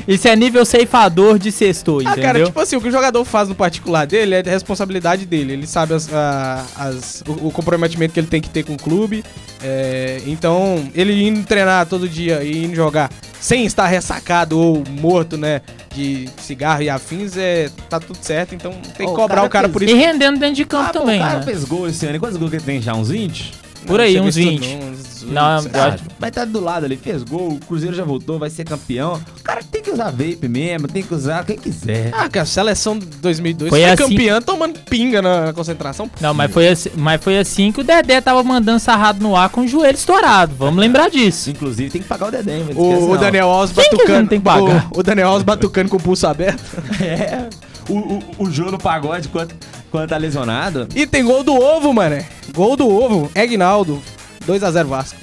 que 0.05 0.13
isso 0.13 0.27
é 0.27 0.35
nível 0.35 0.63
ceifador 0.65 1.38
de 1.38 1.51
sextou, 1.51 1.99
Ah, 1.99 2.03
entendeu? 2.11 2.23
cara, 2.23 2.45
tipo 2.45 2.59
assim, 2.59 2.75
o 2.77 2.81
que 2.81 2.88
o 2.88 2.91
jogador 2.91 3.25
faz 3.25 3.49
no 3.49 3.55
particular 3.55 4.05
dele 4.07 4.35
é 4.35 4.41
de 4.41 4.49
responsabilidade 4.49 5.25
dele. 5.25 5.53
Ele 5.53 5.67
sabe 5.67 5.93
as, 5.93 6.11
a- 6.13 6.63
as- 6.77 7.23
o, 7.27 7.47
o 7.47 7.51
comprometimento 7.51 8.13
que 8.13 8.19
ele 8.19 8.27
tem 8.27 8.39
que 8.41 8.49
ter 8.49 8.63
com 8.63 8.73
o 8.73 8.77
clube. 8.77 9.23
É, 9.63 10.21
então, 10.27 10.88
ele 10.95 11.23
indo 11.27 11.43
treinar 11.45 11.85
todo 11.88 12.07
dia 12.07 12.43
e 12.43 12.65
indo 12.65 12.75
jogar 12.75 13.09
sem 13.39 13.65
estar 13.65 13.88
ressacado 13.88 14.59
ou 14.59 14.83
morto, 15.01 15.38
né? 15.38 15.61
De 15.93 16.27
cigarro 16.41 16.81
e 16.83 16.89
afins, 16.89 17.38
é, 17.38 17.69
tá 17.89 17.99
tudo 17.99 18.17
certo. 18.21 18.53
Então 18.55 18.71
tem 18.97 19.05
que 19.07 19.11
Ô, 19.13 19.15
cobrar 19.15 19.35
cara 19.35 19.47
o 19.47 19.49
cara 19.49 19.67
fez- 19.67 19.73
por 19.73 19.81
E 19.83 19.85
isso. 19.85 19.95
rendendo 19.95 20.39
dentro 20.39 20.55
de 20.55 20.65
campo 20.65 20.85
Ah, 20.89 20.93
pô, 20.93 20.99
também, 20.99 21.19
o 21.19 21.23
cara 21.23 21.39
né? 21.39 21.43
fez 21.43 21.63
gol 21.63 21.88
esse 21.88 22.05
ano. 22.05 22.15
E 22.15 22.19
Quantos 22.19 22.38
gols 22.38 22.49
que 22.49 22.57
ele 22.57 22.63
tem 22.65 22.81
já? 22.81 22.93
Uns 22.93 23.09
20? 23.09 23.64
Por 23.86 24.00
aí, 24.00 24.15
Não, 24.17 24.26
uns 24.26 24.36
chega 24.36 24.50
isso 24.52 24.62
20. 24.62 24.78
tudo, 24.80 24.86
uns 24.91 25.24
Não, 25.32 25.62
20, 25.62 25.74
eu 25.76 25.82
Ah, 25.82 25.86
acho- 25.88 26.04
vai 26.19 26.30
estar 26.30 26.45
do 26.45 26.60
lado 26.60 26.86
ali, 26.86 26.98
fez 26.98 27.24
gol, 27.24 27.54
o 27.54 27.60
Cruzeiro 27.65 27.95
já 27.95 28.04
voltou, 28.04 28.38
vai 28.39 28.50
ser 28.50 28.63
campeão. 28.65 29.21
O 29.39 29.43
cara 29.43 29.62
tem 29.63 29.82
que 29.82 29.91
usar 29.91 30.12
vape 30.12 30.48
mesmo, 30.48 30.88
tem 30.88 31.04
que 31.04 31.13
usar 31.13 31.45
quem 31.45 31.58
quiser. 31.58 32.10
Ah, 32.13 32.28
cara, 32.30 32.43
a 32.43 32.45
seleção 32.45 32.98
de 32.98 33.06
2002 33.06 33.69
Foi 33.69 33.82
foi, 33.82 33.89
assim- 33.89 34.04
campeã 34.04 34.41
tomando 34.41 34.80
pinga 34.80 35.21
na, 35.21 35.54
concentração. 35.54 36.10
Não, 36.19 36.34
mas 36.34 36.52
foi, 36.52 36.67
assim, 36.67 36.89
mas 36.95 37.24
foi 37.24 37.38
assim 37.38 37.71
que 37.71 37.82
o 37.82 37.84
Dedé 37.84 38.21
tava 38.21 38.43
mandando 38.43 38.80
sarrado 38.80 39.21
no 39.21 39.36
ar 39.36 39.50
com 39.50 39.62
o 39.62 39.67
joelho 39.67 39.95
estourado. 39.95 40.54
Vamos 40.58 40.80
lembrar 40.80 41.10
disso. 41.10 41.50
Inclusive 41.50 41.89
tem 41.89 42.02
que 42.02 42.08
pagar 42.08 42.28
o 42.28 42.32
mas 42.60 42.69
esquece 42.69 42.80
O, 43.04 43.06
o 43.10 43.13
não. 43.13 43.17
Daniel 43.19 43.50
Alves 43.50 43.76
batucando. 43.76 44.19
não 44.21 44.28
tem 44.28 44.39
que 44.39 44.45
pagar? 44.45 44.88
O, 44.91 44.99
o 44.99 45.03
Daniel 45.03 45.28
Alves 45.30 45.43
batucando 45.43 45.89
com 45.89 45.97
o 45.97 46.01
pulso 46.01 46.28
aberto. 46.28 46.62
É. 47.01 47.47
O, 47.88 47.93
o, 47.99 48.24
o 48.39 48.51
Jô 48.51 48.72
no 48.72 48.80
pagode 48.80 49.28
quando, 49.28 49.53
quando 49.91 50.09
tá 50.09 50.17
lesionado. 50.17 50.88
E 50.95 51.05
tem 51.07 51.23
gol 51.23 51.43
do 51.43 51.53
ovo, 51.53 51.93
mané. 51.93 52.25
Gol 52.53 52.75
do 52.75 52.88
ovo. 52.89 53.31
Egnaldo. 53.36 54.01
2x0 54.47 54.83
Vasco. 54.86 55.17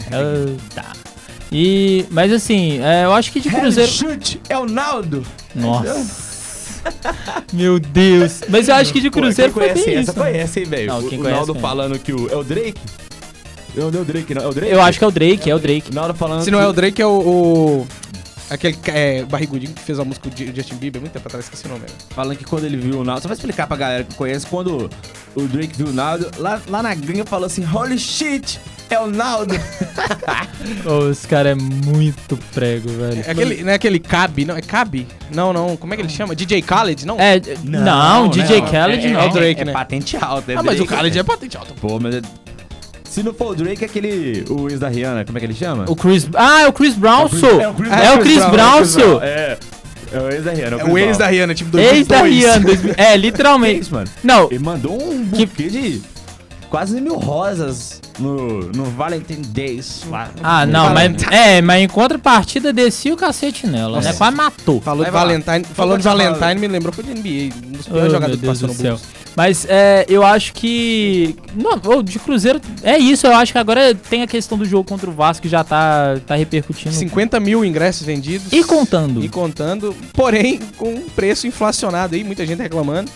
Tá. 0.75 0.93
E, 1.51 2.07
mas 2.11 2.33
assim, 2.33 2.81
é, 2.83 3.05
eu 3.05 3.13
acho 3.13 3.31
que 3.31 3.41
de 3.41 3.51
Cruzeiro. 3.51 3.91
chute 3.91 4.41
é 4.49 4.59
o 4.59 4.65
Naldo. 4.67 5.23
Nossa. 5.55 6.83
Meu 7.53 7.79
Deus. 7.79 8.41
Mas 8.49 8.69
eu 8.69 8.75
acho 8.75 8.93
que 8.93 9.01
de 9.01 9.11
Cruzeiro 9.11 9.53
Pô, 9.53 9.61
foi 9.61 9.69
quem 9.69 9.75
conhece 9.83 9.91
bem 9.91 10.01
essa, 10.01 10.11
isso. 10.11 10.21
conhece, 10.21 10.61
hein, 10.61 10.67
velho. 10.67 10.87
Não, 10.89 10.99
O, 11.01 11.09
quem 11.09 11.19
o 11.19 11.23
conhece, 11.23 11.37
Naldo 11.37 11.53
conhece. 11.55 11.69
falando 11.69 11.99
que 11.99 12.13
o... 12.13 12.29
É 12.33 12.37
o 12.37 12.43
Drake? 12.43 12.81
Não, 13.77 13.91
não 13.91 13.99
é 14.01 14.03
o 14.03 14.05
Drake, 14.05 14.35
não. 14.35 14.43
É 14.43 14.47
o 14.49 14.53
Drake? 14.53 14.73
Eu 14.73 14.83
acho 14.83 14.99
que 14.99 15.05
é 15.05 15.07
o 15.07 15.11
Drake, 15.11 15.51
é 15.51 15.55
o 15.55 15.59
Drake. 15.59 15.91
O 15.91 15.95
Naldo 15.95 16.15
falando 16.15 16.43
Se 16.43 16.51
não 16.51 16.61
é 16.61 16.67
o 16.67 16.73
Drake, 16.73 17.01
é 17.01 17.07
o. 17.07 17.11
o- 17.11 17.87
aquele 18.53 18.77
é, 18.87 19.25
barrigudinho 19.25 19.73
que 19.73 19.83
fez 19.83 19.99
a 19.99 20.05
música 20.05 20.29
do 20.29 20.37
Ju- 20.37 20.53
Justin 20.55 20.77
Bieber 20.77 21.01
muito 21.01 21.13
tempo 21.13 21.27
atrás, 21.27 21.45
esqueci 21.45 21.67
o 21.67 21.69
nome. 21.69 21.85
Falando 22.11 22.37
que 22.37 22.45
quando 22.45 22.65
ele 22.65 22.77
viu 22.77 23.01
o 23.01 23.05
Naldo... 23.05 23.23
Só 23.23 23.29
vai 23.29 23.37
explicar 23.37 23.67
pra 23.67 23.77
galera 23.77 24.05
que 24.05 24.15
conhece. 24.15 24.47
Quando 24.47 24.91
o 25.35 25.43
Drake 25.43 25.77
viu 25.77 25.89
o 25.89 25.93
Naldo, 25.93 26.31
lá, 26.39 26.61
lá 26.69 26.83
na 26.83 26.95
gringa 26.95 27.25
falou 27.25 27.47
assim... 27.47 27.65
Holy 27.65 27.99
shit, 27.99 28.61
É 28.91 29.01
o 29.01 29.07
Naldo. 29.07 29.55
Ô, 30.85 31.11
esse 31.11 31.27
cara 31.27 31.51
é 31.51 31.55
muito 31.55 32.37
prego, 32.53 32.89
velho. 32.91 33.23
É 33.27 33.31
aquele, 33.31 33.63
não 33.63 33.73
é 33.73 33.75
aquele 33.75 33.99
Cabe, 33.99 34.45
não? 34.45 34.57
É 34.57 34.61
Cabe? 34.61 35.07
Não, 35.35 35.53
não. 35.53 35.77
Como 35.77 35.95
é 35.95 35.97
que 35.97 36.03
ele 36.03 36.09
chama? 36.11 36.35
DJ 36.35 36.61
Khaled, 36.61 37.07
não? 37.07 37.19
É, 37.19 37.41
não, 37.65 38.29
DJ 38.29 38.61
Khaled 38.61 39.07
é, 39.07 39.11
não. 39.11 39.21
É, 39.21 39.27
o 39.27 39.33
Drake, 39.33 39.61
é 39.61 39.65
né? 39.65 39.73
patente 39.73 40.17
alta. 40.17 40.53
É 40.53 40.57
ah, 40.57 40.63
mas 40.63 40.75
o 40.75 40.85
Drake, 40.85 40.95
Khaled 40.95 41.15
né? 41.15 41.21
é 41.21 41.25
patente 41.25 41.57
alta. 41.57 41.75
Pô, 41.81 41.99
mas... 41.99 42.21
é- 43.13 43.15
Se 43.15 43.23
não 43.23 43.35
for 43.35 43.53
o 43.53 43.55
Drake, 43.55 43.85
é 43.85 43.87
aquele... 43.87 44.45
O 44.49 44.69
ex 44.69 44.81
da 44.81 44.89
Rihanna, 44.89 45.25
como 45.25 45.37
é 45.39 45.41
que 45.41 45.47
ele 45.47 45.55
chama? 45.55 45.85
O 45.89 45.95
Chris. 45.97 46.29
Ah, 46.35 46.63
é 46.63 46.69
o 46.69 46.73
Chris 46.73 46.95
Brown, 46.95 47.29
sou. 47.29 47.61
É 47.61 47.69
o 47.69 47.75
Chris 47.75 47.93
É 47.93 48.13
o 48.15 48.19
Chris 48.21 48.45
Brown, 48.47 48.85
sou. 48.85 49.23
É. 49.23 49.59
É 50.13 50.19
o 50.21 50.29
ex 50.31 50.45
da 50.45 50.53
Rihanna. 50.53 50.77
É 50.81 50.85
o 50.85 50.99
ex 50.99 51.17
da 51.19 51.27
Rihanna, 51.27 51.55
tipo 51.55 51.79
Ex 51.79 52.07
da 52.07 52.19
2002. 52.21 52.35
Rihanna. 52.35 52.65
2000 52.67 52.95
É, 52.99 53.13
Que 53.13 53.17
literalmente. 53.19 53.81
isso, 53.81 53.95
mano? 53.95 54.09
Não, 54.23 54.45
Ele 54.51 54.59
mandou 54.59 54.93
um 55.03 55.27
Que- 55.31 55.47
buquê 55.47 55.69
de 55.69 56.03
quase 56.73 56.99
mil 57.03 57.17
rosas 57.17 58.01
no, 58.19 58.61
no 58.73 58.85
Valentine 58.87 59.45
Days. 59.45 60.05
lá. 60.09 60.31
Ah, 60.43 60.65
não, 60.65 60.89
mas. 60.95 61.23
É, 61.31 61.61
mas 61.61 61.83
em 61.83 61.87
contrapartida 61.89 62.73
descia 62.73 63.13
o 63.13 63.17
cacete 63.17 63.67
nela, 63.67 64.01
né? 64.01 64.13
Quase 64.15 64.35
matou. 64.35 64.81
Falou 64.81 65.05
de. 65.05 65.11
Valentine, 65.11 65.65
falou 65.65 65.99
de. 65.99 66.03
Valentine, 66.05 66.55
me 66.59 66.67
lembrou 66.67 66.91
foi 66.91 67.05
de 67.05 67.11
NBA, 67.11 67.55
um 67.69 67.73
dos 67.73 67.87
Oh, 67.87 67.91
piores 67.91 68.03
meu 68.05 68.11
jogadores 68.11 68.37
que 68.41 68.47
Deus 68.47 68.59
passou 68.59 68.69
do 68.69 68.75
no 68.75 68.81
céu. 68.81 68.97
Bulls. 68.97 69.23
Mas 69.37 69.67
é, 69.69 70.07
eu 70.09 70.25
acho 70.25 70.55
que. 70.55 71.37
Não, 71.55 72.03
de 72.03 72.19
Cruzeiro. 72.19 72.59
É 72.83 72.97
isso, 72.97 73.27
eu 73.27 73.35
acho 73.35 73.53
que 73.53 73.59
agora 73.59 73.95
tem 73.95 74.23
a 74.23 74.27
questão 74.27 74.57
do 74.57 74.65
jogo 74.65 74.89
contra 74.89 75.11
o 75.11 75.13
Vasco 75.13 75.43
que 75.43 75.49
já 75.51 75.63
tá, 75.63 76.17
tá 76.27 76.35
repercutindo. 76.35 76.95
50 76.95 77.39
mil 77.39 77.63
ingressos 77.65 78.07
vendidos. 78.07 78.51
E 78.51 78.65
contando. 78.65 79.23
E 79.23 79.29
contando, 79.29 79.95
porém, 80.15 80.59
com 80.79 80.89
um 80.95 81.03
preço 81.03 81.47
inflacionado 81.47 82.15
aí, 82.15 82.25
muita 82.25 82.47
gente 82.47 82.63
reclamando. 82.63 83.11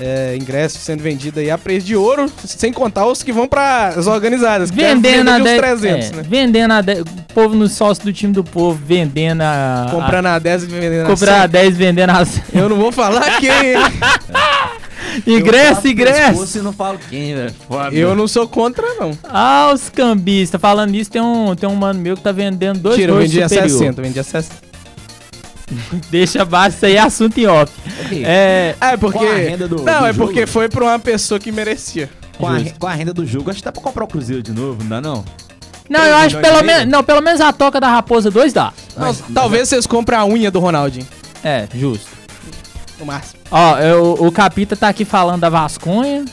É, 0.00 0.36
ingressos 0.36 0.80
sendo 0.80 1.02
vendidos 1.02 1.38
aí 1.40 1.50
a 1.50 1.58
preço 1.58 1.84
de 1.86 1.96
ouro, 1.96 2.30
sem 2.44 2.72
contar 2.72 3.06
os 3.06 3.22
que 3.22 3.32
vão 3.32 3.48
para 3.48 3.88
as 3.88 4.06
organizadas. 4.06 4.70
que 4.70 4.76
Vendendo 4.76 5.28
a 5.28 5.38
venda 5.38 5.38
de 5.38 5.44
10. 5.44 5.54
uns 5.54 5.80
300, 5.80 6.10
é, 6.10 6.16
né? 6.16 6.22
Vendendo 6.28 6.70
a 6.72 6.80
10. 6.80 7.00
O 7.00 7.04
povo 7.34 7.54
no 7.56 7.66
sócio 7.68 8.04
do 8.04 8.12
time 8.12 8.32
do 8.32 8.44
povo 8.44 8.80
vendendo 8.84 9.42
a. 9.42 9.88
Comprando 9.90 10.26
a 10.26 10.38
10 10.38 10.62
e 10.62 10.66
vendendo 10.66 11.00
a, 11.00 11.04
a 11.04 11.06
Comprar 11.06 11.36
a 11.38 11.42
100. 11.42 11.48
10 11.50 11.76
vendendo 11.76 12.10
a 12.10 12.24
100. 12.24 12.42
Eu 12.54 12.68
não 12.68 12.76
vou 12.76 12.92
falar 12.92 13.22
quem. 13.40 13.74
Ingresso, 15.26 15.88
ingresso. 15.88 16.34
Você 16.34 16.62
não 16.62 16.72
fala 16.72 16.98
quem, 17.10 17.34
velho. 17.34 17.54
Eu 17.92 18.14
não 18.14 18.28
sou 18.28 18.46
contra, 18.46 18.86
não. 19.00 19.10
Ah, 19.24 19.70
os 19.74 19.88
cambistas. 19.88 20.60
Falando 20.60 20.90
nisso, 20.90 21.10
tem 21.10 21.20
um, 21.20 21.54
tem 21.56 21.68
um 21.68 21.74
mano 21.74 22.00
meu 22.00 22.16
que 22.16 22.22
tá 22.22 22.30
vendendo 22.30 22.78
dois 22.78 22.96
Tira, 22.96 23.12
eu 23.12 23.18
vendi 23.18 23.42
a 23.42 23.48
superior. 23.48 23.78
60, 23.78 24.02
vendi 24.02 24.20
a 24.20 24.22
60. 24.22 24.67
Deixa 26.10 26.42
abaixo, 26.42 26.76
isso 26.76 26.86
aí 26.86 26.96
é 26.96 27.00
assunto 27.00 27.38
em 27.38 27.46
off. 27.46 27.72
É. 28.12 28.74
É, 28.80 28.96
porque. 28.96 29.18
Com 29.18 29.24
a 29.30 29.34
renda 29.34 29.68
do- 29.68 29.82
não, 29.82 30.00
do 30.00 30.06
é 30.06 30.12
porque 30.12 30.40
jogo? 30.40 30.52
foi 30.52 30.68
pra 30.68 30.84
uma 30.84 30.98
pessoa 30.98 31.38
que 31.38 31.50
merecia. 31.52 32.08
Com 32.36 32.46
a, 32.46 32.52
com 32.78 32.86
a 32.86 32.92
renda 32.94 33.12
do 33.12 33.26
jogo, 33.26 33.50
acho 33.50 33.58
que 33.58 33.64
dá 33.64 33.72
pra 33.72 33.82
comprar 33.82 34.04
o 34.04 34.08
Cruzeiro 34.08 34.42
de 34.42 34.52
novo, 34.52 34.82
não 34.82 34.88
dá 34.88 35.00
não? 35.00 35.24
Não, 35.90 36.00
Três 36.00 36.10
eu 36.12 36.16
acho 36.18 36.38
pelo 36.38 36.62
menos. 36.62 36.86
Não, 36.92 37.02
pelo 37.02 37.20
menos 37.20 37.40
a 37.40 37.52
toca 37.52 37.80
da 37.80 37.88
Raposa 37.88 38.30
2 38.30 38.52
dá. 38.52 38.72
Não, 38.96 39.06
Mas- 39.06 39.22
talvez 39.34 39.68
vocês 39.68 39.86
comprem 39.86 40.18
a 40.18 40.24
unha 40.24 40.50
do 40.50 40.60
Ronaldinho. 40.60 41.06
É, 41.42 41.66
justo. 41.74 42.06
No 43.00 43.06
máximo. 43.06 43.40
Ó, 43.50 43.78
eu- 43.78 44.16
o 44.20 44.30
Capita 44.32 44.76
tá 44.76 44.88
aqui 44.88 45.04
falando 45.04 45.40
da 45.40 45.48
Vasconha. 45.48 46.24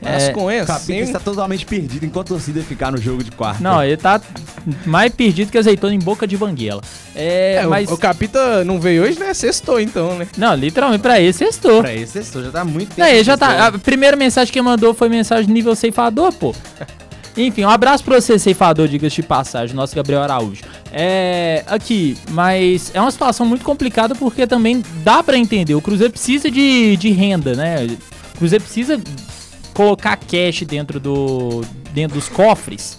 Mas 0.00 0.22
É, 0.24 0.32
com 0.32 0.50
esse. 0.50 0.64
O 0.64 0.66
Capita 0.66 0.92
está 0.98 1.20
totalmente 1.20 1.64
perdido 1.64 2.04
enquanto 2.04 2.26
a 2.26 2.36
torcida 2.36 2.60
ficar 2.62 2.90
no 2.90 2.98
jogo 2.98 3.22
de 3.22 3.30
quarta. 3.30 3.62
Não, 3.62 3.82
ele 3.82 3.96
tá 3.96 4.20
mais 4.84 5.12
perdido 5.14 5.50
que 5.50 5.58
azeitona 5.58 5.94
em 5.94 5.98
boca 5.98 6.26
de 6.26 6.36
banguela. 6.36 6.82
É, 7.14 7.60
É, 7.62 7.66
o- 7.66 7.70
mas. 7.70 7.90
o, 7.90 7.96
Capita 7.96 8.64
não 8.64 8.80
veio 8.80 9.04
hoje, 9.04 9.18
né? 9.18 9.32
Sextou 9.34 9.80
então, 9.80 10.16
né? 10.18 10.26
Não, 10.36 10.54
literalmente 10.54 11.00
pra 11.02 11.20
ele, 11.20 11.32
sextou. 11.32 11.80
Pra 11.80 11.94
esse 11.94 12.12
sextou, 12.12 12.42
já 12.42 12.50
tá 12.50 12.64
muito 12.64 12.94
tempo. 12.94 13.08
Ele 13.08 13.22
já 13.24 13.36
tá. 13.36 13.68
A 13.68 13.72
primeira 13.78 14.16
mensagem 14.16 14.52
que 14.52 14.58
ele 14.58 14.66
mandou 14.66 14.92
foi 14.94 15.08
mensagem 15.08 15.50
nível 15.52 15.74
ceifador, 15.76 16.32
pô. 16.32 16.54
Enfim, 17.34 17.64
um 17.64 17.70
abraço 17.70 18.04
pra 18.04 18.20
você, 18.20 18.38
ceifador, 18.38 18.86
diga-se 18.88 19.16
de 19.16 19.22
passagem, 19.22 19.74
nosso 19.74 19.96
Gabriel 19.96 20.20
Araújo. 20.22 20.60
É. 20.92 21.64
Aqui, 21.66 22.14
mas 22.30 22.90
é 22.92 23.00
uma 23.00 23.10
situação 23.10 23.46
muito 23.46 23.64
complicada 23.64 24.14
porque 24.14 24.46
também 24.46 24.82
dá 25.02 25.22
pra 25.22 25.38
entender. 25.38 25.74
O 25.74 25.80
Cruzeiro 25.80 26.12
precisa 26.12 26.50
de, 26.50 26.94
de 26.98 27.10
renda, 27.10 27.54
né? 27.54 27.86
O 28.34 28.38
Cruzeiro 28.38 28.62
precisa 28.62 29.00
colocar 29.74 30.16
cash 30.16 30.62
dentro, 30.62 31.00
do, 31.00 31.62
dentro 31.92 32.16
dos 32.16 32.28
cofres. 32.28 32.98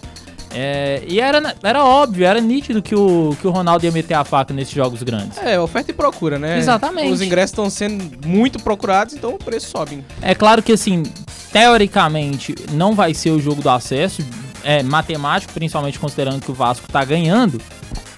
É, 0.55 1.01
e 1.07 1.19
era, 1.19 1.55
era 1.63 1.83
óbvio, 1.83 2.25
era 2.25 2.39
nítido 2.39 2.81
que 2.81 2.93
o, 2.93 3.35
que 3.41 3.47
o 3.47 3.49
Ronaldo 3.49 3.85
ia 3.85 3.91
meter 3.91 4.13
a 4.13 4.23
faca 4.23 4.53
nesses 4.53 4.73
jogos 4.73 5.01
grandes. 5.01 5.37
É, 5.39 5.59
oferta 5.59 5.89
e 5.89 5.93
procura, 5.93 6.37
né? 6.37 6.59
Exatamente. 6.59 7.11
Os 7.11 7.21
ingressos 7.21 7.51
estão 7.51 7.69
sendo 7.69 8.27
muito 8.27 8.61
procurados, 8.61 9.15
então 9.15 9.31
o 9.33 9.37
preço 9.39 9.69
sobe. 9.69 10.03
É 10.21 10.35
claro 10.35 10.61
que, 10.61 10.71
assim, 10.71 11.03
teoricamente, 11.51 12.53
não 12.71 12.93
vai 12.93 13.15
ser 13.15 13.31
o 13.31 13.39
jogo 13.39 13.61
do 13.61 13.69
acesso. 13.69 14.23
É 14.63 14.83
matemático, 14.83 15.51
principalmente 15.53 15.99
considerando 15.99 16.41
que 16.41 16.51
o 16.51 16.53
Vasco 16.53 16.87
tá 16.89 17.03
ganhando. 17.03 17.59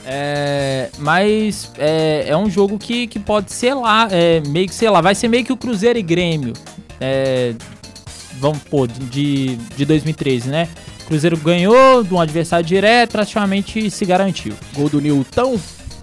É, 0.05 0.89
mas 0.99 1.71
é, 1.77 2.25
é 2.27 2.37
um 2.37 2.49
jogo 2.49 2.77
que, 2.77 3.07
que 3.07 3.17
pode 3.17 3.51
ser 3.51 3.73
lá, 3.73 4.07
é, 4.11 4.39
meio 4.41 4.67
que 4.67 4.75
sei 4.75 4.87
lá, 4.89 5.01
vai 5.01 5.15
ser 5.15 5.27
meio 5.27 5.43
que 5.43 5.51
o 5.51 5.57
Cruzeiro 5.57 5.97
e 5.97 6.03
Grêmio. 6.03 6.53
É, 7.01 7.55
vamos 8.39 8.59
pôr, 8.59 8.87
de, 8.87 9.55
de 9.75 9.85
2013, 9.85 10.49
né? 10.49 10.67
Cruzeiro 11.07 11.37
ganhou 11.37 12.03
de 12.03 12.13
um 12.13 12.19
adversário 12.19 12.65
direto, 12.65 13.11
praticamente 13.11 13.89
se 13.91 14.05
garantiu. 14.05 14.53
Gol 14.73 14.89
do 14.89 14.99
Nilton. 15.01 15.59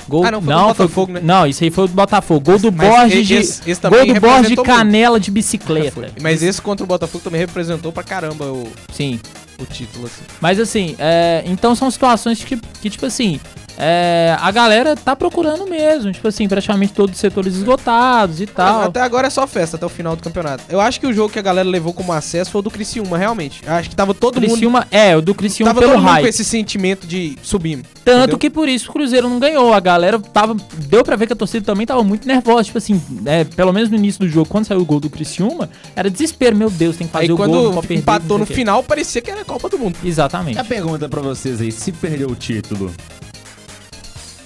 Gol, 0.08 0.24
Ah, 0.26 0.30
não, 0.32 0.40
foi 0.40 0.48
do 0.50 0.66
Botafogo, 0.88 1.12
né? 1.12 1.20
Não, 1.22 1.46
isso 1.46 1.62
aí 1.62 1.70
foi 1.70 1.86
do 1.86 1.94
Botafogo. 1.94 2.40
Gol 2.40 2.58
do 2.58 2.72
Mas 2.72 2.88
Borges 2.88 3.26
de, 3.28 3.34
esse- 3.34 3.70
esse 3.70 3.80
gol 3.80 4.04
do 4.06 4.20
Borges 4.20 4.48
de 4.48 4.56
muito. 4.56 4.64
canela 4.64 5.18
de 5.20 5.30
bicicleta. 5.30 6.10
Mas 6.20 6.42
esse 6.42 6.60
contra 6.60 6.82
o 6.84 6.86
Botafogo 6.86 7.22
também 7.22 7.40
representou 7.40 7.92
pra 7.92 8.02
caramba 8.02 8.46
o, 8.46 8.66
Sim. 8.92 9.20
o 9.60 9.64
título, 9.64 10.06
assim. 10.06 10.22
Mas 10.40 10.58
assim, 10.58 10.96
é, 10.98 11.42
então 11.46 11.74
são 11.76 11.88
situações 11.90 12.42
que, 12.42 12.56
que 12.56 12.90
tipo 12.90 13.06
assim, 13.06 13.40
é, 13.78 14.36
a 14.40 14.50
galera 14.50 14.96
tá 14.96 15.14
procurando 15.16 15.66
mesmo. 15.66 16.12
Tipo 16.12 16.28
assim, 16.28 16.48
praticamente 16.48 16.92
todos 16.92 17.14
os 17.14 17.20
setores 17.20 17.54
esgotados 17.54 18.40
e 18.40 18.46
tal. 18.46 18.82
até 18.82 19.00
agora 19.00 19.26
é 19.26 19.30
só 19.30 19.46
festa, 19.46 19.76
até 19.76 19.86
o 19.86 19.88
final 19.88 20.16
do 20.16 20.22
campeonato. 20.22 20.64
Eu 20.68 20.80
acho 20.80 21.00
que 21.00 21.06
o 21.06 21.12
jogo 21.12 21.32
que 21.32 21.38
a 21.38 21.42
galera 21.42 21.68
levou 21.68 21.92
como 21.92 22.12
acesso 22.12 22.50
foi 22.50 22.60
o 22.60 22.62
do 22.62 22.70
Criciúma, 22.70 23.18
realmente. 23.18 23.62
Eu 23.66 23.72
acho 23.72 23.90
que 23.90 23.96
tava 23.96 24.14
todo 24.14 24.40
mundo... 24.40 24.50
Criciúma, 24.50 24.86
é, 24.90 25.16
o 25.16 25.22
do 25.22 25.34
Criciúma 25.34 25.70
Tava 25.70 25.80
pelo 25.80 25.92
todo 25.94 26.02
mundo 26.02 26.20
com 26.20 26.26
esse 26.26 26.44
sentimento 26.44 27.06
de 27.06 27.36
subir. 27.42 27.82
Tanto 28.04 28.18
entendeu? 28.18 28.38
que 28.38 28.50
por 28.50 28.68
isso 28.68 28.90
o 28.90 28.92
Cruzeiro 28.92 29.28
não 29.28 29.38
ganhou. 29.38 29.72
A 29.72 29.80
galera 29.80 30.18
tava. 30.18 30.56
Deu 30.86 31.04
pra 31.04 31.16
ver 31.16 31.26
que 31.26 31.32
a 31.32 31.36
torcida 31.36 31.64
também 31.64 31.86
tava 31.86 32.02
muito 32.02 32.26
nervosa. 32.26 32.64
Tipo 32.64 32.78
assim, 32.78 33.00
é, 33.24 33.44
pelo 33.44 33.72
menos 33.72 33.90
no 33.90 33.96
início 33.96 34.20
do 34.20 34.28
jogo, 34.28 34.48
quando 34.48 34.66
saiu 34.66 34.80
o 34.80 34.84
gol 34.84 35.00
do 35.00 35.08
Criciúma, 35.08 35.70
era 35.94 36.10
desespero. 36.10 36.56
Meu 36.56 36.70
Deus, 36.70 36.96
tem 36.96 37.06
que 37.06 37.12
fazer 37.12 37.26
Aí 37.26 37.32
o 37.32 37.36
gol. 37.36 37.46
quando 37.46 37.74
pode 37.74 37.86
perder, 37.86 38.02
empatou 38.02 38.38
no 38.38 38.46
final, 38.46 38.82
parecia 38.82 39.22
que 39.22 39.30
era 39.30 39.42
a 39.42 39.44
Copa 39.44 39.68
do 39.68 39.78
Mundo. 39.78 39.96
Exatamente. 40.04 40.58
A 40.58 40.64
pergunta 40.64 41.08
pra 41.08 41.20
vocês 41.20 41.60
aí, 41.60 41.70
se 41.70 41.92
perdeu 41.92 42.28
o 42.28 42.34
título, 42.34 42.92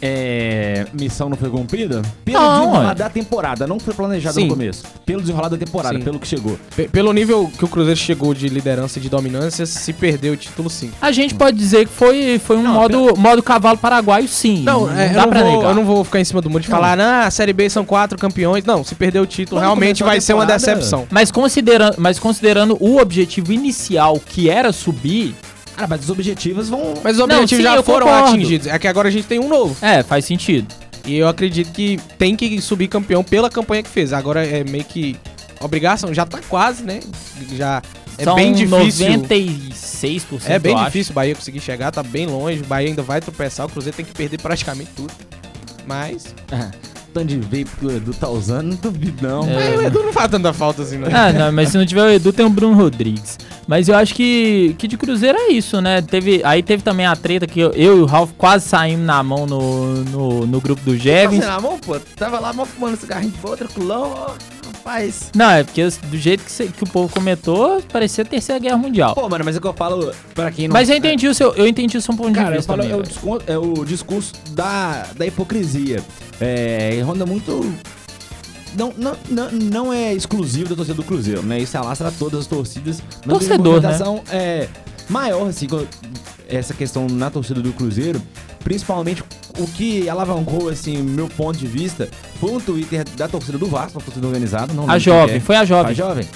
é, 0.01 0.87
missão 0.93 1.29
não 1.29 1.37
foi 1.37 1.51
cumprida? 1.51 2.03
Pelo 2.25 2.39
Não, 2.39 2.59
desenrolar 2.61 2.95
da 2.95 3.09
temporada, 3.09 3.67
não 3.67 3.79
foi 3.79 3.95
planejado 3.95 4.35
Sim. 4.35 4.45
no 4.45 4.49
começo. 4.51 4.85
Pelo 5.05 5.21
desenrolar 5.21 5.49
da 5.49 5.57
temporada, 5.57 5.97
Sim. 5.99 6.05
pelo 6.05 6.19
que 6.19 6.27
chegou. 6.27 6.59
P- 6.75 6.89
pelo 6.89 7.13
nível 7.13 7.51
que 7.59 7.65
o 7.65 7.69
Cruzeiro 7.69 7.99
chegou 7.99 8.35
de 8.35 8.49
liderança 8.49 8.99
e 8.99 9.03
de 9.03 9.09
dominância, 9.09 9.65
se 9.67 9.93
perdeu 9.93 10.35
o 10.35 10.37
título 10.37 10.69
sim. 10.71 10.91
A 11.01 11.11
gente 11.13 11.35
pode 11.35 11.57
dizer 11.57 11.87
que 11.87 11.93
foi, 11.93 12.39
foi 12.39 12.57
um 12.57 12.63
Não, 12.63 12.75
modo, 12.75 13.15
modo 13.17 13.43
cavalo 13.43 13.79
paraguaio, 13.79 14.29
sim. 14.29 14.63
Não, 14.63 14.91
é, 14.91 15.11
eu, 15.11 15.15
dá 15.15 15.23
não 15.23 15.29
pra 15.31 15.43
vou, 15.43 15.53
negar. 15.57 15.69
eu 15.71 15.75
não 15.75 15.85
vou 15.85 16.05
ficar 16.05 16.21
em 16.21 16.25
cima 16.25 16.41
do 16.41 16.51
muro 16.51 16.63
de 16.63 16.71
Não. 16.71 16.77
falar, 16.77 16.99
ah, 17.01 17.27
a 17.27 17.31
Série 17.31 17.53
B 17.53 17.69
são 17.71 17.85
quatro 17.85 18.19
campeões. 18.19 18.65
Não, 18.65 18.85
se 18.85 18.95
perder 18.95 19.21
o 19.21 19.27
título, 19.27 19.57
Quando 19.61 19.65
realmente 19.65 20.03
começou 20.03 20.07
a 20.07 20.11
vai 20.13 20.21
ser 20.21 20.33
uma 20.35 20.47
temporada- 20.47 20.77
decepção. 20.77 21.07
Mas 21.11 21.31
considerando, 21.31 21.97
mas 21.99 22.19
considerando 22.19 22.77
o 22.81 22.99
objetivo 22.99 23.53
inicial, 23.53 24.21
que 24.25 24.51
era 24.51 24.73
subir, 24.73 25.35
Ah, 25.77 25.87
mas 25.87 26.05
os 26.05 26.11
objetivos 26.11 26.69
vão. 26.69 26.95
Mas 27.03 27.13
os 27.15 27.19
Não, 27.19 27.25
objetivos 27.37 27.65
sim, 27.65 27.71
já 27.77 27.83
foram 27.83 28.07
concordo. 28.07 28.29
atingidos. 28.35 28.67
É 28.67 28.79
que 28.79 28.89
agora 28.89 29.09
a 29.09 29.11
gente 29.11 29.27
tem 29.27 29.39
um 29.39 29.49
novo. 29.49 29.77
é, 29.85 30.03
faz 30.03 30.25
sentido. 30.25 30.73
E 31.05 31.17
eu 31.17 31.29
acredito 31.29 31.71
que 31.73 32.01
tem 32.19 32.35
que 32.35 32.61
subir 32.61 32.89
campeão 32.89 33.23
pela 33.23 33.49
campanha 33.51 33.83
que 33.83 33.89
fez. 33.91 34.13
Agora 34.13 34.45
é 34.45 34.65
meio 34.65 34.85
que 34.85 35.17
obrigação. 35.61 36.13
Já 36.13 36.25
tá 36.27 36.41
quase, 36.49 36.83
né? 36.83 37.01
Já 37.55 37.81
é 38.19 38.25
São 38.25 38.35
bem 38.35 38.53
difícil. 38.53 39.07
96%, 39.07 40.41
É 40.47 40.59
bem 40.59 40.77
difícil 40.85 41.13
o 41.13 41.15
Bahia 41.15 41.35
conseguir 41.35 41.61
chegar, 41.61 41.91
tá 41.93 42.03
bem 42.03 42.27
longe. 42.27 42.61
O 42.63 42.67
Bahia 42.67 42.89
ainda 42.89 43.03
vai 43.03 43.21
tropeçar, 43.21 43.67
o 43.67 43.69
Cruzeiro 43.69 43.97
tem 43.97 44.05
que 44.05 44.13
perder 44.13 44.41
praticamente 44.41 44.91
tudo. 44.97 45.13
Mas. 45.87 46.35
Ah, 46.51 46.71
tanto 47.15 47.27
de 47.29 47.37
vape 47.37 47.69
que 47.79 47.87
o 47.87 47.91
Edu 47.97 48.13
tá 48.13 48.29
usando, 48.29 48.71
não 48.71 48.77
duvido 48.77 49.27
não. 49.27 49.45
É. 49.49 49.55
Mas 49.55 49.79
o 49.79 49.83
Edu 49.83 50.03
não 50.03 50.13
faz 50.13 50.31
tanta 50.31 50.53
falta 50.53 50.83
assim, 50.83 50.99
não. 50.99 51.09
Ah, 51.15 51.33
não, 51.33 51.53
mas 51.53 51.69
se 51.71 51.79
não 51.79 51.87
tiver 51.87 52.03
o 52.03 52.11
Edu, 52.11 52.33
tem 52.33 52.45
o 52.45 52.51
Bruno 52.51 52.75
Rodrigues. 52.77 53.39
Mas 53.67 53.89
eu 53.89 53.97
acho 53.97 54.15
que, 54.15 54.75
que 54.79 54.87
de 54.87 54.97
Cruzeiro 54.97 55.37
é 55.37 55.49
isso, 55.53 55.81
né? 55.81 56.01
Teve, 56.01 56.41
aí 56.45 56.63
teve 56.63 56.83
também 56.83 57.05
a 57.07 57.17
treta 57.17 57.47
que 57.47 57.59
eu, 57.59 57.71
eu 57.73 57.99
e 57.99 58.01
o 58.03 58.05
Ralph 58.05 58.31
quase 58.39 58.69
saímos 58.69 59.05
na 59.05 59.23
mão 59.23 59.45
no, 59.47 60.05
no, 60.05 60.47
no 60.47 60.61
grupo 60.61 60.81
do. 60.83 60.97
Tá 60.97 61.47
na 61.47 61.61
mão, 61.61 61.79
pô. 61.79 61.99
Tava 62.17 62.39
lá 62.39 62.53
mal 62.53 62.65
fumando 62.65 62.97
cigarrinho 62.97 63.33
de 63.33 63.39
boa, 63.39 63.57
tranquilão, 63.57 64.13
ó. 64.15 64.31
Rapaz. 64.67 65.31
Não, 65.35 65.51
é 65.51 65.65
porque 65.65 65.83
do 65.85 66.17
jeito 66.17 66.45
que, 66.45 66.51
cê- 66.53 66.69
que 66.69 66.85
o 66.85 66.89
povo 66.89 67.13
comentou, 67.13 67.83
parecia 67.93 68.23
a 68.23 68.27
Terceira 68.27 68.61
Guerra 68.61 68.77
Mundial. 68.77 69.17
Pô, 69.17 69.29
mano, 69.29 69.45
mas 69.45 69.57
é 69.57 69.61
que 69.61 69.67
eu 69.67 69.73
falo 69.73 70.13
pra 70.33 70.49
quem 70.53 70.69
não. 70.69 70.73
Mas 70.75 70.89
eu 70.89 70.97
entendi 70.97 71.27
o 71.27 71.35
seu, 71.35 71.53
eu 71.55 71.67
entendi 71.67 71.97
o 71.99 72.01
seu 72.01 72.15
ponto 72.15 72.29
de 72.31 72.35
Cara, 72.37 72.51
eu 72.55 72.59
vista 72.59 72.73
falo, 72.73 72.83
também. 72.83 72.97
é, 72.97 73.01
o 73.01 73.03
discurso, 73.03 73.45
é 73.49 73.59
o 73.59 73.85
discurso 73.85 74.33
da, 74.51 75.07
da 75.17 75.27
hipocrisia. 75.27 76.01
É, 76.41 77.01
ronda 77.05 77.27
muito. 77.27 77.75
Não, 78.77 78.93
não, 78.97 79.17
não, 79.31 79.51
não 79.51 79.93
é 79.93 80.13
exclusivo 80.13 80.69
da 80.69 80.77
torcida 80.77 80.97
do 80.97 81.03
Cruzeiro, 81.03 81.43
né? 81.43 81.59
Isso 81.59 81.77
alastra 81.79 82.13
todas 82.13 82.41
as 82.41 82.47
torcidas. 82.47 83.03
Não 83.25 83.39
tem 83.39 83.49
Torcedor, 83.49 83.81
né? 83.81 83.89
movimentação, 83.89 84.23
É, 84.31 84.69
maior, 85.09 85.49
assim, 85.49 85.67
essa 86.49 86.75
questão 86.75 87.07
na 87.07 87.31
torcida 87.31 87.61
do 87.61 87.73
Cruzeiro, 87.73 88.21
principalmente 88.63 89.25
o 89.59 89.67
que 89.67 90.09
alavancou, 90.09 90.69
assim, 90.69 91.03
meu 91.03 91.29
ponto 91.29 91.59
de 91.59 91.67
vista, 91.67 92.09
foi 92.39 92.53
um 92.53 92.61
Twitter 92.61 93.05
da 93.17 93.27
torcida 93.27 93.57
do 93.57 93.67
Vasco, 93.67 93.99
uma 93.99 94.05
torcida 94.05 94.27
organizada. 94.27 94.73
Não 94.73 94.89
a 94.91 94.99
jovem, 94.99 95.37
é. 95.37 95.41
foi 95.41 95.57
a 95.57 95.65
jovem. 95.65 95.93
A 95.93 95.95
jovem. 95.95 96.29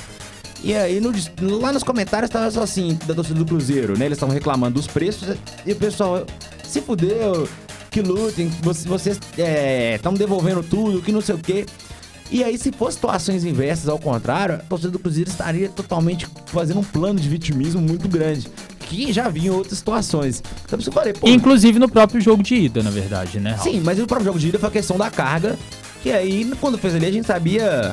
E 0.63 0.75
aí, 0.75 1.01
no, 1.01 1.13
lá 1.59 1.73
nos 1.73 1.83
comentários 1.83 2.31
tava 2.31 2.51
só 2.51 2.63
assim, 2.63 2.99
da 3.07 3.15
torcida 3.15 3.39
do 3.39 3.45
Cruzeiro, 3.47 3.99
né? 3.99 4.07
Eles 4.07 4.17
estavam 4.17 4.35
reclamando 4.35 4.75
dos 4.75 4.87
preços 4.87 5.37
e 5.65 5.73
o 5.73 5.77
pessoal 5.77 6.25
se 6.63 6.81
fudeu, 6.81 7.49
que 7.91 8.01
lutem, 8.01 8.49
vocês 8.63 9.19
estão 9.97 10.13
é, 10.15 10.17
devolvendo 10.17 10.63
tudo, 10.63 11.03
que 11.03 11.13
não 11.13 11.21
sei 11.21 11.35
o 11.35 11.39
quê. 11.39 11.67
E 12.31 12.45
aí, 12.45 12.57
se 12.57 12.71
fosse 12.71 12.95
situações 12.95 13.45
inversas 13.45 13.89
ao 13.89 13.99
contrário, 13.99 14.55
a 14.55 14.59
torcida 14.59 14.91
do 14.91 14.99
Cruzeiro 14.99 15.29
estaria 15.29 15.69
totalmente 15.69 16.29
fazendo 16.47 16.81
um 16.81 16.85
plano 16.85 17.19
de 17.19 17.29
vitimismo 17.29 17.81
muito 17.81 18.09
grande. 18.09 18.49
Que 18.79 19.13
já 19.13 19.29
vinha 19.29 19.53
outras 19.53 19.79
situações. 19.79 20.43
Então, 20.65 20.79
eu 20.85 20.93
falei, 20.93 21.13
pô, 21.13 21.29
Inclusive 21.29 21.79
no 21.79 21.89
próprio 21.89 22.21
jogo 22.21 22.43
de 22.43 22.55
ida, 22.55 22.83
na 22.83 22.91
verdade, 22.91 23.41
né? 23.41 23.53
Raul? 23.53 23.63
Sim, 23.65 23.81
mas 23.85 23.99
no 23.99 24.07
próprio 24.07 24.27
jogo 24.27 24.39
de 24.39 24.49
ida 24.49 24.59
foi 24.59 24.69
a 24.69 24.73
questão 24.73 24.97
da 24.97 25.11
carga. 25.11 25.59
Que 26.03 26.11
aí, 26.13 26.51
quando 26.61 26.79
fez 26.79 26.95
ali, 26.95 27.07
a 27.07 27.13
gente 27.13 27.27
sabia 27.27 27.93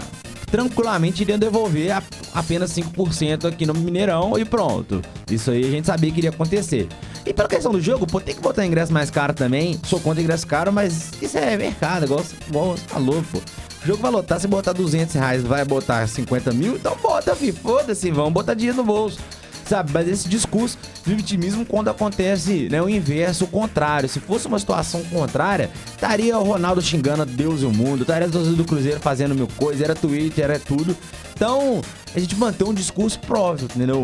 tranquilamente 0.50 1.22
iriam 1.24 1.38
devolver 1.38 1.92
a, 1.92 2.02
apenas 2.34 2.72
5% 2.72 3.46
aqui 3.46 3.66
no 3.66 3.74
Mineirão 3.74 4.38
e 4.38 4.46
pronto. 4.46 5.02
Isso 5.30 5.52
aí 5.52 5.66
a 5.66 5.70
gente 5.70 5.86
sabia 5.86 6.12
que 6.12 6.20
iria 6.20 6.30
acontecer. 6.30 6.88
E 7.26 7.34
pela 7.34 7.50
questão 7.50 7.72
do 7.72 7.82
jogo, 7.82 8.08
pô, 8.08 8.22
tem 8.22 8.34
que 8.34 8.42
botar 8.42 8.66
ingresso 8.66 8.94
mais 8.94 9.12
caro 9.12 9.34
também. 9.34 9.80
Sou 9.84 10.00
contra 10.00 10.22
ingresso 10.22 10.48
caro, 10.48 10.72
mas 10.72 11.12
isso 11.22 11.38
é 11.38 11.58
mercado, 11.58 12.06
igual, 12.06 12.24
igual 12.48 12.78
você 12.78 12.84
falou, 12.88 13.24
pô. 13.32 13.40
O 13.88 13.92
jogo 13.92 14.02
vai 14.02 14.12
lotar, 14.12 14.38
se 14.38 14.50
botar 14.50 14.74
200 14.74 15.16
reais, 15.16 15.44
vai 15.44 15.64
botar 15.64 16.06
50 16.06 16.52
mil, 16.52 16.76
então 16.76 16.94
bota, 17.02 17.34
fi, 17.34 17.54
foda-se, 17.54 18.12
vamos 18.12 18.34
botar 18.34 18.54
dinheiro 18.54 18.76
no 18.76 18.84
bolso 18.84 19.18
sabe? 19.66 19.92
Mas 19.94 20.08
esse 20.10 20.28
discurso 20.28 20.78
de 21.06 21.16
vitimismo 21.16 21.66
quando 21.66 21.90
acontece 21.90 22.68
né, 22.70 22.82
o 22.82 22.90
inverso, 22.90 23.46
o 23.46 23.48
contrário. 23.48 24.08
Se 24.08 24.20
fosse 24.20 24.48
uma 24.48 24.58
situação 24.60 25.04
contrária, 25.06 25.70
estaria 25.90 26.38
o 26.38 26.44
Ronaldo 26.44 26.82
xingando 26.82 27.22
a 27.22 27.26
Deus 27.26 27.62
e 27.62 27.66
o 27.66 27.72
mundo, 27.72 28.02
estaria 28.02 28.28
a 28.28 28.30
torcida 28.30 28.56
do 28.56 28.64
Cruzeiro 28.66 29.00
fazendo 29.00 29.36
mil 29.36 29.48
coisas, 29.58 29.82
era 29.82 29.94
Twitter, 29.96 30.46
era 30.46 30.60
tudo. 30.60 30.96
Então, 31.34 31.82
a 32.16 32.20
gente 32.20 32.36
mantém 32.36 32.68
um 32.68 32.74
discurso 32.74 33.20
próprio, 33.20 33.66
entendeu? 33.66 34.04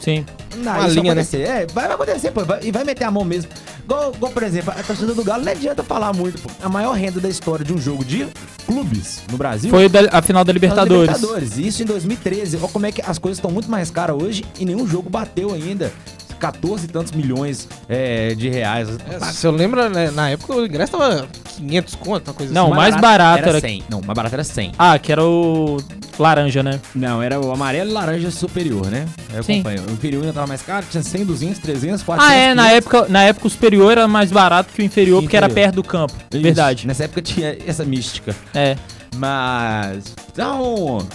Sim. 0.00 0.24
Não, 0.56 0.72
uma 0.72 0.88
linha, 0.88 1.14
vai 1.14 1.24
né? 1.24 1.42
É, 1.42 1.66
vai, 1.66 1.86
vai 1.86 1.94
acontecer, 1.94 2.30
pô, 2.30 2.44
vai, 2.44 2.60
e 2.62 2.72
vai 2.72 2.84
meter 2.84 3.04
a 3.04 3.10
mão 3.10 3.24
mesmo. 3.24 3.50
Igual, 3.86 4.12
igual, 4.16 4.32
por 4.32 4.42
exemplo, 4.42 4.74
a 4.76 4.82
torcida 4.82 5.14
do 5.14 5.22
Galo 5.22 5.44
não 5.44 5.52
adianta 5.52 5.80
falar 5.84 6.12
muito, 6.12 6.42
pô. 6.42 6.50
A 6.60 6.68
maior 6.68 6.92
renda 6.92 7.20
da 7.20 7.28
história 7.28 7.64
de 7.64 7.72
um 7.72 7.78
jogo 7.78 8.04
de 8.04 8.26
clubes 8.66 9.22
no 9.30 9.38
Brasil 9.38 9.70
foi 9.70 9.86
a 10.10 10.20
final 10.20 10.44
da 10.44 10.52
Libertadores. 10.52 11.14
Libertadores. 11.14 11.56
Isso 11.56 11.84
em 11.84 11.86
2013. 11.86 12.56
Olha 12.56 12.68
como 12.68 12.84
é 12.84 12.90
que 12.90 13.00
as 13.00 13.16
coisas 13.16 13.38
estão 13.38 13.48
muito 13.48 13.70
mais 13.70 13.88
caras 13.88 14.20
hoje 14.20 14.44
e 14.58 14.64
nenhum 14.64 14.88
jogo 14.88 15.08
bateu 15.08 15.54
ainda. 15.54 15.92
14 16.38 16.84
e 16.84 16.88
tantos 16.88 17.12
milhões 17.12 17.68
é, 17.88 18.34
de 18.34 18.48
reais. 18.48 18.88
É, 19.08 19.18
se 19.26 19.46
eu 19.46 19.50
lembro, 19.50 19.88
né, 19.88 20.10
na 20.10 20.30
época 20.30 20.54
o 20.54 20.66
ingresso 20.66 20.92
tava 20.92 21.28
500 21.56 21.94
conto, 21.96 22.28
uma 22.28 22.34
coisa 22.34 22.52
Não, 22.52 22.66
assim. 22.66 22.76
mais 22.76 22.96
barato, 22.96 23.40
era, 23.40 23.48
era 23.50 23.60
100. 23.60 23.84
Não, 23.88 24.00
mais 24.00 24.16
barato 24.16 24.34
era 24.34 24.44
100. 24.44 24.72
Ah, 24.78 24.98
que 24.98 25.10
era 25.12 25.24
o 25.24 25.78
laranja, 26.18 26.62
né? 26.62 26.80
Não, 26.94 27.22
era 27.22 27.40
o 27.40 27.52
amarelo 27.52 27.90
e 27.90 27.92
laranja 27.92 28.30
superior, 28.30 28.86
né? 28.86 29.06
Eu 29.32 29.42
Sim. 29.42 29.60
acompanho. 29.60 29.82
O 29.88 29.92
inferior 29.92 30.22
ainda 30.22 30.32
tava 30.32 30.46
mais 30.46 30.62
caro, 30.62 30.86
tinha 30.90 31.02
100, 31.02 31.24
200, 31.24 31.58
300, 31.58 32.02
400. 32.02 32.32
Ah, 32.32 32.34
é, 32.36 32.54
na 32.54 32.70
época, 32.70 33.06
na 33.08 33.22
época 33.22 33.46
o 33.46 33.50
superior 33.50 33.92
era 33.92 34.08
mais 34.08 34.30
barato 34.30 34.72
que 34.72 34.82
o 34.82 34.84
inferior, 34.84 35.22
porque 35.22 35.36
era 35.36 35.48
perto 35.48 35.76
do 35.76 35.82
campo. 35.82 36.14
Isso. 36.32 36.42
Verdade. 36.42 36.86
Nessa 36.86 37.04
época 37.04 37.22
tinha 37.22 37.56
essa 37.66 37.84
mística. 37.84 38.34
É. 38.54 38.76
Mas. 39.16 40.14
Então 40.32 41.06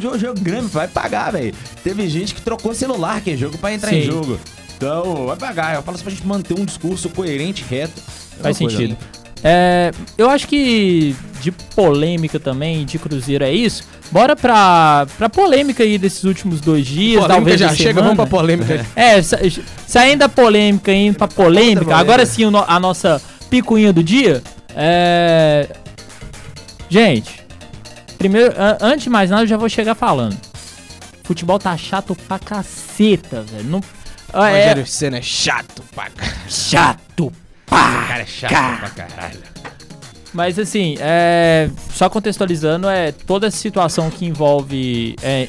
jogo, 0.00 0.18
jogo 0.18 0.40
grande, 0.40 0.66
vai 0.68 0.88
pagar, 0.88 1.32
velho. 1.32 1.54
Teve 1.82 2.08
gente 2.08 2.34
que 2.34 2.42
trocou 2.42 2.74
celular, 2.74 3.20
que 3.20 3.30
é 3.30 3.36
jogo, 3.36 3.58
pra 3.58 3.72
entrar 3.72 3.90
Sim. 3.90 3.96
em 3.98 4.02
jogo. 4.02 4.38
Então, 4.76 5.26
vai 5.26 5.36
pagar. 5.36 5.74
Eu 5.74 5.82
falo 5.82 5.94
assim 5.94 6.04
pra 6.04 6.12
gente 6.12 6.26
manter 6.26 6.58
um 6.58 6.64
discurso 6.64 7.08
coerente, 7.08 7.64
reto. 7.68 8.00
É 8.38 8.42
Faz 8.42 8.56
sentido. 8.56 8.96
É, 9.46 9.92
eu 10.16 10.30
acho 10.30 10.48
que 10.48 11.14
de 11.42 11.52
polêmica 11.52 12.40
também, 12.40 12.86
de 12.86 12.98
Cruzeiro 12.98 13.44
é 13.44 13.52
isso. 13.52 13.84
Bora 14.10 14.34
pra, 14.34 15.06
pra 15.18 15.28
polêmica 15.28 15.82
aí 15.82 15.98
desses 15.98 16.24
últimos 16.24 16.62
dois 16.62 16.86
dias. 16.86 17.20
Polêmica 17.20 17.34
talvez 17.34 17.60
já 17.60 17.74
chega, 17.74 18.00
vamos 18.00 18.16
pra 18.16 18.26
polêmica. 18.26 18.86
É, 18.96 19.20
saindo 19.86 20.20
da 20.20 20.28
polêmica, 20.28 20.90
indo 20.92 21.18
pra 21.18 21.28
polêmica. 21.28 21.94
Agora 21.94 22.24
sim, 22.24 22.44
a 22.66 22.80
nossa 22.80 23.20
picuinha 23.50 23.92
do 23.92 24.02
dia. 24.02 24.42
É... 24.74 25.68
Gente, 26.88 27.43
primeiro, 28.24 28.54
antes 28.80 29.04
de 29.04 29.10
mais 29.10 29.28
nada, 29.28 29.42
eu 29.42 29.46
já 29.46 29.58
vou 29.58 29.68
chegar 29.68 29.94
falando. 29.94 30.34
Futebol 31.24 31.58
tá 31.58 31.76
chato 31.76 32.16
pra 32.26 32.38
caceta, 32.38 33.42
velho. 33.42 33.64
Não 33.64 33.80
ah, 34.32 34.48
é. 34.48 34.60
Rogério 34.60 34.86
Senna 34.86 35.18
é 35.18 35.22
chato 35.22 35.82
pra 35.94 36.08
caralho. 36.08 36.40
Chato 36.48 37.32
pra 37.66 37.76
O 37.76 38.08
cara 38.08 38.22
é 38.22 38.26
chato 38.26 38.78
pra 38.80 38.90
caralho. 38.90 39.38
Mas 40.32 40.58
assim, 40.58 40.96
é, 41.00 41.68
só 41.92 42.08
contextualizando, 42.08 42.88
é 42.88 43.12
toda 43.12 43.46
essa 43.46 43.58
situação 43.58 44.10
que 44.10 44.24
envolve. 44.24 45.16
É, 45.22 45.46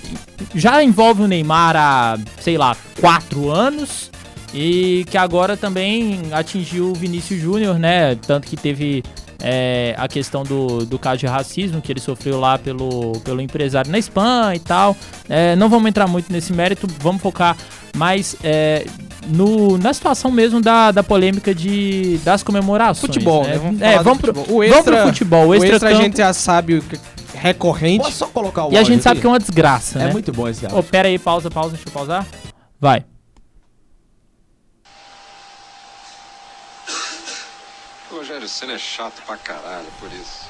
já 0.53 0.83
envolve 0.83 1.23
o 1.23 1.27
Neymar 1.27 1.75
há, 1.77 2.19
sei 2.41 2.57
lá, 2.57 2.75
quatro 2.99 3.49
anos. 3.49 4.11
E 4.53 5.05
que 5.09 5.17
agora 5.17 5.57
também 5.57 6.21
atingiu 6.31 6.91
o 6.91 6.93
Vinícius 6.93 7.41
Júnior, 7.41 7.79
né? 7.79 8.15
Tanto 8.15 8.47
que 8.47 8.55
teve 8.55 9.03
é, 9.47 9.93
a 9.95 10.07
questão 10.07 10.41
do, 10.41 10.87
do 10.87 10.97
caso 10.97 11.19
de 11.19 11.27
racismo 11.27 11.79
que 11.79 11.91
ele 11.91 11.99
sofreu 11.99 12.39
lá 12.39 12.57
pelo, 12.57 13.11
pelo 13.19 13.39
empresário 13.39 13.91
na 13.91 13.99
Espanha 13.99 14.55
e 14.55 14.59
tal. 14.59 14.97
É, 15.29 15.55
não 15.55 15.69
vamos 15.69 15.87
entrar 15.87 16.07
muito 16.07 16.33
nesse 16.33 16.51
mérito, 16.51 16.87
vamos 16.99 17.21
focar 17.21 17.55
mais 17.95 18.35
é, 18.43 18.87
no, 19.27 19.77
na 19.77 19.93
situação 19.93 20.31
mesmo 20.31 20.59
da, 20.59 20.89
da 20.89 21.03
polêmica 21.03 21.53
de, 21.53 22.17
das 22.23 22.41
comemorações. 22.41 23.01
Futebol, 23.01 23.43
né? 23.43 23.49
né? 23.49 23.57
Vamos, 23.59 23.81
é, 23.81 24.03
vamos, 24.03 24.19
pro, 24.19 24.31
o 24.51 24.63
extra, 24.63 24.81
vamos 24.81 25.01
pro 25.01 25.07
futebol. 25.09 25.47
O 25.47 25.53
extra, 25.53 25.69
o 25.69 25.75
extra 25.75 25.89
a 25.89 25.93
gente 25.93 26.17
já 26.17 26.33
sabe 26.33 26.79
o 26.79 26.83
recorrente. 27.35 28.03
Posso 28.03 28.17
só 28.17 28.25
colocar 28.25 28.65
o 28.65 28.73
E 28.73 28.77
a 28.77 28.83
gente 28.83 29.03
sabe 29.03 29.21
que 29.21 29.27
é 29.27 29.29
uma 29.29 29.39
desgraça, 29.39 29.99
é 29.99 30.05
né? 30.05 30.11
muito 30.11 30.31
bom 30.31 30.49
esse 30.49 30.65
áudio. 30.65 30.79
Oh, 30.79 30.83
pera 30.83 31.07
aí, 31.07 31.19
pausa, 31.19 31.51
pausa, 31.51 31.75
deixa 31.75 31.87
eu 31.87 31.93
pausar. 31.93 32.25
Vai. 32.81 33.05
O 38.45 38.47
Rogério 38.47 38.49
Senna 38.49 38.73
é 38.73 38.77
chato 38.77 39.23
pra 39.25 39.37
caralho, 39.37 39.87
por 39.99 40.07
isso. 40.11 40.45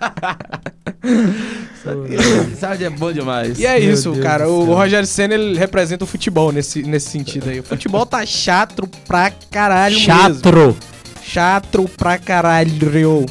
Sabe, 2.58 2.84
é 2.84 2.90
bom 2.90 3.12
demais. 3.12 3.58
E 3.58 3.66
é 3.66 3.78
Meu 3.78 3.92
isso, 3.92 4.12
Deus 4.12 4.24
cara. 4.24 4.48
O 4.48 4.72
Rogério 4.72 5.06
Senna 5.06 5.34
ele 5.34 5.58
representa 5.58 6.04
o 6.04 6.06
futebol 6.06 6.50
nesse, 6.50 6.82
nesse 6.82 7.10
sentido 7.10 7.50
aí. 7.50 7.60
O 7.60 7.62
futebol 7.62 8.06
tá 8.06 8.24
chato 8.24 8.88
pra 9.06 9.30
caralho 9.50 9.98
chato. 9.98 10.54
mesmo. 10.54 10.74
Chato 11.22 11.86
pra 11.98 12.16
caralho. 12.16 13.26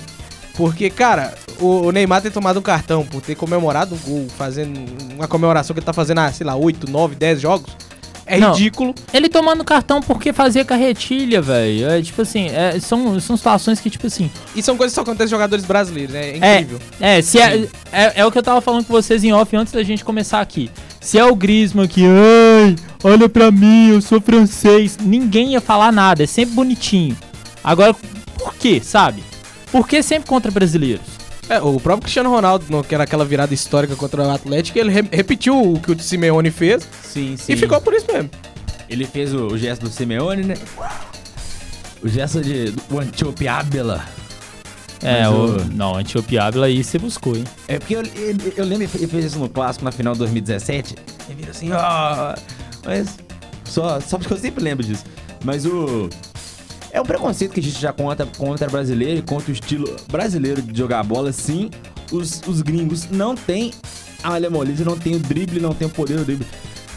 Porque, 0.56 0.92
cara, 0.92 1.34
o 1.60 1.92
Neymar 1.92 2.22
ter 2.22 2.32
tomado 2.32 2.60
um 2.60 2.64
cartão 2.64 3.04
por 3.04 3.20
ter 3.20 3.34
comemorado 3.34 3.96
um 3.96 3.98
gol, 3.98 4.28
fazendo 4.38 4.80
uma 5.16 5.28
comemoração 5.28 5.74
que 5.74 5.80
ele 5.80 5.86
tá 5.88 5.94
fazendo 5.94 6.20
há, 6.20 6.32
sei 6.32 6.46
lá, 6.46 6.56
8, 6.56 6.88
9, 6.88 7.16
10 7.16 7.42
jogos 7.42 7.76
é 8.26 8.40
não, 8.40 8.52
ridículo. 8.52 8.94
Ele 9.14 9.28
tomando 9.28 9.64
cartão 9.64 10.02
porque 10.02 10.32
fazia 10.32 10.64
carretilha, 10.64 11.42
velho. 11.42 11.90
É 11.90 12.02
tipo 12.02 12.22
assim, 12.22 12.48
é, 12.48 12.80
são, 12.80 13.20
são 13.20 13.36
situações 13.36 13.80
que, 13.80 13.90
tipo 13.90 14.08
assim. 14.08 14.30
E 14.56 14.64
são 14.64 14.78
coisas 14.78 14.94
que 14.94 14.96
só 14.96 15.02
acontecem 15.02 15.30
jogadores 15.30 15.66
brasileiros, 15.66 16.14
né? 16.14 16.30
É 16.40 16.60
incrível. 16.60 16.80
É, 17.00 17.18
é, 17.18 17.22
se 17.22 17.40
é, 17.40 17.68
é, 17.92 18.14
é, 18.16 18.26
o 18.26 18.32
que 18.32 18.38
eu 18.38 18.44
tava 18.44 18.62
falando 18.62 18.86
com 18.86 18.94
vocês 18.94 19.24
em 19.24 19.34
off 19.34 19.56
antes 19.56 19.74
da 19.74 19.84
gente 19.84 20.04
começar 20.04 20.42
aqui. 20.42 20.70
Se 21.02 21.18
é 21.18 21.26
o 21.26 21.36
Griezmann 21.36 21.88
que, 21.88 22.04
ai, 22.06 22.76
olha 23.04 23.28
pra 23.28 23.52
mim, 23.52 23.90
eu 23.90 24.02
sou 24.02 24.22
francês. 24.22 24.98
Ninguém 25.02 25.52
ia 25.52 25.62
falar 25.62 25.92
nada, 25.92 26.24
é 26.24 26.28
sempre 26.28 26.56
bonitinho. 26.56 27.18
Agora, 27.64 27.94
por 28.38 28.56
quê, 28.56 28.82
sabe? 28.84 29.24
Por 29.72 29.88
que 29.88 30.02
sempre 30.02 30.30
contra 30.30 30.52
brasileiros? 30.52 31.23
É, 31.50 31.62
o 31.62 31.80
próprio 31.80 32.04
Cristiano 32.04 32.30
Ronaldo, 32.30 32.66
no, 32.70 32.84
que 32.84 32.96
era 32.96 33.04
aquela 33.04 33.26
virada 33.26 33.54
histórica 33.54 33.96
contra 33.96 34.24
o 34.24 34.32
Atlético, 34.32 34.80
ele 34.80 34.92
re 34.92 35.04
repetiu 35.12 35.74
o 35.74 35.80
que 35.80 35.92
o 35.92 36.00
Simeone 36.00 36.52
fez. 36.52 36.88
Sim, 37.04 37.36
sim. 37.38 37.54
E 37.54 37.58
ficou 37.58 37.80
por 37.82 37.94
isso 37.94 38.06
mesmo. 38.12 38.30
Ele 38.90 39.06
fez 39.06 39.34
o, 39.34 39.48
o 39.48 39.58
gesto 39.58 39.84
do 39.84 39.90
Simeone, 39.90 40.44
né? 40.44 40.56
O 42.02 42.08
gesto 42.08 42.42
de, 42.42 42.74
Antiopiábela. 42.92 44.06
É, 45.02 45.28
o, 45.28 45.58
o, 45.58 45.66
não, 45.66 45.98
Antiopiábela 45.98 46.68
aí 46.68 46.82
você 46.82 46.98
buscou, 46.98 47.36
hein? 47.36 47.44
É 47.68 47.78
porque 47.78 47.96
eu, 47.96 48.04
eu, 48.04 48.54
eu 48.58 48.66
lembro 48.66 48.88
que 48.88 48.98
ele 48.98 49.08
fez 49.08 49.26
isso 49.26 49.40
no 49.40 49.50
clássico 49.50 49.84
na 49.84 49.92
final 49.92 50.14
de 50.14 50.20
2017. 50.20 50.96
Ele 51.28 51.36
vira 51.36 51.52
assim, 51.52 51.72
ó. 51.72 51.78
Oh, 51.78 52.40
mas. 52.86 53.18
Só, 53.66 54.00
só 54.00 54.18
porque 54.18 54.34
eu 54.34 54.38
sempre 54.38 54.64
lembro 54.64 54.86
disso. 54.86 55.04
Mas 55.44 55.66
o. 55.66 56.10
É 56.94 57.02
um 57.02 57.06
preconceito 57.06 57.52
que 57.54 57.60
a 57.60 57.64
gente 57.64 57.82
já 57.82 57.92
conta 57.92 58.26
contra 58.38 58.70
brasileiro 58.70 59.18
e 59.20 59.22
contra 59.24 59.50
o 59.50 59.54
estilo 59.54 59.96
brasileiro 60.12 60.62
de 60.62 60.78
jogar 60.78 61.02
bola. 61.04 61.32
Sim, 61.34 61.72
os, 62.12 62.42
os 62.48 62.62
gringos 62.62 63.10
não 63.10 63.34
têm 63.36 63.72
a 64.22 64.30
malha 64.30 64.50
moleza, 64.50 64.86
não 64.86 64.96
tem 64.98 65.16
o 65.16 65.20
drible, 65.20 65.60
não 65.60 65.74
tem 65.74 65.88
o 65.88 65.90
poder 65.90 66.18
do 66.18 66.24
drible. 66.24 66.46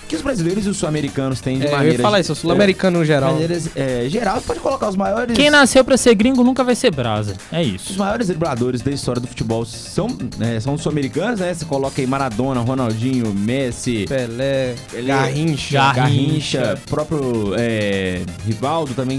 que 0.06 0.14
os 0.14 0.20
brasileiros 0.22 0.66
e 0.66 0.68
os 0.68 0.76
sul-americanos 0.76 1.40
têm 1.40 1.58
de 1.58 1.64
É, 1.66 1.68
eu 1.70 1.72
maneira. 1.76 1.96
ia 1.96 2.02
falar 2.02 2.20
isso, 2.20 2.32
o 2.32 2.36
sul-americano 2.36 2.98
no 2.98 3.04
geral. 3.06 3.32
Maneiras, 3.32 3.70
é, 3.74 4.06
geral, 4.08 4.40
pode 4.42 4.60
colocar 4.60 4.88
os 4.90 4.94
maiores. 4.96 5.34
Quem 5.34 5.48
nasceu 5.50 5.82
pra 5.82 5.96
ser 5.96 6.14
gringo 6.14 6.44
nunca 6.44 6.62
vai 6.62 6.74
ser 6.76 6.90
brasa. 6.94 7.34
É 7.50 7.62
Os 7.62 7.66
isso. 7.66 7.98
maiores 7.98 8.28
dribladores 8.28 8.82
da 8.82 8.90
história 8.92 9.20
do 9.20 9.26
futebol 9.26 9.64
são, 9.64 10.06
né, 10.36 10.60
são 10.60 10.74
os 10.74 10.82
sul-americanos, 10.82 11.40
né? 11.40 11.52
Você 11.54 11.64
coloca 11.64 12.00
aí 12.00 12.06
Maradona, 12.06 12.60
Ronaldinho, 12.60 13.32
Messi, 13.34 14.04
Pelé, 14.06 14.76
Ele- 14.92 15.08
Garrincha. 15.08 15.72
Gar- 15.72 15.94
Garrincha, 15.96 16.58
Garrincha. 16.60 16.82
próprio 16.86 17.54
é, 17.58 18.22
Rivaldo 18.46 18.92
também. 18.94 19.18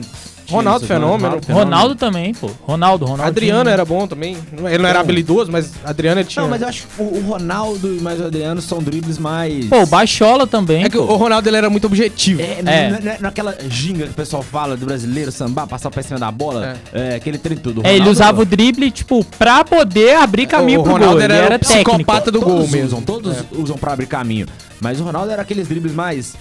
Ronaldo 0.49 0.85
isso, 0.85 0.93
Fenômeno. 0.93 1.39
Ronaldo 1.49 1.95
também, 1.95 2.33
pô. 2.33 2.49
Ronaldo, 2.63 3.05
Ronaldo. 3.05 3.23
Adriano 3.29 3.69
era 3.69 3.83
bom 3.83 4.07
também. 4.07 4.37
Ele 4.65 4.77
não 4.79 4.89
era 4.89 4.99
habilidoso, 4.99 5.51
mas 5.51 5.71
Adriano 5.83 6.23
tinha. 6.23 6.43
Não, 6.43 6.49
mas 6.49 6.61
eu 6.61 6.67
acho 6.67 6.87
que 6.87 7.01
o, 7.01 7.21
Ronaldo 7.21 7.95
e 7.95 7.99
mais 8.01 8.19
o 8.21 8.25
Adriano 8.25 8.61
são 8.61 8.79
dribles 8.81 9.17
mais. 9.17 9.65
Pô, 9.65 9.81
o 9.83 9.85
Baixola 9.85 10.47
também. 10.47 10.83
É 10.85 10.89
que 10.89 10.97
pô. 10.97 11.03
o 11.03 11.15
Ronaldo 11.17 11.49
ele 11.49 11.57
era 11.57 11.69
muito 11.69 11.85
objetivo. 11.87 12.41
É, 12.41 12.59
É. 12.65 12.89
Não, 12.89 13.11
é 13.11 13.17
naquela 13.19 13.55
ginga 13.69 14.05
que 14.05 14.11
o 14.11 14.15
pessoal 14.15 14.41
fala 14.41 14.77
do 14.77 14.85
brasileiro 14.85 15.31
sambar, 15.31 15.67
passar 15.67 15.91
em 15.97 16.01
cima 16.03 16.19
da 16.19 16.31
bola, 16.31 16.77
é. 16.93 17.15
aquele 17.15 17.37
trem 17.37 17.57
tudo. 17.57 17.81
É, 17.83 17.89
ele 17.89 17.99
Ronaldo- 17.99 18.11
usava 18.11 18.41
o 18.41 18.45
drible, 18.45 18.89
tipo, 18.91 19.23
pra 19.37 19.63
poder 19.63 20.15
abrir 20.15 20.47
caminho 20.47 20.79
o 20.79 20.83
pro 20.83 20.93
Ronaldo 20.93 21.15
gol. 21.15 21.23
Ele 21.23 21.33
era 21.33 21.45
era 21.45 21.55
o 21.55 21.59
psicopata 21.59 22.25
técnico. 22.25 22.31
do 22.31 22.39
gol 22.41 22.55
todos 22.57 22.71
mesmo. 22.71 22.87
Usam, 22.87 23.01
todos 23.01 23.37
usam 23.51 23.77
pra 23.77 23.93
abrir 23.93 24.07
caminho. 24.07 24.47
Mas 24.79 24.99
o 24.99 25.03
Ronaldo 25.03 25.31
era 25.31 25.41
aqueles 25.41 25.67
dribles 25.67 25.93
mais. 25.93 26.35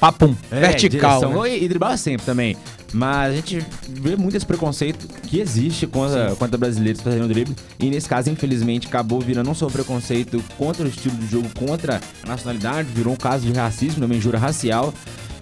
Papum. 0.00 0.34
é, 0.50 0.58
Vertical, 0.60 1.20
direção. 1.20 1.42
né? 1.44 1.50
E, 1.50 1.64
e 1.64 1.68
driblava 1.68 1.96
sempre 1.96 2.26
também. 2.26 2.56
Mas 2.92 3.32
a 3.32 3.36
gente 3.36 3.64
vê 3.88 4.16
muito 4.16 4.36
esse 4.36 4.44
preconceito 4.44 5.08
que 5.22 5.40
existe 5.40 5.86
contra, 5.86 6.34
contra 6.36 6.58
brasileiros 6.58 7.00
fazendo 7.00 7.26
drible. 7.28 7.54
E 7.80 7.88
nesse 7.88 8.08
caso, 8.08 8.28
infelizmente, 8.30 8.86
acabou 8.86 9.18
virando 9.20 9.46
não 9.46 9.54
só 9.54 9.66
o 9.66 9.70
preconceito 9.70 10.42
contra 10.58 10.84
o 10.84 10.88
estilo 10.88 11.16
de 11.16 11.26
jogo, 11.26 11.48
contra 11.58 12.00
a 12.22 12.28
nacionalidade, 12.28 12.88
virou 12.94 13.14
um 13.14 13.16
caso 13.16 13.46
de 13.46 13.52
racismo, 13.52 14.00
também 14.02 14.20
jura 14.20 14.38
racial. 14.38 14.92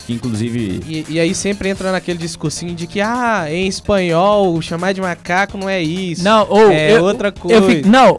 Que 0.06 0.14
inclusive. 0.14 0.80
E, 0.88 1.04
e 1.10 1.20
aí 1.20 1.34
sempre 1.34 1.68
entra 1.68 1.92
naquele 1.92 2.18
discursinho 2.18 2.74
de 2.74 2.86
que, 2.86 3.00
ah, 3.00 3.46
em 3.50 3.66
espanhol, 3.68 4.60
chamar 4.62 4.92
de 4.92 5.00
macaco 5.00 5.58
não 5.58 5.68
é 5.68 5.82
isso. 5.82 6.22
Não, 6.24 6.46
ou. 6.48 6.70
é 6.70 6.96
eu- 6.96 7.04
outra 7.04 7.28
eu 7.28 7.32
coisa. 7.32 7.62
fico- 7.66 7.88
não, 7.88 8.16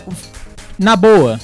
na 0.78 0.96
boa. 0.96 1.40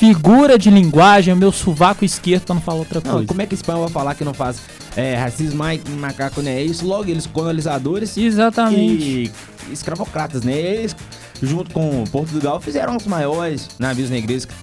Figura 0.00 0.58
de 0.58 0.70
linguagem 0.70 1.30
é 1.30 1.34
meu 1.34 1.52
sovaco 1.52 2.06
esquerdo 2.06 2.44
pra 2.44 2.54
não 2.54 2.62
falar 2.62 2.78
outra 2.78 3.02
Não, 3.04 3.12
coisa. 3.12 3.28
como 3.28 3.42
é 3.42 3.44
que 3.44 3.54
espanhol 3.54 3.82
vai 3.82 3.90
falar 3.90 4.14
que 4.14 4.24
não 4.24 4.32
faz 4.32 4.62
é, 4.96 5.14
racismo, 5.14 5.62
ai, 5.62 5.78
macaco, 5.98 6.40
né? 6.40 6.58
É 6.58 6.62
isso, 6.64 6.86
logo 6.86 7.10
eles 7.10 7.26
colonizadores 7.26 8.16
Exatamente. 8.16 9.04
e 9.04 9.30
escravocratas, 9.70 10.42
né? 10.42 10.54
Eles, 10.54 10.96
junto 11.42 11.70
com 11.74 12.02
Portugal, 12.04 12.62
fizeram 12.62 12.96
os 12.96 13.06
maiores 13.06 13.68
navios 13.78 14.08
negreiros 14.08 14.46
que 14.46 14.54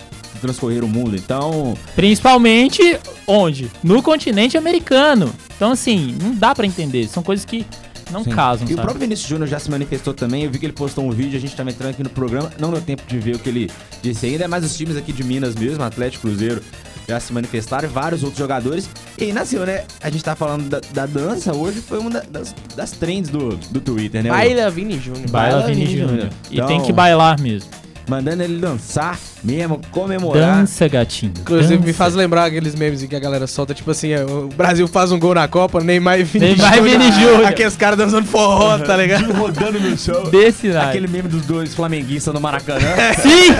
transcorreram 0.41 0.87
o 0.87 0.89
mundo. 0.89 1.15
Então, 1.15 1.77
Principalmente 1.95 2.99
onde? 3.27 3.69
No 3.83 4.01
continente 4.01 4.57
americano. 4.57 5.31
Então, 5.55 5.73
assim, 5.73 6.17
não 6.19 6.33
dá 6.33 6.55
pra 6.55 6.65
entender. 6.65 7.07
São 7.07 7.21
coisas 7.21 7.45
que 7.45 7.63
não 8.11 8.23
sim. 8.23 8.29
casam, 8.31 8.67
E 8.67 8.73
o 8.73 8.75
sabe? 8.75 8.81
próprio 8.81 8.99
Vinícius 9.01 9.27
Júnior 9.29 9.47
já 9.47 9.59
se 9.59 9.69
manifestou 9.71 10.13
também. 10.13 10.43
Eu 10.43 10.51
vi 10.51 10.59
que 10.59 10.65
ele 10.65 10.73
postou 10.73 11.05
um 11.05 11.11
vídeo, 11.11 11.37
a 11.37 11.41
gente 11.41 11.55
tava 11.55 11.69
entrando 11.69 11.91
aqui 11.91 12.03
no 12.03 12.09
programa. 12.09 12.51
Não 12.59 12.71
deu 12.71 12.81
tempo 12.81 13.03
de 13.07 13.17
ver 13.19 13.35
o 13.35 13.39
que 13.39 13.49
ele 13.49 13.71
disse 14.01 14.25
ainda, 14.25 14.47
mas 14.47 14.63
os 14.63 14.75
times 14.75 14.95
aqui 14.97 15.11
de 15.13 15.23
Minas 15.23 15.55
mesmo, 15.55 15.83
Atlético 15.83 16.27
Cruzeiro, 16.27 16.61
já 17.07 17.19
se 17.19 17.31
manifestaram, 17.31 17.87
vários 17.87 18.21
outros 18.21 18.37
jogadores. 18.39 18.89
E 19.17 19.23
aí 19.25 19.33
nasceu, 19.33 19.65
né? 19.65 19.85
A 20.01 20.09
gente 20.09 20.23
tá 20.23 20.35
falando 20.35 20.67
da, 20.69 20.81
da 20.93 21.05
dança, 21.05 21.53
hoje 21.53 21.79
foi 21.79 21.99
uma 21.99 22.09
da- 22.09 22.23
das, 22.29 22.53
das 22.75 22.91
trends 22.91 23.29
do, 23.29 23.55
do 23.55 23.79
Twitter, 23.79 24.21
né? 24.23 24.29
Baila 24.29 24.69
Vini 24.69 24.99
Júnior. 24.99 25.29
Baila 25.29 25.61
Baila 25.61 25.73
Vini. 25.73 25.97
Júnior. 25.97 26.29
E 26.51 26.55
Então- 26.55 26.67
tem 26.67 26.81
que 26.83 26.91
bailar 26.91 27.39
mesmo. 27.39 27.69
Mandando 28.07 28.41
ele 28.41 28.57
dançar 28.57 29.19
mesmo, 29.43 29.81
comemorar. 29.91 30.59
Dança, 30.59 30.87
gatinho. 30.87 31.33
Inclusive, 31.39 31.77
me 31.77 31.87
dança. 31.87 31.97
faz 31.97 32.15
lembrar 32.15 32.45
aqueles 32.45 32.73
memes 32.73 33.03
em 33.03 33.07
que 33.07 33.15
a 33.15 33.19
galera 33.19 33.45
solta, 33.47 33.73
tipo 33.73 33.91
assim, 33.91 34.11
é, 34.11 34.23
o 34.23 34.47
Brasil 34.47 34.87
faz 34.87 35.11
um 35.11 35.19
gol 35.19 35.33
na 35.33 35.47
Copa, 35.47 35.81
Neymar 35.81 36.19
e 36.19 36.23
Vini 36.23 36.47
Neymar 36.47 36.77
e 36.77 36.81
Vini 36.81 37.11
Júnior. 37.11 37.45
Aqueles 37.45 37.75
caras 37.75 37.97
dançando 37.97 38.25
forró, 38.25 38.77
tá 38.79 38.95
ligado? 38.95 39.31
rodando 39.33 39.79
no 39.79 39.97
chão. 39.97 40.23
Desse 40.29 40.69
naipe. 40.69 40.89
Aquele 40.89 41.07
meme 41.07 41.27
dos 41.27 41.45
dois 41.45 41.75
flamenguistas 41.75 42.33
no 42.33 42.39
Maracanã. 42.39 42.87
Sim! 43.21 43.53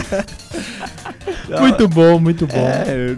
muito 1.60 1.88
bom, 1.88 2.20
muito 2.20 2.48
bom. 2.48 2.56
É, 2.56 3.16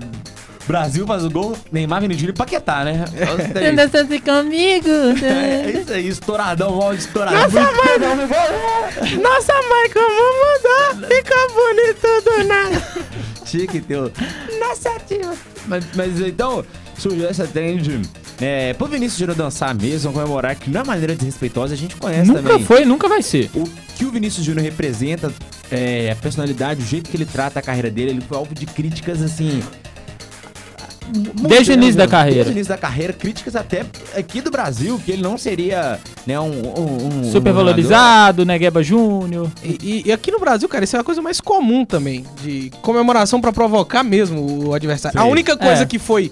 Brasil 0.70 1.07
faz 1.07 1.26
o 1.26 1.32
gol, 1.32 1.57
Neymar, 1.72 1.99
Vini 1.99 2.13
Júnior 2.13 2.30
e 2.36 2.38
Paquetá, 2.38 2.84
né? 2.86 3.03
Você 3.07 3.72
dança 3.72 4.01
assim 4.01 4.20
comigo? 4.20 4.88
É 5.26 5.72
isso 5.82 5.91
aí, 5.91 6.07
estouradão, 6.07 6.80
áudio 6.80 6.99
estouradão. 6.99 7.41
Nossa, 7.41 9.17
Nossa, 9.17 9.53
mãe, 9.53 9.89
como 9.91 10.99
mudou! 10.99 11.07
Fica 11.07 11.36
bonito 11.55 12.24
do 12.24 12.43
nada. 12.47 12.88
Tinha 13.45 13.65
que 13.65 13.82
ter. 13.82 13.97
o- 13.97 14.11
Nossa, 14.59 14.91
tio. 15.07 15.32
Mas, 15.65 15.84
mas 15.95 16.20
então, 16.22 16.63
surgiu 16.99 17.28
essa 17.28 17.47
trend. 17.47 18.01
É, 18.39 18.74
pro 18.76 18.86
Vinícius 18.86 19.17
Júnior 19.20 19.36
dançar 19.36 19.74
mesmo, 19.74 20.13
comemorar, 20.13 20.55
que 20.55 20.70
não 20.70 20.82
é 20.82 20.84
maneira 20.84 21.15
desrespeitosa, 21.15 21.74
a 21.74 21.78
gente 21.78 21.95
conhece 21.95 22.28
Nunca 22.28 22.43
também. 22.43 22.63
foi, 22.65 22.86
nunca 22.86 23.07
vai 23.09 23.22
ser. 23.24 23.49
O 23.55 23.63
que 23.97 24.05
o 24.05 24.11
Vinícius 24.11 24.45
Júnior 24.45 24.63
representa, 24.63 25.34
é, 25.72 26.11
a 26.11 26.15
personalidade, 26.15 26.82
o 26.82 26.86
jeito 26.86 27.09
que 27.09 27.17
ele 27.17 27.26
trata 27.26 27.59
a 27.59 27.61
carreira 27.61 27.89
dele, 27.89 28.11
ele 28.11 28.22
foi 28.22 28.38
alvo 28.38 28.53
de 28.53 28.65
críticas 28.67 29.22
assim. 29.22 29.61
Desde 31.47 31.72
o 31.72 31.74
início 31.74 31.95
da 31.97 32.07
carreira. 32.07 32.36
Desde 32.36 32.51
o 32.51 32.55
início 32.55 32.70
da 32.74 32.78
carreira, 32.78 33.14
críticas 33.14 33.55
até 33.55 33.86
aqui 34.16 34.41
do 34.41 34.51
Brasil, 34.51 34.99
que 35.03 35.12
ele 35.12 35.22
não 35.22 35.38
seria 35.38 35.99
né, 36.26 36.39
um, 36.39 36.45
um, 36.45 37.07
um 37.28 37.32
Super 37.32 37.51
um 37.51 37.55
valorizado, 37.55 38.45
Negueba 38.45 38.84
Júnior. 38.84 39.49
E, 39.64 39.78
e- 39.82 40.03
e 40.07 40.12
aqui 40.12 40.32
no 40.32 40.39
Brasil, 40.39 40.68
cara, 40.70 40.84
isso 40.84 40.95
é 40.95 40.99
uma 40.99 41.03
coisa 41.05 41.22
mais 41.22 41.41
comum 41.41 41.86
também. 41.86 42.26
De 42.41 42.72
comemoração 42.82 43.41
pra 43.41 43.51
provocar 43.51 44.03
mesmo 44.03 44.68
o 44.70 44.74
adversário. 44.74 45.20
A 45.20 45.24
Sim. 45.24 45.30
única 45.32 45.57
coisa 45.57 45.84
É. 45.84 45.86
que 45.86 45.97
foi. 45.99 46.32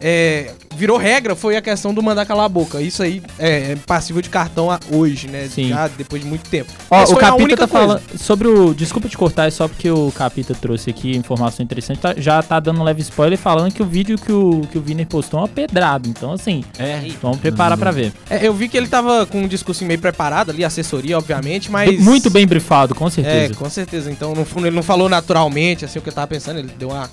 É, 0.00 0.52
virou 0.76 0.96
regra 0.96 1.34
foi 1.34 1.56
a 1.56 1.62
questão 1.62 1.92
do 1.92 2.02
mandar 2.02 2.24
calar 2.26 2.46
a 2.46 2.48
boca. 2.48 2.80
Isso 2.80 3.02
aí 3.02 3.22
é, 3.38 3.72
é 3.72 3.76
passível 3.76 4.22
de 4.22 4.28
cartão 4.30 4.70
a- 4.70 4.78
hoje, 4.90 5.28
né? 5.28 5.48
Sim. 5.52 5.68
Já 5.68 5.88
depois 5.88 6.22
de 6.22 6.28
muito 6.28 6.48
tempo. 6.48 6.70
Ó, 6.90 6.98
Mas 7.00 7.10
o 7.10 7.16
Capita 7.16 7.56
tá 7.56 7.66
falando 7.66 8.00
sobre 8.18 8.48
o. 8.48 8.74
Desculpa 8.74 9.08
te 9.08 9.16
cortar, 9.18 9.46
é 9.46 9.50
só 9.50 9.66
porque 9.68 9.90
o 9.90 10.10
Capita 10.12 10.54
trouxe 10.54 10.90
aqui 10.90 11.16
informação 11.16 11.64
interessante. 11.64 11.98
tá- 12.00 12.14
já 12.16 12.42
tá 12.42 12.60
dando 12.60 12.80
um 12.80 12.84
leve 12.84 13.02
spoiler 13.02 13.38
falando 13.38 13.72
que 13.72 13.82
o 13.82 13.86
vídeo 13.86 14.16
que 14.18 14.32
o, 14.32 14.62
que 14.70 14.78
o 14.78 14.80
Viner 14.80 15.06
postou 15.06 15.38
é 15.40 15.42
uma 15.42 15.48
pedrada. 15.48 16.08
Então, 16.08 16.32
assim, 16.32 16.64
É, 16.78 17.00
vamos 17.20 17.38
preparar 17.38 17.76
pra 17.78 17.90
ver. 17.90 18.12
É, 18.30 18.46
eu 18.46 18.54
vi 18.54 18.68
que 18.68 18.76
ele 18.76 18.86
tava 18.88 19.26
com 19.26 19.42
um 19.42 19.48
discurso 19.48 19.84
meio 19.84 19.98
preparado 20.00 20.50
ali, 20.50 20.64
assessoria, 20.64 21.18
obviamente, 21.18 21.70
mas. 21.70 21.98
Muito 22.00 22.30
bem 22.30 22.46
brifado, 22.46 22.94
com 22.94 23.06
É, 23.06 23.10
certeza. 23.10 23.54
com 23.54 23.68
certeza. 23.70 24.10
Então 24.10 24.34
não, 24.34 24.44
fu- 24.44 24.60
ele 24.60 24.76
não 24.76 24.82
falou 24.82 25.08
naturalmente, 25.08 25.84
assim, 25.84 25.98
o 25.98 26.02
que 26.02 26.08
eu 26.08 26.12
tava 26.12 26.26
pensando. 26.28 26.58
Ele 26.60 26.70
deu 26.78 26.90
uma. 26.90 27.10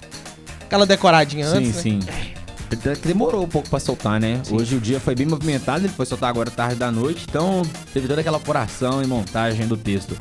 Aquela 0.65 0.85
decoradinha 0.85 1.47
sim, 1.47 1.57
antes. 1.57 1.75
né? 1.75 1.81
sim. 1.81 1.99
Que 1.99 2.34
Demorou 3.03 3.43
um 3.43 3.47
pouco 3.47 3.69
pra 3.69 3.79
soltar, 3.79 4.19
né? 4.19 4.41
Hoje 4.51 4.75
o 4.75 4.79
dia 4.79 4.99
foi 4.99 5.15
bem 5.15 5.25
movimentado, 5.25 5.81
ele 5.85 5.93
foi 5.93 6.05
soltar 6.05 6.29
agora 6.29 6.49
tarde 6.51 6.75
da 6.75 6.91
noite, 6.91 7.25
então 7.29 7.61
teve 7.93 8.07
toda 8.07 8.21
aquela 8.21 8.37
apuração 8.37 9.01
e 9.03 9.07
montagem 9.07 9.67
do 9.67 9.77
texto. 9.77 10.15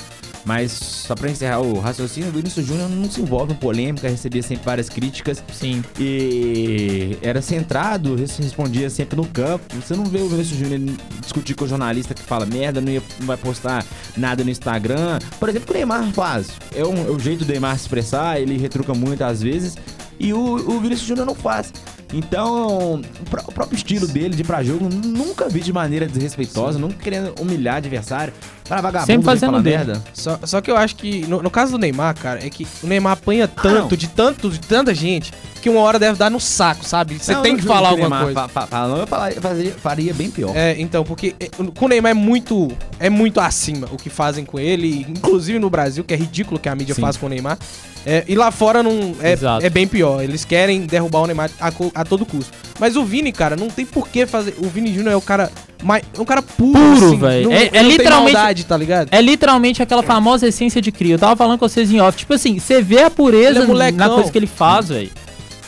Mas 0.46 0.72
só 0.72 1.14
pra 1.14 1.30
encerrar 1.30 1.61
o 1.61 1.78
raciocínio, 1.80 2.28
o 2.28 2.32
Vinícius 2.32 2.66
Júnior 2.66 2.86
não 2.90 3.11
se 3.11 3.18
envolve 3.22 3.52
em 3.55 3.57
polêmica, 3.57 4.11
recebia 4.11 4.42
sempre 4.42 4.62
várias 4.62 4.90
críticas 4.90 5.42
Sim. 5.50 5.82
e 5.98 7.16
era 7.22 7.40
centrado, 7.40 8.14
res- 8.14 8.36
respondia 8.36 8.90
sempre 8.90 9.16
no 9.16 9.26
campo. 9.26 9.64
Você 9.80 9.94
não 9.96 10.05
vê 10.05 10.18
o 10.18 10.28
Vinícius 10.28 10.59
Júnior 10.59 10.96
discutir 11.22 11.55
com 11.55 11.64
o 11.64 11.68
jornalista 11.68 12.12
que 12.12 12.22
fala 12.22 12.44
merda, 12.44 12.78
não, 12.80 12.92
ia- 12.92 13.02
não 13.20 13.26
vai 13.26 13.38
postar 13.38 13.82
nada 14.18 14.44
no 14.44 14.50
Instagram. 14.50 15.18
Por 15.40 15.48
exemplo, 15.48 15.70
o 15.70 15.74
Neymar 15.74 16.12
faz. 16.12 16.48
É, 16.74 16.84
um- 16.84 17.07
é 17.07 17.11
o 17.11 17.18
jeito 17.18 17.44
do 17.44 17.50
Neymar 17.50 17.76
se 17.78 17.82
expressar, 17.84 18.38
ele 18.38 18.59
retruca 18.59 18.92
muito 18.92 19.24
às 19.24 19.40
vezes. 19.42 19.76
E 20.20 20.32
o, 20.34 20.38
o 20.38 20.78
Vinícius 20.80 21.09
Júnior 21.09 21.26
não 21.26 21.34
faz. 21.34 21.72
Então, 22.16 23.00
o 23.20 23.24
pró- 23.28 23.42
o 23.48 23.52
próprio 23.52 23.76
estilo 23.76 24.06
dele 24.06 24.34
de 24.34 24.42
ir 24.42 24.44
pra 24.44 24.62
jogo, 24.62 24.88
nunca 24.88 25.48
vi 25.48 25.60
de 25.60 25.72
maneira 25.72 26.06
desrespeitosa, 26.06 26.78
nunca 26.78 26.94
querendo 27.02 27.34
humilhar 27.40 27.76
adversário. 27.76 28.32
Para 28.68 28.80
vagabundo, 28.80 29.06
Sempre 29.06 29.24
fazendo 29.26 29.60
merda. 29.60 30.02
Só, 30.14 30.38
só 30.44 30.60
que 30.60 30.70
eu 30.70 30.76
acho 30.76 30.96
que, 30.96 31.26
no, 31.26 31.42
no 31.42 31.50
caso 31.50 31.72
do 31.72 31.78
Neymar, 31.78 32.14
cara, 32.18 32.44
é 32.44 32.48
que 32.48 32.66
o 32.82 32.86
Neymar 32.86 33.12
apanha 33.12 33.46
tanto, 33.46 33.90
não. 33.90 33.96
de 33.98 34.08
tanto, 34.08 34.48
de 34.48 34.58
tanta 34.60 34.94
gente, 34.94 35.32
que 35.64 35.70
uma 35.70 35.80
hora 35.80 35.98
deve 35.98 36.18
dar 36.18 36.30
no 36.30 36.38
saco, 36.38 36.84
sabe? 36.84 37.18
Você 37.18 37.34
tem 37.36 37.56
que 37.56 37.62
falar 37.62 37.88
alguma 37.88 38.08
Neymar 38.22 38.24
coisa. 38.24 38.48
fa- 38.48 38.66
fa- 38.66 38.88
eu 39.30 39.40
faria, 39.40 39.72
faria 39.72 40.12
bem 40.12 40.30
pior. 40.30 40.54
É, 40.54 40.76
então, 40.78 41.02
porque 41.04 41.34
é, 41.40 41.48
com 41.74 41.86
o 41.86 41.88
Neymar 41.88 42.10
é 42.10 42.14
muito, 42.14 42.70
é 43.00 43.08
muito 43.08 43.40
acima 43.40 43.88
o 43.90 43.96
que 43.96 44.10
fazem 44.10 44.44
com 44.44 44.60
ele, 44.60 45.06
inclusive 45.08 45.58
no 45.58 45.70
Brasil, 45.70 46.04
que 46.04 46.12
é 46.12 46.16
ridículo 46.18 46.60
que 46.60 46.68
a 46.68 46.74
mídia 46.74 46.94
Sim. 46.94 47.00
faz 47.00 47.16
com 47.16 47.24
o 47.24 47.28
Neymar. 47.30 47.56
É, 48.04 48.22
e 48.28 48.34
lá 48.34 48.50
fora 48.50 48.82
não 48.82 49.14
é, 49.22 49.32
Exato. 49.32 49.64
é 49.64 49.70
bem 49.70 49.86
pior. 49.86 50.22
Eles 50.22 50.44
querem 50.44 50.82
derrubar 50.82 51.20
o 51.20 51.26
Neymar 51.26 51.50
a, 51.58 51.72
a 51.94 52.04
todo 52.04 52.26
custo. 52.26 52.52
Mas 52.78 52.94
o 52.94 53.02
Vini, 53.02 53.32
cara, 53.32 53.56
não 53.56 53.68
tem 53.68 53.86
por 53.86 54.06
que 54.08 54.26
fazer. 54.26 54.54
O 54.58 54.68
Vini 54.68 54.92
Júnior 54.92 55.14
é 55.14 55.16
o 55.16 55.22
cara 55.22 55.50
mais, 55.82 56.04
é 56.14 56.20
um 56.20 56.26
cara 56.26 56.42
puro, 56.42 56.72
Puro, 56.78 57.06
assim, 57.06 57.16
velho. 57.18 57.50
É- 57.50 57.70
é 57.72 57.82
literalmente- 57.82 58.34
maldade, 58.34 58.64
tá 58.66 58.76
ligado? 58.76 59.08
É 59.10 59.22
literalmente 59.22 59.82
aquela 59.82 60.02
famosa 60.02 60.46
essência 60.46 60.82
de 60.82 60.92
cria. 60.92 61.14
Eu 61.14 61.18
tava 61.18 61.34
falando 61.34 61.58
com 61.58 61.66
vocês 61.66 61.90
em 61.90 62.00
off. 62.02 62.18
Tipo 62.18 62.34
assim, 62.34 62.58
você 62.58 62.82
vê 62.82 63.00
a 63.02 63.10
pureza 63.10 63.60
é 63.60 63.90
na 63.92 64.08
coisa 64.10 64.30
que 64.30 64.36
ele 64.36 64.46
faz, 64.46 64.90
velho. 64.90 65.10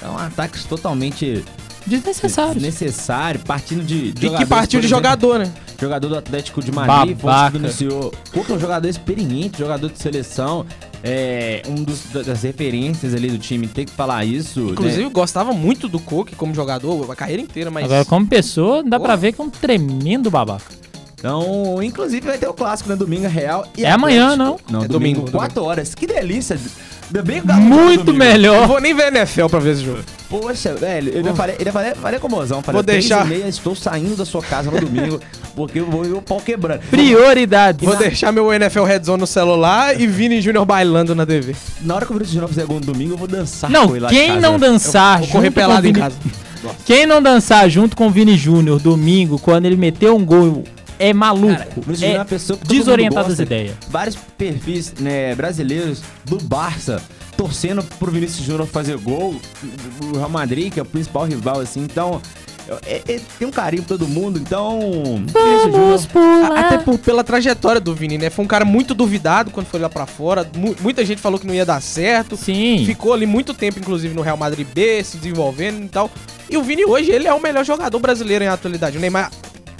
São 0.06 0.16
ataques 0.16 0.64
totalmente 0.64 1.44
Desnecessário. 1.84 2.60
necessário, 2.60 3.40
partindo 3.40 3.84
de, 3.84 4.12
de 4.12 4.26
E 4.26 4.30
que 4.30 4.46
partiu 4.46 4.80
de 4.80 4.86
jogador, 4.86 5.40
né? 5.40 5.52
jogador 5.80 6.08
do 6.08 6.16
Atlético 6.16 6.62
de 6.62 6.70
Madrid, 6.70 7.18
denunciou. 7.52 8.12
Pô, 8.32 8.44
que 8.44 8.52
é 8.52 8.54
um 8.54 8.58
jogador 8.58 8.88
experiente, 8.88 9.58
jogador 9.58 9.90
de 9.90 9.98
seleção, 9.98 10.64
é 11.02 11.62
um 11.68 11.74
dos, 11.74 12.04
das 12.24 12.44
referências 12.44 13.14
ali 13.14 13.28
do 13.28 13.38
time, 13.38 13.66
tem 13.66 13.84
que 13.84 13.90
falar 13.92 14.24
isso. 14.24 14.60
Inclusive, 14.70 14.98
né? 15.00 15.04
eu 15.06 15.10
gostava 15.10 15.52
muito 15.52 15.88
do 15.88 15.98
Cook 15.98 16.34
como 16.36 16.54
jogador, 16.54 17.10
a 17.10 17.16
carreira 17.16 17.42
inteira, 17.42 17.68
mas. 17.68 17.84
Agora, 17.84 18.04
como 18.04 18.26
pessoa, 18.28 18.84
dá 18.84 18.98
Pô. 18.98 19.06
pra 19.06 19.16
ver 19.16 19.32
que 19.32 19.40
é 19.40 19.44
um 19.44 19.50
tremendo 19.50 20.30
babaca. 20.30 20.86
Então, 21.18 21.82
inclusive 21.82 22.24
vai 22.26 22.38
ter 22.38 22.46
o 22.46 22.54
clássico, 22.54 22.88
né? 22.88 22.94
Domingo 22.94 23.26
Real 23.26 23.66
e 23.76 23.84
É 23.84 23.90
amanhã, 23.90 24.32
Atlético. 24.32 24.60
Não, 24.70 24.84
É 24.84 24.88
domingo, 24.88 25.20
domingo, 25.20 25.30
4 25.36 25.62
horas. 25.64 25.94
Que 25.94 26.06
delícia. 26.06 26.56
Ainda 27.06 27.22
bem 27.22 27.36
que 27.40 27.44
o 27.44 27.46
Galo 27.48 27.62
joga 27.62 27.74
Muito 27.74 28.04
domingo. 28.04 28.24
Eu 28.24 28.32
melhor. 28.32 28.66
vou 28.66 28.80
nem 28.80 28.94
ver 28.94 29.14
NFL 29.14 29.46
pra 29.46 29.58
ver 29.60 29.72
esse 29.74 29.84
jogo. 29.84 30.00
Poxa, 30.28 30.74
velho, 30.74 31.10
eu 31.12 31.18
ainda 31.18 31.34
falei, 31.34 31.54
ainda 31.56 31.70
falei, 31.70 31.94
falei 31.94 32.18
com 32.18 32.26
o 32.26 32.30
mozão, 32.30 32.60
falei, 32.60 32.76
Vou 32.78 32.82
deixar- 32.82 33.24
e 33.24 33.28
meia, 33.28 33.46
estou 33.48 33.76
saindo 33.76 34.16
da 34.16 34.24
sua 34.24 34.42
casa 34.42 34.68
no 34.72 34.80
domingo, 34.80 35.20
porque 35.54 35.78
eu 35.78 35.86
vou 35.86 36.02
ver 36.02 36.14
o 36.14 36.20
pau 36.20 36.40
quebrando. 36.40 36.80
Prioridades. 36.90 37.86
Vou 37.86 37.96
deixar 37.96 38.32
meu 38.32 38.52
NFL 38.52 38.82
Red 38.82 39.04
Zone 39.04 39.20
no 39.20 39.26
celular 39.26 39.98
e 40.00 40.04
Vini 40.08 40.40
Júnior 40.40 40.64
bailando 40.66 41.14
na 41.14 41.24
TV. 41.24 41.54
Na 41.82 41.94
hora 41.94 42.04
que 42.04 42.10
o 42.10 42.14
Vinícius 42.14 42.32
Júnior 42.34 42.48
fizer 42.48 42.66
gol 42.66 42.80
no 42.80 42.86
domingo, 42.86 43.14
eu 43.14 43.18
vou 43.18 43.28
dançar 43.28 43.70
Não, 43.70 43.86
com 43.86 43.94
ele 43.94 44.00
lá 44.04 44.08
quem 44.10 44.28
casa. 44.28 44.40
não 44.40 44.58
dançar 44.58 45.18
Vou 45.20 45.28
correr 45.28 45.44
junto 45.46 45.54
com 45.54 45.60
o 45.60 45.64
pelado 45.64 45.86
em 45.86 45.92
Vini- 45.92 46.00
casa. 46.00 46.16
Quem 46.84 47.06
não 47.06 47.22
dançar 47.22 47.70
junto 47.70 47.94
com 47.96 48.08
o 48.08 48.10
Vini 48.10 48.36
Júnior 48.36 48.80
domingo, 48.80 49.38
quando 49.38 49.66
ele 49.66 49.76
meteu 49.76 50.16
um 50.16 50.24
gol, 50.24 50.64
é 50.98 51.12
maluco. 51.12 51.52
Cara, 51.56 51.68
Vinícius 51.76 52.02
é 52.02 52.12
é 52.14 52.18
uma 52.18 52.24
pessoa 52.24 52.58
que 52.58 52.64
mundo 52.64 52.78
desorientado 52.78 53.28
das 53.28 53.38
ideias. 53.38 53.74
Vários 53.88 54.16
perfis 54.36 54.94
né, 54.98 55.34
brasileiros 55.34 56.02
do 56.24 56.38
Barça 56.38 57.02
torcendo 57.36 57.82
pro 57.98 58.10
Vinícius 58.10 58.46
Júnior 58.46 58.66
fazer 58.66 58.96
gol, 58.96 59.34
o 60.12 60.16
Real 60.16 60.30
Madrid, 60.30 60.72
que 60.72 60.80
é 60.80 60.82
o 60.82 60.86
principal 60.86 61.24
rival, 61.24 61.60
assim, 61.60 61.80
então... 61.82 62.20
é- 62.86 63.02
é- 63.06 63.20
tem 63.38 63.46
um 63.46 63.50
carinho 63.50 63.82
pra 63.82 63.96
todo 63.98 64.08
mundo, 64.08 64.38
então. 64.38 64.80
Vinícius 65.26 66.06
Júnior- 66.14 66.52
A- 66.56 66.60
Até 66.60 66.78
por- 66.78 66.98
pela 66.98 67.22
trajetória 67.22 67.78
do 67.80 67.94
Vini, 67.94 68.16
né? 68.16 68.30
Foi 68.30 68.42
um 68.42 68.48
cara 68.48 68.64
muito 68.64 68.94
duvidado 68.94 69.50
quando 69.50 69.66
foi 69.66 69.78
lá 69.78 69.90
pra 69.90 70.06
fora. 70.06 70.48
Mu- 70.56 70.74
muita 70.80 71.04
gente 71.04 71.20
falou 71.20 71.38
que 71.38 71.46
não 71.46 71.52
ia 71.54 71.66
dar 71.66 71.80
certo. 71.82 72.38
Sim. 72.38 72.84
Ficou 72.86 73.12
ali 73.12 73.26
muito 73.26 73.52
tempo, 73.52 73.78
inclusive, 73.78 74.14
no 74.14 74.22
Real 74.22 74.36
Madrid 74.38 74.66
B, 74.74 75.04
se 75.04 75.18
desenvolvendo 75.18 75.84
e 75.84 75.88
tal. 75.88 76.10
E 76.48 76.56
o 76.56 76.62
Vini 76.62 76.86
hoje, 76.86 77.10
ele 77.10 77.28
é 77.28 77.34
o 77.34 77.40
melhor 77.42 77.64
jogador 77.66 77.98
brasileiro 77.98 78.44
em 78.44 78.48
atualidade. 78.48 78.96
O 78.96 79.00
Neymar, 79.00 79.30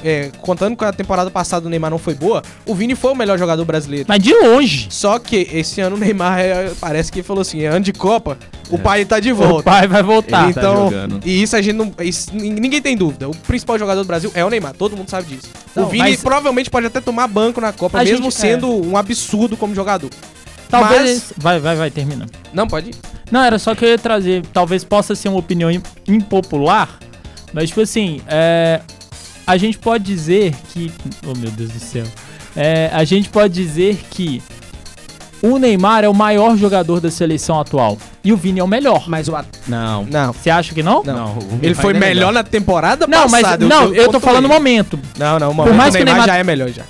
é, 0.05 0.31
contando 0.41 0.77
com 0.77 0.85
a 0.85 0.93
temporada 0.93 1.31
passada 1.31 1.67
o 1.67 1.71
Neymar 1.71 1.91
não 1.91 1.99
foi 1.99 2.15
boa, 2.15 2.43
o 2.67 2.75
Vini 2.75 2.95
foi 2.95 3.13
o 3.13 3.15
melhor 3.15 3.39
jogador 3.39 3.65
brasileiro. 3.65 4.07
Mas 4.09 4.23
de 4.23 4.33
longe. 4.35 4.87
Só 4.91 5.19
que 5.19 5.49
esse 5.53 5.81
ano 5.81 5.97
o 5.97 5.99
Neymar 5.99 6.39
é, 6.39 6.73
parece 6.81 7.11
que 7.11 7.23
falou 7.23 7.41
assim: 7.43 7.63
é 7.63 7.67
ano 7.69 7.81
de 7.85 7.93
Copa, 7.93 8.39
o 8.71 8.79
pai 8.79 9.05
tá 9.05 9.19
de 9.21 9.33
O 9.33 9.37
volta. 9.37 9.63
pai 9.71 9.87
vai 9.87 10.03
voltar. 10.03 10.45
Ele 10.45 10.55
tá 10.55 10.61
então, 10.61 10.77
jogando. 10.91 11.21
e 11.25 11.43
isso 11.43 11.57
a 11.57 11.63
gente 11.63 11.75
não. 11.75 11.93
isso 12.01 12.35
nin- 12.35 12.53
ninguém 12.55 12.81
tem 12.83 12.97
dúvida. 12.97 13.29
O 13.29 13.35
principal 13.37 13.79
jogador 13.79 14.03
do 14.03 14.07
Brasil 14.07 14.31
é 14.35 14.45
o 14.45 14.51
Neymar, 14.51 14.75
todo 14.75 14.97
mundo 14.97 15.09
sabe 15.11 15.27
disso. 15.35 15.49
Não, 15.75 15.85
o 15.85 15.89
Vini 15.89 16.11
mas- 16.11 16.21
provavelmente 16.23 16.71
pode 16.71 16.87
até 16.87 17.01
tomar 17.01 17.27
banco 17.29 17.61
na 17.61 17.73
Copa, 17.73 18.01
A 18.01 18.05
mesmo 18.05 18.25
gente- 18.31 18.35
sendo 18.35 18.69
um 18.71 18.97
absurdo 18.97 19.57
como 19.57 19.75
jogador. 19.75 20.11
Talvez. 20.69 21.01
Mas- 21.01 21.33
Vai, 21.37 21.61
vai, 21.61 21.77
vai, 21.77 21.91
termina. 21.91 22.27
Não, 22.53 22.67
pode 22.67 22.91
ir. 22.91 22.95
Não, 23.31 23.43
era 23.43 23.59
só 23.59 23.75
que 23.75 23.85
eu 23.85 23.89
ia 23.89 23.99
trazer. 23.99 24.43
Talvez 24.53 24.83
possa 24.85 25.15
ser 25.15 25.29
uma 25.29 25.39
opinião 25.39 25.71
im- 25.71 25.81
impopular, 26.09 26.99
mas, 27.53 27.69
tipo 27.69 27.81
assim, 27.81 28.21
é, 28.27 28.81
a 29.47 29.57
gente 29.57 29.79
pode 29.79 30.05
dizer 30.05 30.55
que. 30.73 30.93
Oh, 31.27 31.37
meu 31.39 31.51
Deus 31.51 31.71
do 31.71 31.79
céu. 31.81 32.05
É, 32.55 32.91
a 32.93 33.05
gente 33.05 33.29
pode 33.29 33.53
dizer 33.55 33.99
que 34.11 34.43
o 35.43 35.59
Neymar 35.59 36.05
é 36.05 36.09
o 36.09 36.15
maior 36.15 36.57
jogador 36.57 37.01
da 37.01 37.11
seleção 37.11 37.61
atual 37.61 37.99
e 38.25 38.33
o 38.33 38.37
Vini 38.37 38.61
é 38.61 38.65
o 38.65 38.67
melhor. 38.67 39.05
Mas 39.09 39.29
o. 39.29 39.37
at- 39.37 39.47
Não. 39.69 40.05
Não. 40.05 40.33
Você 40.33 40.49
acha 40.51 40.75
que 40.75 40.83
não? 40.83 41.03
Não. 41.05 41.33
o 41.39 41.59
Ele 41.63 41.75
foi 41.75 41.95
é 41.95 41.99
melhor 41.99 42.33
na 42.33 42.43
temporada 42.43 43.07
Não, 43.07 43.29
mas 43.29 43.43
passada. 43.43 43.67
não, 43.67 43.85
eu 43.95 44.07
tô 44.07 44.13
pontuei. 44.13 44.21
falando 44.21 44.49
momento. 44.49 44.99
Não, 45.19 45.39
não, 45.39 45.51
o 45.51 45.55
momento 45.55 45.75
mais 45.75 45.95
o 45.95 45.99
que 45.99 46.03
o 46.03 46.07
Neymar- 46.07 46.27
já 46.27 46.37
é 46.37 46.43
melhor 46.45 46.71
já. 46.71 46.83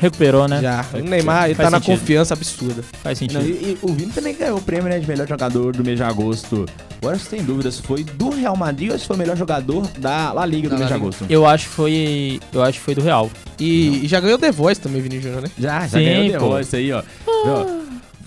Recuperou, 0.00 0.46
né? 0.46 0.60
Já. 0.62 0.84
O 0.94 0.98
Neymar, 0.98 1.46
ele 1.46 1.54
faz 1.54 1.66
tá 1.66 1.70
na 1.72 1.78
sentido. 1.80 1.98
confiança 1.98 2.34
absurda. 2.34 2.82
Faz 3.02 3.20
Não, 3.20 3.28
sentido. 3.28 3.44
e, 3.46 3.72
e 3.72 3.78
o 3.82 3.88
Vini 3.92 4.12
também 4.12 4.34
ganhou 4.36 4.58
o 4.58 4.62
prêmio 4.62 4.88
né, 4.88 4.98
de 5.00 5.08
melhor 5.08 5.26
jogador 5.26 5.72
do 5.76 5.82
mês 5.84 5.96
de 5.96 6.02
agosto. 6.04 6.66
Agora 7.02 7.18
sem 7.18 7.42
dúvida 7.42 7.70
se 7.70 7.82
foi 7.82 8.04
do 8.04 8.30
Real 8.30 8.56
Madrid 8.56 8.92
ou 8.92 8.98
se 8.98 9.04
foi 9.06 9.16
o 9.16 9.18
melhor 9.18 9.36
jogador 9.36 9.82
da 9.98 10.32
La 10.32 10.46
Liga 10.46 10.68
do 10.68 10.76
mês 10.76 10.86
de 10.88 10.94
agosto. 10.94 11.26
Eu 11.28 11.44
acho 11.46 11.64
que 11.68 11.74
foi. 11.74 12.40
Eu 12.52 12.62
acho 12.62 12.78
que 12.78 12.84
foi 12.84 12.94
do 12.94 13.00
Real. 13.02 13.28
E, 13.58 14.04
e 14.04 14.08
já 14.08 14.20
ganhou 14.20 14.38
The 14.38 14.52
Voice 14.52 14.80
também, 14.80 15.00
Vini 15.02 15.20
Júnior, 15.20 15.42
né? 15.42 15.50
Já, 15.58 15.80
já 15.80 15.98
Sim, 15.98 16.04
ganhou 16.04 16.38
pô. 16.38 16.46
o 16.46 16.48
negócio 16.50 16.78
aí, 16.78 16.92
ó. 16.92 17.02
Ó, 17.26 17.66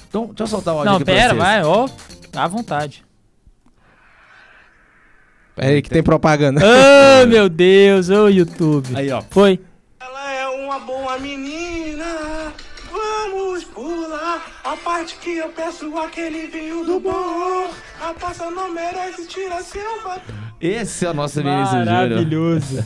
Então, 0.09 0.25
deixa 0.27 0.43
eu 0.43 0.47
soltar 0.47 0.73
o 0.73 0.77
áudio 0.79 0.89
Não, 0.91 0.95
aqui 0.97 1.05
pra 1.05 1.13
pera, 1.13 1.33
vai, 1.33 1.63
ó. 1.63 1.87
À 2.35 2.47
vontade. 2.47 3.03
Pera 5.55 5.67
aí 5.69 5.81
que 5.81 5.89
tem 5.89 6.03
propaganda. 6.03 6.61
oh, 6.63 7.25
meu 7.27 7.47
Deus, 7.49 8.09
ô 8.09 8.27
YouTube. 8.29 8.89
Aí, 8.93 9.09
ó. 9.11 9.21
Foi. 9.29 9.59
É 10.81 10.85
boa 10.85 11.19
menina. 11.19 12.53
Vamos 12.91 13.63
pular 13.65 14.41
a 14.63 14.75
parte 14.77 15.15
que 15.17 15.37
eu 15.37 15.49
peço 15.49 15.95
aquele 15.97 16.47
vinho 16.47 16.83
do 16.83 16.99
bom. 16.99 17.69
A 18.01 18.13
taça 18.13 18.49
não 18.49 18.73
merece 18.73 19.27
tirar 19.27 19.61
seu. 19.61 19.81
Esse 20.59 21.05
é 21.05 21.11
o 21.11 21.13
nosso 21.13 21.41
Vinícius 21.41 21.69
Júnior. 21.69 21.85
Maravilhoso. 21.85 22.83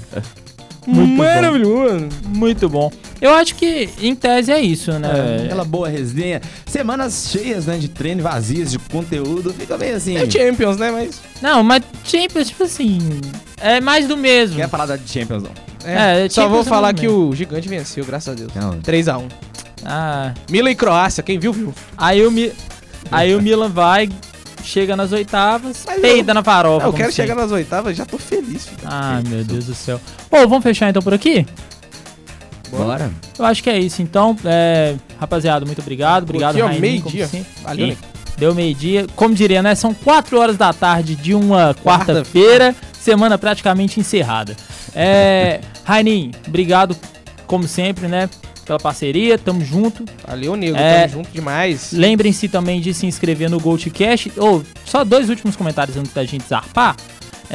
Muito 0.87 1.17
Maravilhoso. 1.17 2.07
Muito 2.27 2.69
bom. 2.69 2.91
Eu 3.21 3.33
acho 3.33 3.55
que, 3.55 3.89
em 4.01 4.13
tese, 4.13 4.51
é 4.51 4.59
isso, 4.59 4.91
né? 4.99 5.09
É, 5.41 5.45
aquela 5.45 5.63
boa 5.63 5.87
resenha. 5.87 6.41
Semanas 6.65 7.29
cheias, 7.31 7.65
né, 7.65 7.77
de 7.77 7.87
treino, 7.87 8.21
vazias 8.21 8.71
de 8.71 8.77
conteúdo. 8.77 9.53
Fica 9.53 9.77
meio 9.77 9.95
assim. 9.95 10.17
É 10.17 10.29
Champions, 10.29 10.77
né? 10.77 10.91
Mas. 10.91 11.21
Não, 11.41 11.63
mas 11.63 11.83
Champions, 12.03 12.47
tipo 12.47 12.63
assim, 12.63 12.99
é 13.59 13.81
mais 13.81 14.07
do 14.07 14.15
mesmo. 14.17 14.57
Quer 14.57 14.69
falar 14.69 14.85
da 14.85 14.97
Champions, 14.97 15.43
não? 15.43 15.51
É, 15.85 16.27
só 16.29 16.41
Champions 16.41 16.51
vou 16.51 16.61
é 16.61 16.63
falar 16.63 16.93
que 16.93 17.07
mesmo. 17.07 17.29
o 17.29 17.35
gigante 17.35 17.67
venceu, 17.69 18.03
graças 18.05 18.33
a 18.33 18.35
Deus. 18.35 18.53
Não. 18.53 18.79
3x1. 18.79 19.29
Ah, 19.85 20.33
Milan 20.49 20.71
e 20.71 20.75
Croácia, 20.75 21.21
quem 21.21 21.37
viu, 21.37 21.53
viu. 21.53 21.73
aí 21.97 22.25
o, 22.25 22.31
Mi... 22.31 22.51
aí 23.11 23.35
o 23.35 23.41
Milan 23.41 23.69
vai, 23.69 24.09
chega 24.65 24.95
nas 24.95 25.11
oitavas, 25.11 25.83
Mas 25.85 26.01
peida 26.01 26.33
na 26.33 26.43
farofa. 26.43 26.85
eu 26.87 26.93
quero 26.93 27.11
chegar 27.11 27.35
nas 27.35 27.51
oitavas, 27.51 27.95
já 27.95 28.05
tô 28.05 28.17
feliz, 28.17 28.65
filho. 28.67 28.81
Ai, 28.85 29.23
meu 29.27 29.43
Deus 29.43 29.65
do 29.65 29.75
céu. 29.75 29.99
Ô, 30.29 30.47
vamos 30.47 30.63
fechar 30.63 30.89
então 30.89 31.01
por 31.01 31.13
aqui? 31.13 31.45
Bora. 32.69 33.11
Eu 33.37 33.45
acho 33.45 33.63
que 33.63 33.69
é 33.69 33.79
isso. 33.79 34.01
Então, 34.01 34.35
é, 34.43 34.95
rapaziada, 35.19 35.65
muito 35.65 35.81
obrigado. 35.81 36.23
Obrigado, 36.23 36.57
Raininho, 36.59 36.81
meio-dia. 36.81 37.29
Valeu, 37.63 37.87
né? 37.87 37.97
Deu 38.37 38.53
meio-dia. 38.53 39.05
Como 39.15 39.33
diria, 39.33 39.61
né? 39.61 39.75
São 39.75 39.93
4 39.93 40.37
horas 40.37 40.57
da 40.57 40.73
tarde 40.73 41.15
de 41.15 41.33
uma 41.33 41.73
quarta-feira, 41.75 42.75
semana 42.93 43.37
praticamente 43.37 43.99
encerrada. 43.99 44.55
É, 44.93 45.61
Raininho, 45.85 46.31
obrigado, 46.47 46.95
como 47.47 47.67
sempre, 47.67 48.07
né? 48.07 48.29
Pela 48.65 48.79
parceria, 48.79 49.37
tamo 49.37 49.63
junto. 49.63 50.03
Valeu, 50.27 50.55
nego. 50.55 50.75
É. 50.75 51.07
Tamo 51.07 51.13
junto 51.13 51.31
demais. 51.31 51.91
Lembrem-se 51.91 52.49
também 52.49 52.81
de 52.81 52.93
se 52.93 53.05
inscrever 53.05 53.49
no 53.49 53.59
GoldCast. 53.59 54.33
Ou, 54.37 54.63
só 54.83 55.03
dois 55.03 55.29
últimos 55.29 55.55
comentários 55.55 55.95
antes 55.95 56.11
da 56.13 56.23
gente 56.23 56.45
zarpar. 56.47 56.95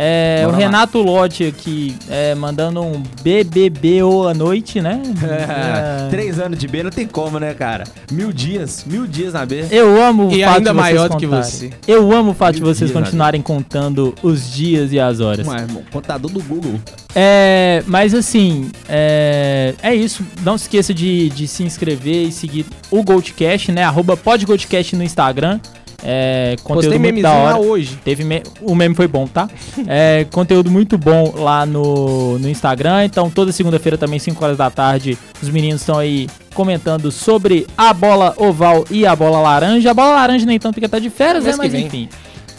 É, 0.02 0.44
o 0.46 0.50
lá. 0.50 0.56
Renato 0.56 0.98
Lotti 1.02 1.44
aqui, 1.44 1.94
é, 2.08 2.34
mandando 2.34 2.80
um 2.80 3.02
BBB 3.22 4.02
ou 4.02 4.26
à 4.26 4.32
noite, 4.32 4.80
né? 4.80 5.02
É. 5.22 6.08
Três 6.08 6.40
anos 6.40 6.58
de 6.58 6.66
B 6.66 6.82
não 6.82 6.90
tem 6.90 7.06
como, 7.06 7.38
né, 7.38 7.52
cara? 7.52 7.84
Mil 8.10 8.32
dias, 8.32 8.82
mil 8.86 9.06
dias 9.06 9.34
na 9.34 9.44
B. 9.44 9.66
Eu 9.70 10.02
amo 10.02 10.28
o 10.28 10.32
E 10.32 10.42
fato 10.42 10.56
ainda 10.56 10.70
de 10.70 10.76
vocês 10.76 10.94
maior 10.94 11.08
do 11.10 11.16
que 11.18 11.26
você. 11.26 11.70
Eu 11.86 12.10
amo 12.12 12.30
o 12.30 12.34
fato 12.34 12.54
de 12.54 12.62
Mil 12.62 12.74
vocês 12.74 12.90
dias, 12.90 13.04
continuarem 13.04 13.42
contando 13.42 14.14
os 14.22 14.50
dias 14.50 14.90
e 14.90 14.98
as 14.98 15.20
horas. 15.20 15.46
Mas, 15.46 15.60
irmão, 15.60 15.82
contador 15.92 16.30
do 16.30 16.42
Google. 16.42 16.80
É, 17.14 17.82
mas 17.86 18.14
assim, 18.14 18.70
é, 18.88 19.74
é 19.82 19.94
isso. 19.94 20.24
Não 20.42 20.56
se 20.56 20.64
esqueça 20.64 20.94
de, 20.94 21.28
de 21.28 21.46
se 21.46 21.62
inscrever 21.62 22.28
e 22.28 22.32
seguir 22.32 22.64
o 22.90 23.02
Goldcast, 23.02 23.70
né? 23.70 23.84
Arroba 23.84 24.16
podgoldcast 24.16 24.96
no 24.96 25.04
Instagram. 25.04 25.60
É, 26.02 26.56
conteúdo 26.62 26.92
Postei 26.94 26.98
muito 26.98 27.22
da 27.22 27.32
lá 27.32 27.38
hora. 27.56 27.58
hoje. 27.58 27.98
Teve 28.04 28.24
me- 28.24 28.42
o 28.62 28.74
meme 28.74 28.94
foi 28.94 29.06
bom, 29.06 29.26
tá? 29.26 29.48
É, 29.86 30.26
conteúdo 30.30 30.70
muito 30.70 30.96
bom 30.96 31.32
lá 31.36 31.66
no, 31.66 32.38
no 32.38 32.48
Instagram. 32.48 33.04
Então, 33.04 33.28
toda 33.28 33.52
segunda-feira 33.52 33.98
também, 33.98 34.18
5 34.18 34.42
horas 34.44 34.56
da 34.56 34.70
tarde, 34.70 35.18
os 35.42 35.48
meninos 35.50 35.82
estão 35.82 35.98
aí 35.98 36.28
comentando 36.54 37.10
sobre 37.12 37.66
a 37.76 37.92
bola 37.92 38.34
oval 38.38 38.84
e 38.90 39.06
a 39.06 39.14
bola 39.14 39.40
laranja. 39.40 39.90
A 39.90 39.94
bola 39.94 40.14
laranja 40.14 40.46
nem 40.46 40.58
tanto 40.58 40.74
porque 40.74 40.88
tá 40.88 40.98
de 40.98 41.10
férias, 41.10 41.44
né? 41.44 41.54
Mas 41.56 41.72
vem. 41.72 41.86
enfim. 41.86 42.08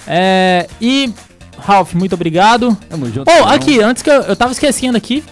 É, 0.07 0.67
e, 0.79 1.11
Ralph, 1.57 1.93
muito 1.93 2.13
obrigado. 2.13 2.77
Tamo 2.89 3.05
junto. 3.07 3.25
Pô, 3.25 3.31
irmão. 3.31 3.49
aqui, 3.49 3.79
antes 3.81 4.03
que 4.03 4.09
eu, 4.09 4.21
eu 4.21 4.35
tava 4.35 4.51
esquecendo 4.51 4.97
aqui. 4.97 5.23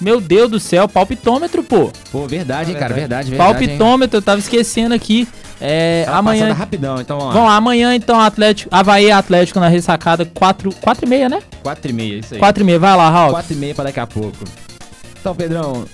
Meu 0.00 0.20
Deus 0.20 0.50
do 0.50 0.60
céu, 0.60 0.88
palpitômetro, 0.88 1.62
pô. 1.64 1.90
Pô, 2.12 2.26
verdade, 2.26 2.70
hein, 2.70 2.76
cara, 2.78 2.94
verdade, 2.94 3.30
verdade. 3.30 3.32
hein. 3.32 3.68
palpitômetro, 3.68 4.18
eu 4.18 4.22
tava 4.22 4.38
esquecendo 4.38 4.94
aqui. 4.94 5.26
É, 5.60 6.04
Tava 6.04 6.18
amanhã. 6.18 6.52
rapidão, 6.52 7.00
então 7.00 7.18
vamos 7.18 7.34
Vamos 7.34 7.48
lá. 7.48 7.54
lá, 7.54 7.56
amanhã 7.58 7.92
então 7.92 8.20
Atlético, 8.20 8.68
Havaí 8.72 9.10
Atlético 9.10 9.58
na 9.58 9.66
ressacada 9.66 10.24
4, 10.24 10.72
4 10.80 11.04
e 11.04 11.08
meia, 11.08 11.28
né? 11.28 11.42
Quatro 11.64 11.90
e 11.90 11.92
meia, 11.92 12.20
isso 12.20 12.34
aí. 12.34 12.38
4 12.38 12.62
e 12.62 12.66
meia, 12.66 12.78
vai 12.78 12.96
lá, 12.96 13.10
Raul. 13.10 13.32
Quatro 13.32 13.52
e 13.52 13.56
meia 13.56 13.74
pra 13.74 13.82
daqui 13.84 13.98
a 13.98 14.06
pouco. 14.06 14.36
Então, 15.20 15.34
Pedrão, 15.34 15.84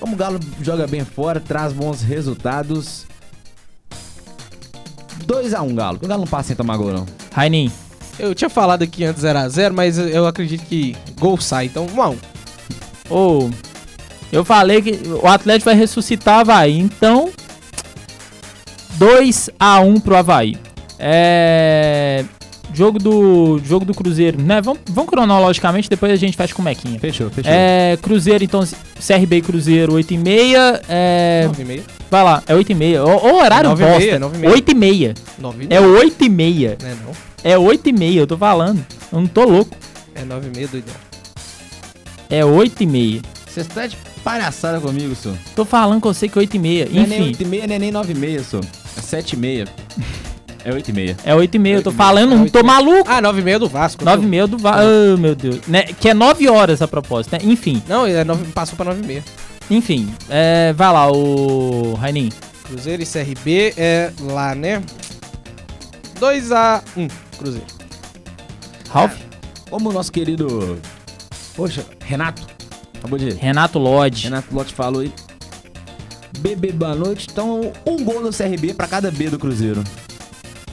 como 0.00 0.14
o 0.14 0.16
Galo 0.16 0.40
joga 0.62 0.86
bem 0.86 1.04
fora, 1.04 1.38
traz 1.40 1.74
bons 1.74 2.00
resultados. 2.00 3.04
2x1 5.26 5.74
Galo. 5.74 5.98
O 6.02 6.06
Galo 6.08 6.20
não 6.22 6.26
passa 6.28 6.48
sem 6.48 6.56
tomar 6.56 6.78
gol, 6.78 6.90
não. 6.92 7.06
Rainin, 7.34 7.70
Eu 8.18 8.34
tinha 8.34 8.48
falado 8.48 8.82
aqui 8.82 9.04
antes 9.04 9.22
0x0, 9.22 9.72
mas 9.74 9.98
eu 9.98 10.26
acredito 10.26 10.64
que 10.64 10.96
gol 11.18 11.38
sai. 11.38 11.66
Então, 11.66 11.86
1x1. 11.86 12.16
Ô, 13.10 13.48
Eu 14.32 14.44
falei 14.44 14.82
que 14.82 15.00
o 15.22 15.26
Atlético 15.26 15.66
vai 15.66 15.74
ressuscitar 15.74 16.38
o 16.38 16.40
Havaí. 16.40 16.78
Então, 16.78 17.30
2 18.94 19.50
a 19.58 19.80
1 19.80 20.00
pro 20.00 20.16
Havaí. 20.16 20.56
É. 20.98 22.24
Jogo 22.74 22.98
do, 22.98 23.58
jogo 23.64 23.86
do 23.86 23.94
Cruzeiro, 23.94 24.38
né? 24.42 24.60
Vamos, 24.60 24.80
vamos 24.90 25.08
cronologicamente, 25.08 25.88
depois 25.88 26.12
a 26.12 26.16
gente 26.16 26.36
fecha 26.36 26.54
com 26.54 26.60
o 26.60 26.64
Mequinha. 26.64 26.98
Fechou, 26.98 27.30
fechou. 27.30 27.50
É, 27.50 27.96
Cruzeiro, 28.02 28.44
então, 28.44 28.60
CRB 29.06 29.36
e 29.36 29.40
Cruzeiro, 29.42 29.94
8 29.94 30.12
e 30.12 30.18
meia. 30.18 30.80
É, 30.86 31.44
9 31.46 31.62
e 31.62 31.64
meia. 31.64 31.82
vai 32.10 32.22
lá, 32.22 32.42
é 32.46 32.54
8 32.54 32.72
e 32.72 32.74
meia. 32.74 33.04
O, 33.04 33.08
o 33.08 33.38
horário 33.38 33.70
9 33.70 33.82
e 33.82 33.86
bosta. 33.86 34.00
meia, 34.00 34.18
9 34.18 34.36
e 34.36 34.40
meia. 34.40 34.52
8 34.52 34.70
e 34.70 34.74
meia. 34.74 35.14
9 35.38 35.62
e 35.62 35.66
É 35.74 35.80
meia. 35.80 35.90
8 35.90 36.24
e 36.24 36.28
meia. 36.28 36.78
Não 36.82 36.88
é 36.88 36.94
não? 36.94 37.12
É 37.44 37.56
8 37.58 37.88
e 37.88 37.92
meia, 37.92 38.18
eu 38.20 38.26
tô 38.26 38.36
falando. 38.36 38.84
Eu 39.10 39.20
não 39.20 39.26
tô 39.26 39.44
louco. 39.44 39.74
É 40.14 40.22
9 40.24 40.48
e 40.48 40.56
meia, 40.56 40.68
doidão. 40.68 40.94
É 42.30 42.44
8 42.44 42.82
e 42.82 42.86
meia. 42.86 43.22
Você 43.46 43.60
está 43.60 43.86
de 43.86 43.96
palhaçada 44.22 44.80
comigo, 44.80 45.14
senhor. 45.14 45.36
Tô 45.54 45.64
falando 45.64 46.00
que 46.00 46.08
eu 46.08 46.14
sei 46.14 46.28
que 46.28 46.38
é 46.38 46.40
8 46.40 46.56
e 46.56 46.58
meia. 46.58 46.88
Não 46.90 47.02
é 47.02 47.06
nem 47.06 47.18
Enfim, 47.20 47.28
8 47.28 47.42
e 47.42 47.44
meia, 47.46 47.66
nem 47.66 47.78
nem 47.78 47.90
9 47.92 48.12
e 48.12 48.16
meia, 48.16 48.42
senhor. 48.42 48.64
É 48.96 49.00
7 49.00 49.32
e 49.32 49.36
meia. 49.36 49.66
É 50.64 50.72
8 50.72 50.88
e 50.88 50.92
meia. 50.92 51.16
é 51.24 51.34
8 51.34 51.54
e 51.54 51.58
meia. 51.58 51.76
Eu 51.76 51.82
tô 51.82 51.90
8 51.90 51.96
meia. 51.96 52.06
falando, 52.08 52.32
É 52.32 52.34
não 52.36 52.42
8 52.42 52.52
tô 52.52 52.64
maluco. 52.64 53.08
Ah, 53.08 53.20
9 53.20 53.40
e 53.40 53.44
meia 53.44 53.58
do 53.58 53.68
Vasco. 53.68 54.04
9 54.04 54.24
e 54.24 54.26
meia 54.28 54.46
do 54.46 54.58
Va... 54.58 54.76
Ah, 54.80 55.16
meu 55.16 55.34
Deus. 55.34 55.60
Né? 55.68 55.84
Que 55.84 56.08
é 56.08 56.14
9 56.14 56.48
horas 56.48 56.82
a 56.82 56.88
propósito, 56.88 57.32
né? 57.32 57.38
Enfim, 57.44 57.82
Não, 57.88 58.04
é 58.04 58.24
9, 58.24 58.44
passou 58.52 58.74
pra 58.76 58.86
9 58.86 59.02
e 59.02 59.06
meia. 59.06 59.24
enfim. 59.70 60.12
É, 60.28 60.72
vai 60.72 60.92
lá, 60.92 61.10
o 61.10 61.94
Raininho. 61.94 62.32
Cruzeiro 62.64 63.00
e 63.02 63.06
CRB 63.06 63.74
é 63.76 64.10
lá, 64.22 64.54
né? 64.56 64.82
2 66.18 66.50
a 66.50 66.82
1 66.96 67.06
Cruzeiro. 67.38 67.66
Ralph? 68.90 69.14
Como 69.70 69.90
o 69.90 69.92
nosso 69.92 70.10
querido. 70.10 70.78
Poxa, 71.56 71.84
Renato. 72.04 72.42
Acabou 72.98 73.18
de. 73.18 73.30
Renato 73.30 73.78
Lodge. 73.78 74.24
Renato 74.24 74.54
Lote 74.54 74.74
falou 74.74 75.00
aí. 75.00 75.12
Bebê 76.38 76.70
boa 76.70 76.94
noite. 76.94 77.28
Então, 77.30 77.72
um 77.86 78.04
gol 78.04 78.22
do 78.22 78.30
CRB 78.36 78.74
pra 78.74 78.86
cada 78.86 79.10
B 79.10 79.30
do 79.30 79.38
Cruzeiro. 79.38 79.82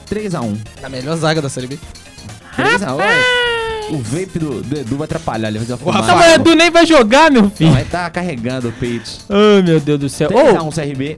3x1. 0.08 0.58
A 0.82 0.88
melhor 0.88 1.16
zaga 1.16 1.40
da 1.40 1.48
Série 1.48 1.66
B. 1.66 1.78
3x1. 2.56 3.00
é. 3.00 3.44
O 3.90 3.98
vape 3.98 4.38
do, 4.38 4.62
do 4.62 4.78
Edu 4.78 4.96
vai 4.96 5.04
atrapalhar. 5.06 5.48
Ele 5.48 5.58
vai 5.58 5.66
fazer 5.66 5.82
uma. 5.82 5.92
Não, 5.92 6.02
fumaça. 6.02 6.14
mas 6.16 6.32
o 6.32 6.34
Edu 6.40 6.54
nem 6.54 6.70
vai 6.70 6.86
jogar, 6.86 7.30
meu 7.30 7.50
filho. 7.50 7.72
Vai 7.72 7.84
tá 7.84 8.08
carregando 8.10 8.68
o 8.68 8.72
peito. 8.72 9.10
Ai, 9.28 9.62
meu 9.62 9.80
Deus 9.80 10.00
do 10.00 10.08
céu. 10.08 10.30
Ô, 10.30 10.32
3x1 10.32 10.74
CRB. 10.74 11.16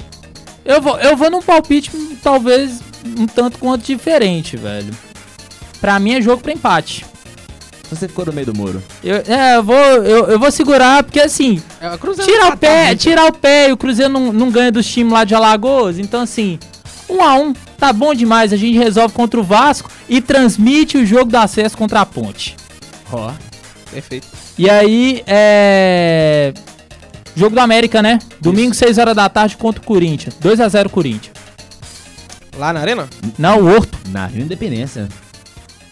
eu, 0.65 0.81
vou, 0.81 0.99
eu 0.99 1.17
vou 1.17 1.31
num 1.31 1.43
palpite 1.43 1.91
talvez 2.23 2.81
um 3.19 3.27
tanto 3.27 3.59
quanto 3.59 3.85
diferente, 3.85 4.57
velho. 4.57 4.93
Pra 5.81 5.99
mim 5.99 6.15
é 6.15 6.23
jogo 6.23 6.43
pra 6.43 6.53
empate. 6.53 7.05
Você 7.91 8.09
ficou 8.09 8.27
no 8.27 8.33
meio 8.33 8.47
do 8.47 8.55
muro. 8.57 8.83
Eu, 9.03 9.17
é, 9.29 9.57
eu 9.57 9.63
vou, 9.63 9.75
eu, 9.77 10.27
eu 10.27 10.39
vou 10.39 10.51
segurar, 10.51 11.05
porque 11.05 11.21
assim, 11.21 11.63
É, 11.81 11.97
Cruzeiro 11.97 12.31
tirar 12.31 12.47
o 12.49 12.51
tá- 12.51 12.57
pé, 12.57 12.89
tá- 12.89 12.97
tirar 12.97 13.27
o 13.27 13.33
pé 13.33 13.69
e 13.69 13.73
o 13.73 13.77
Cruzeiro 13.77 14.13
não, 14.13 14.33
não 14.33 14.51
ganha 14.51 14.73
dos 14.73 14.87
times 14.87 15.13
lá 15.13 15.23
de 15.25 15.35
Alagoas. 15.35 15.99
Então, 15.99 16.21
assim, 16.23 16.59
um 17.09 17.23
a 17.23 17.35
um, 17.35 17.53
tá 17.79 17.93
bom 17.93 18.13
demais. 18.13 18.53
A 18.53 18.57
gente 18.57 18.77
resolve 18.77 19.15
contra 19.15 19.39
o 19.39 19.43
Vasco 19.45 19.89
e 20.09 20.21
transmite 20.21 20.99
o 20.99 21.07
jogo 21.07 21.31
do 21.31 21.37
acesso 21.37 21.77
contra 21.79 22.01
a 22.01 22.07
ponte. 22.07 22.57
Ó. 23.13 23.31
Perfeito. 23.93 24.27
E 24.59 24.69
aí, 24.69 25.23
é. 25.27 26.53
Jogo 27.37 27.55
do 27.55 27.61
América, 27.61 28.03
né? 28.03 28.19
Domingo, 28.41 28.75
6 28.75 28.99
horas 28.99 29.15
da 29.15 29.29
tarde 29.29 29.57
contra 29.57 29.81
o 29.81 29.85
Corinthians. 29.87 30.35
2 30.41 30.59
a 30.61 30.69
0 30.69 30.89
Corinthians. 30.91 31.37
Lá 32.59 32.73
na 32.73 32.81
Arena, 32.81 33.07
Não, 33.39 33.61
o 33.61 33.67
Horto. 33.73 33.97
Na 34.09 34.25
Arena 34.25 34.43
Independência. 34.43 35.07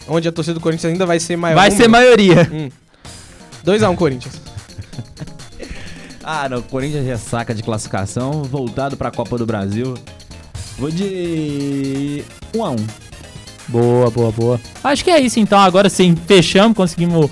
Onde 0.07 0.27
a 0.27 0.31
torcida 0.31 0.53
do 0.53 0.61
Corinthians 0.61 0.93
ainda 0.93 1.05
vai 1.05 1.19
ser 1.19 1.35
maior. 1.35 1.55
Vai 1.55 1.71
ser 1.71 1.87
maioria. 1.87 2.49
2x1 3.65 3.95
Corinthians. 3.95 4.41
Ah, 6.27 6.49
não. 6.49 6.59
Corinthians 6.59 7.05
ressaca 7.05 7.53
de 7.53 7.61
classificação. 7.61 8.41
Voltado 8.43 8.97
pra 8.97 9.11
Copa 9.11 9.37
do 9.37 9.45
Brasil. 9.45 9.93
Vou 10.75 10.89
de 10.89 12.25
1x1. 12.51 12.79
Boa, 13.67 14.09
boa, 14.09 14.31
boa. 14.31 14.61
Acho 14.83 15.03
que 15.03 15.11
é 15.11 15.19
isso 15.19 15.39
então. 15.39 15.59
Agora 15.59 15.87
sim, 15.87 16.15
fechamos, 16.15 16.75
conseguimos 16.75 17.29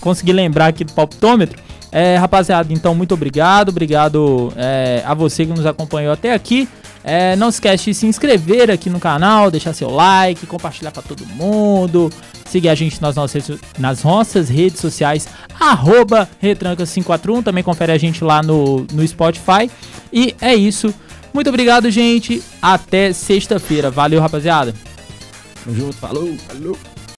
conseguir 0.00 0.34
lembrar 0.34 0.66
aqui 0.66 0.84
do 0.84 0.92
palpitômetro. 0.92 1.62
É, 1.90 2.16
rapaziada, 2.16 2.72
então 2.72 2.94
muito 2.94 3.14
obrigado. 3.14 3.70
Obrigado 3.70 4.52
é, 4.56 5.02
a 5.06 5.14
você 5.14 5.46
que 5.46 5.52
nos 5.52 5.64
acompanhou 5.64 6.12
até 6.12 6.34
aqui. 6.34 6.68
É, 7.06 7.36
não 7.36 7.50
esquece 7.50 7.84
de 7.84 7.94
se 7.94 8.06
inscrever 8.06 8.70
aqui 8.70 8.88
no 8.88 8.98
canal, 8.98 9.50
deixar 9.50 9.74
seu 9.74 9.90
like, 9.90 10.46
compartilhar 10.46 10.90
para 10.90 11.02
todo 11.02 11.26
mundo. 11.26 12.10
Seguir 12.46 12.70
a 12.70 12.74
gente 12.74 13.00
nas 13.02 13.14
nossas, 13.14 13.50
nas 13.78 14.02
nossas 14.02 14.48
redes 14.48 14.80
sociais, 14.80 15.28
arroba 15.60 16.28
retranca541. 16.42 17.44
Também 17.44 17.62
confere 17.62 17.92
a 17.92 17.98
gente 17.98 18.24
lá 18.24 18.42
no, 18.42 18.86
no 18.92 19.06
Spotify. 19.06 19.70
E 20.10 20.34
é 20.40 20.54
isso. 20.54 20.94
Muito 21.32 21.48
obrigado, 21.48 21.90
gente. 21.90 22.42
Até 22.62 23.12
sexta-feira. 23.12 23.90
Valeu, 23.90 24.20
rapaziada. 24.20 24.74
Tamo 25.62 25.76
junto. 25.76 25.96
Falou. 25.96 26.34
Falou. 26.48 26.93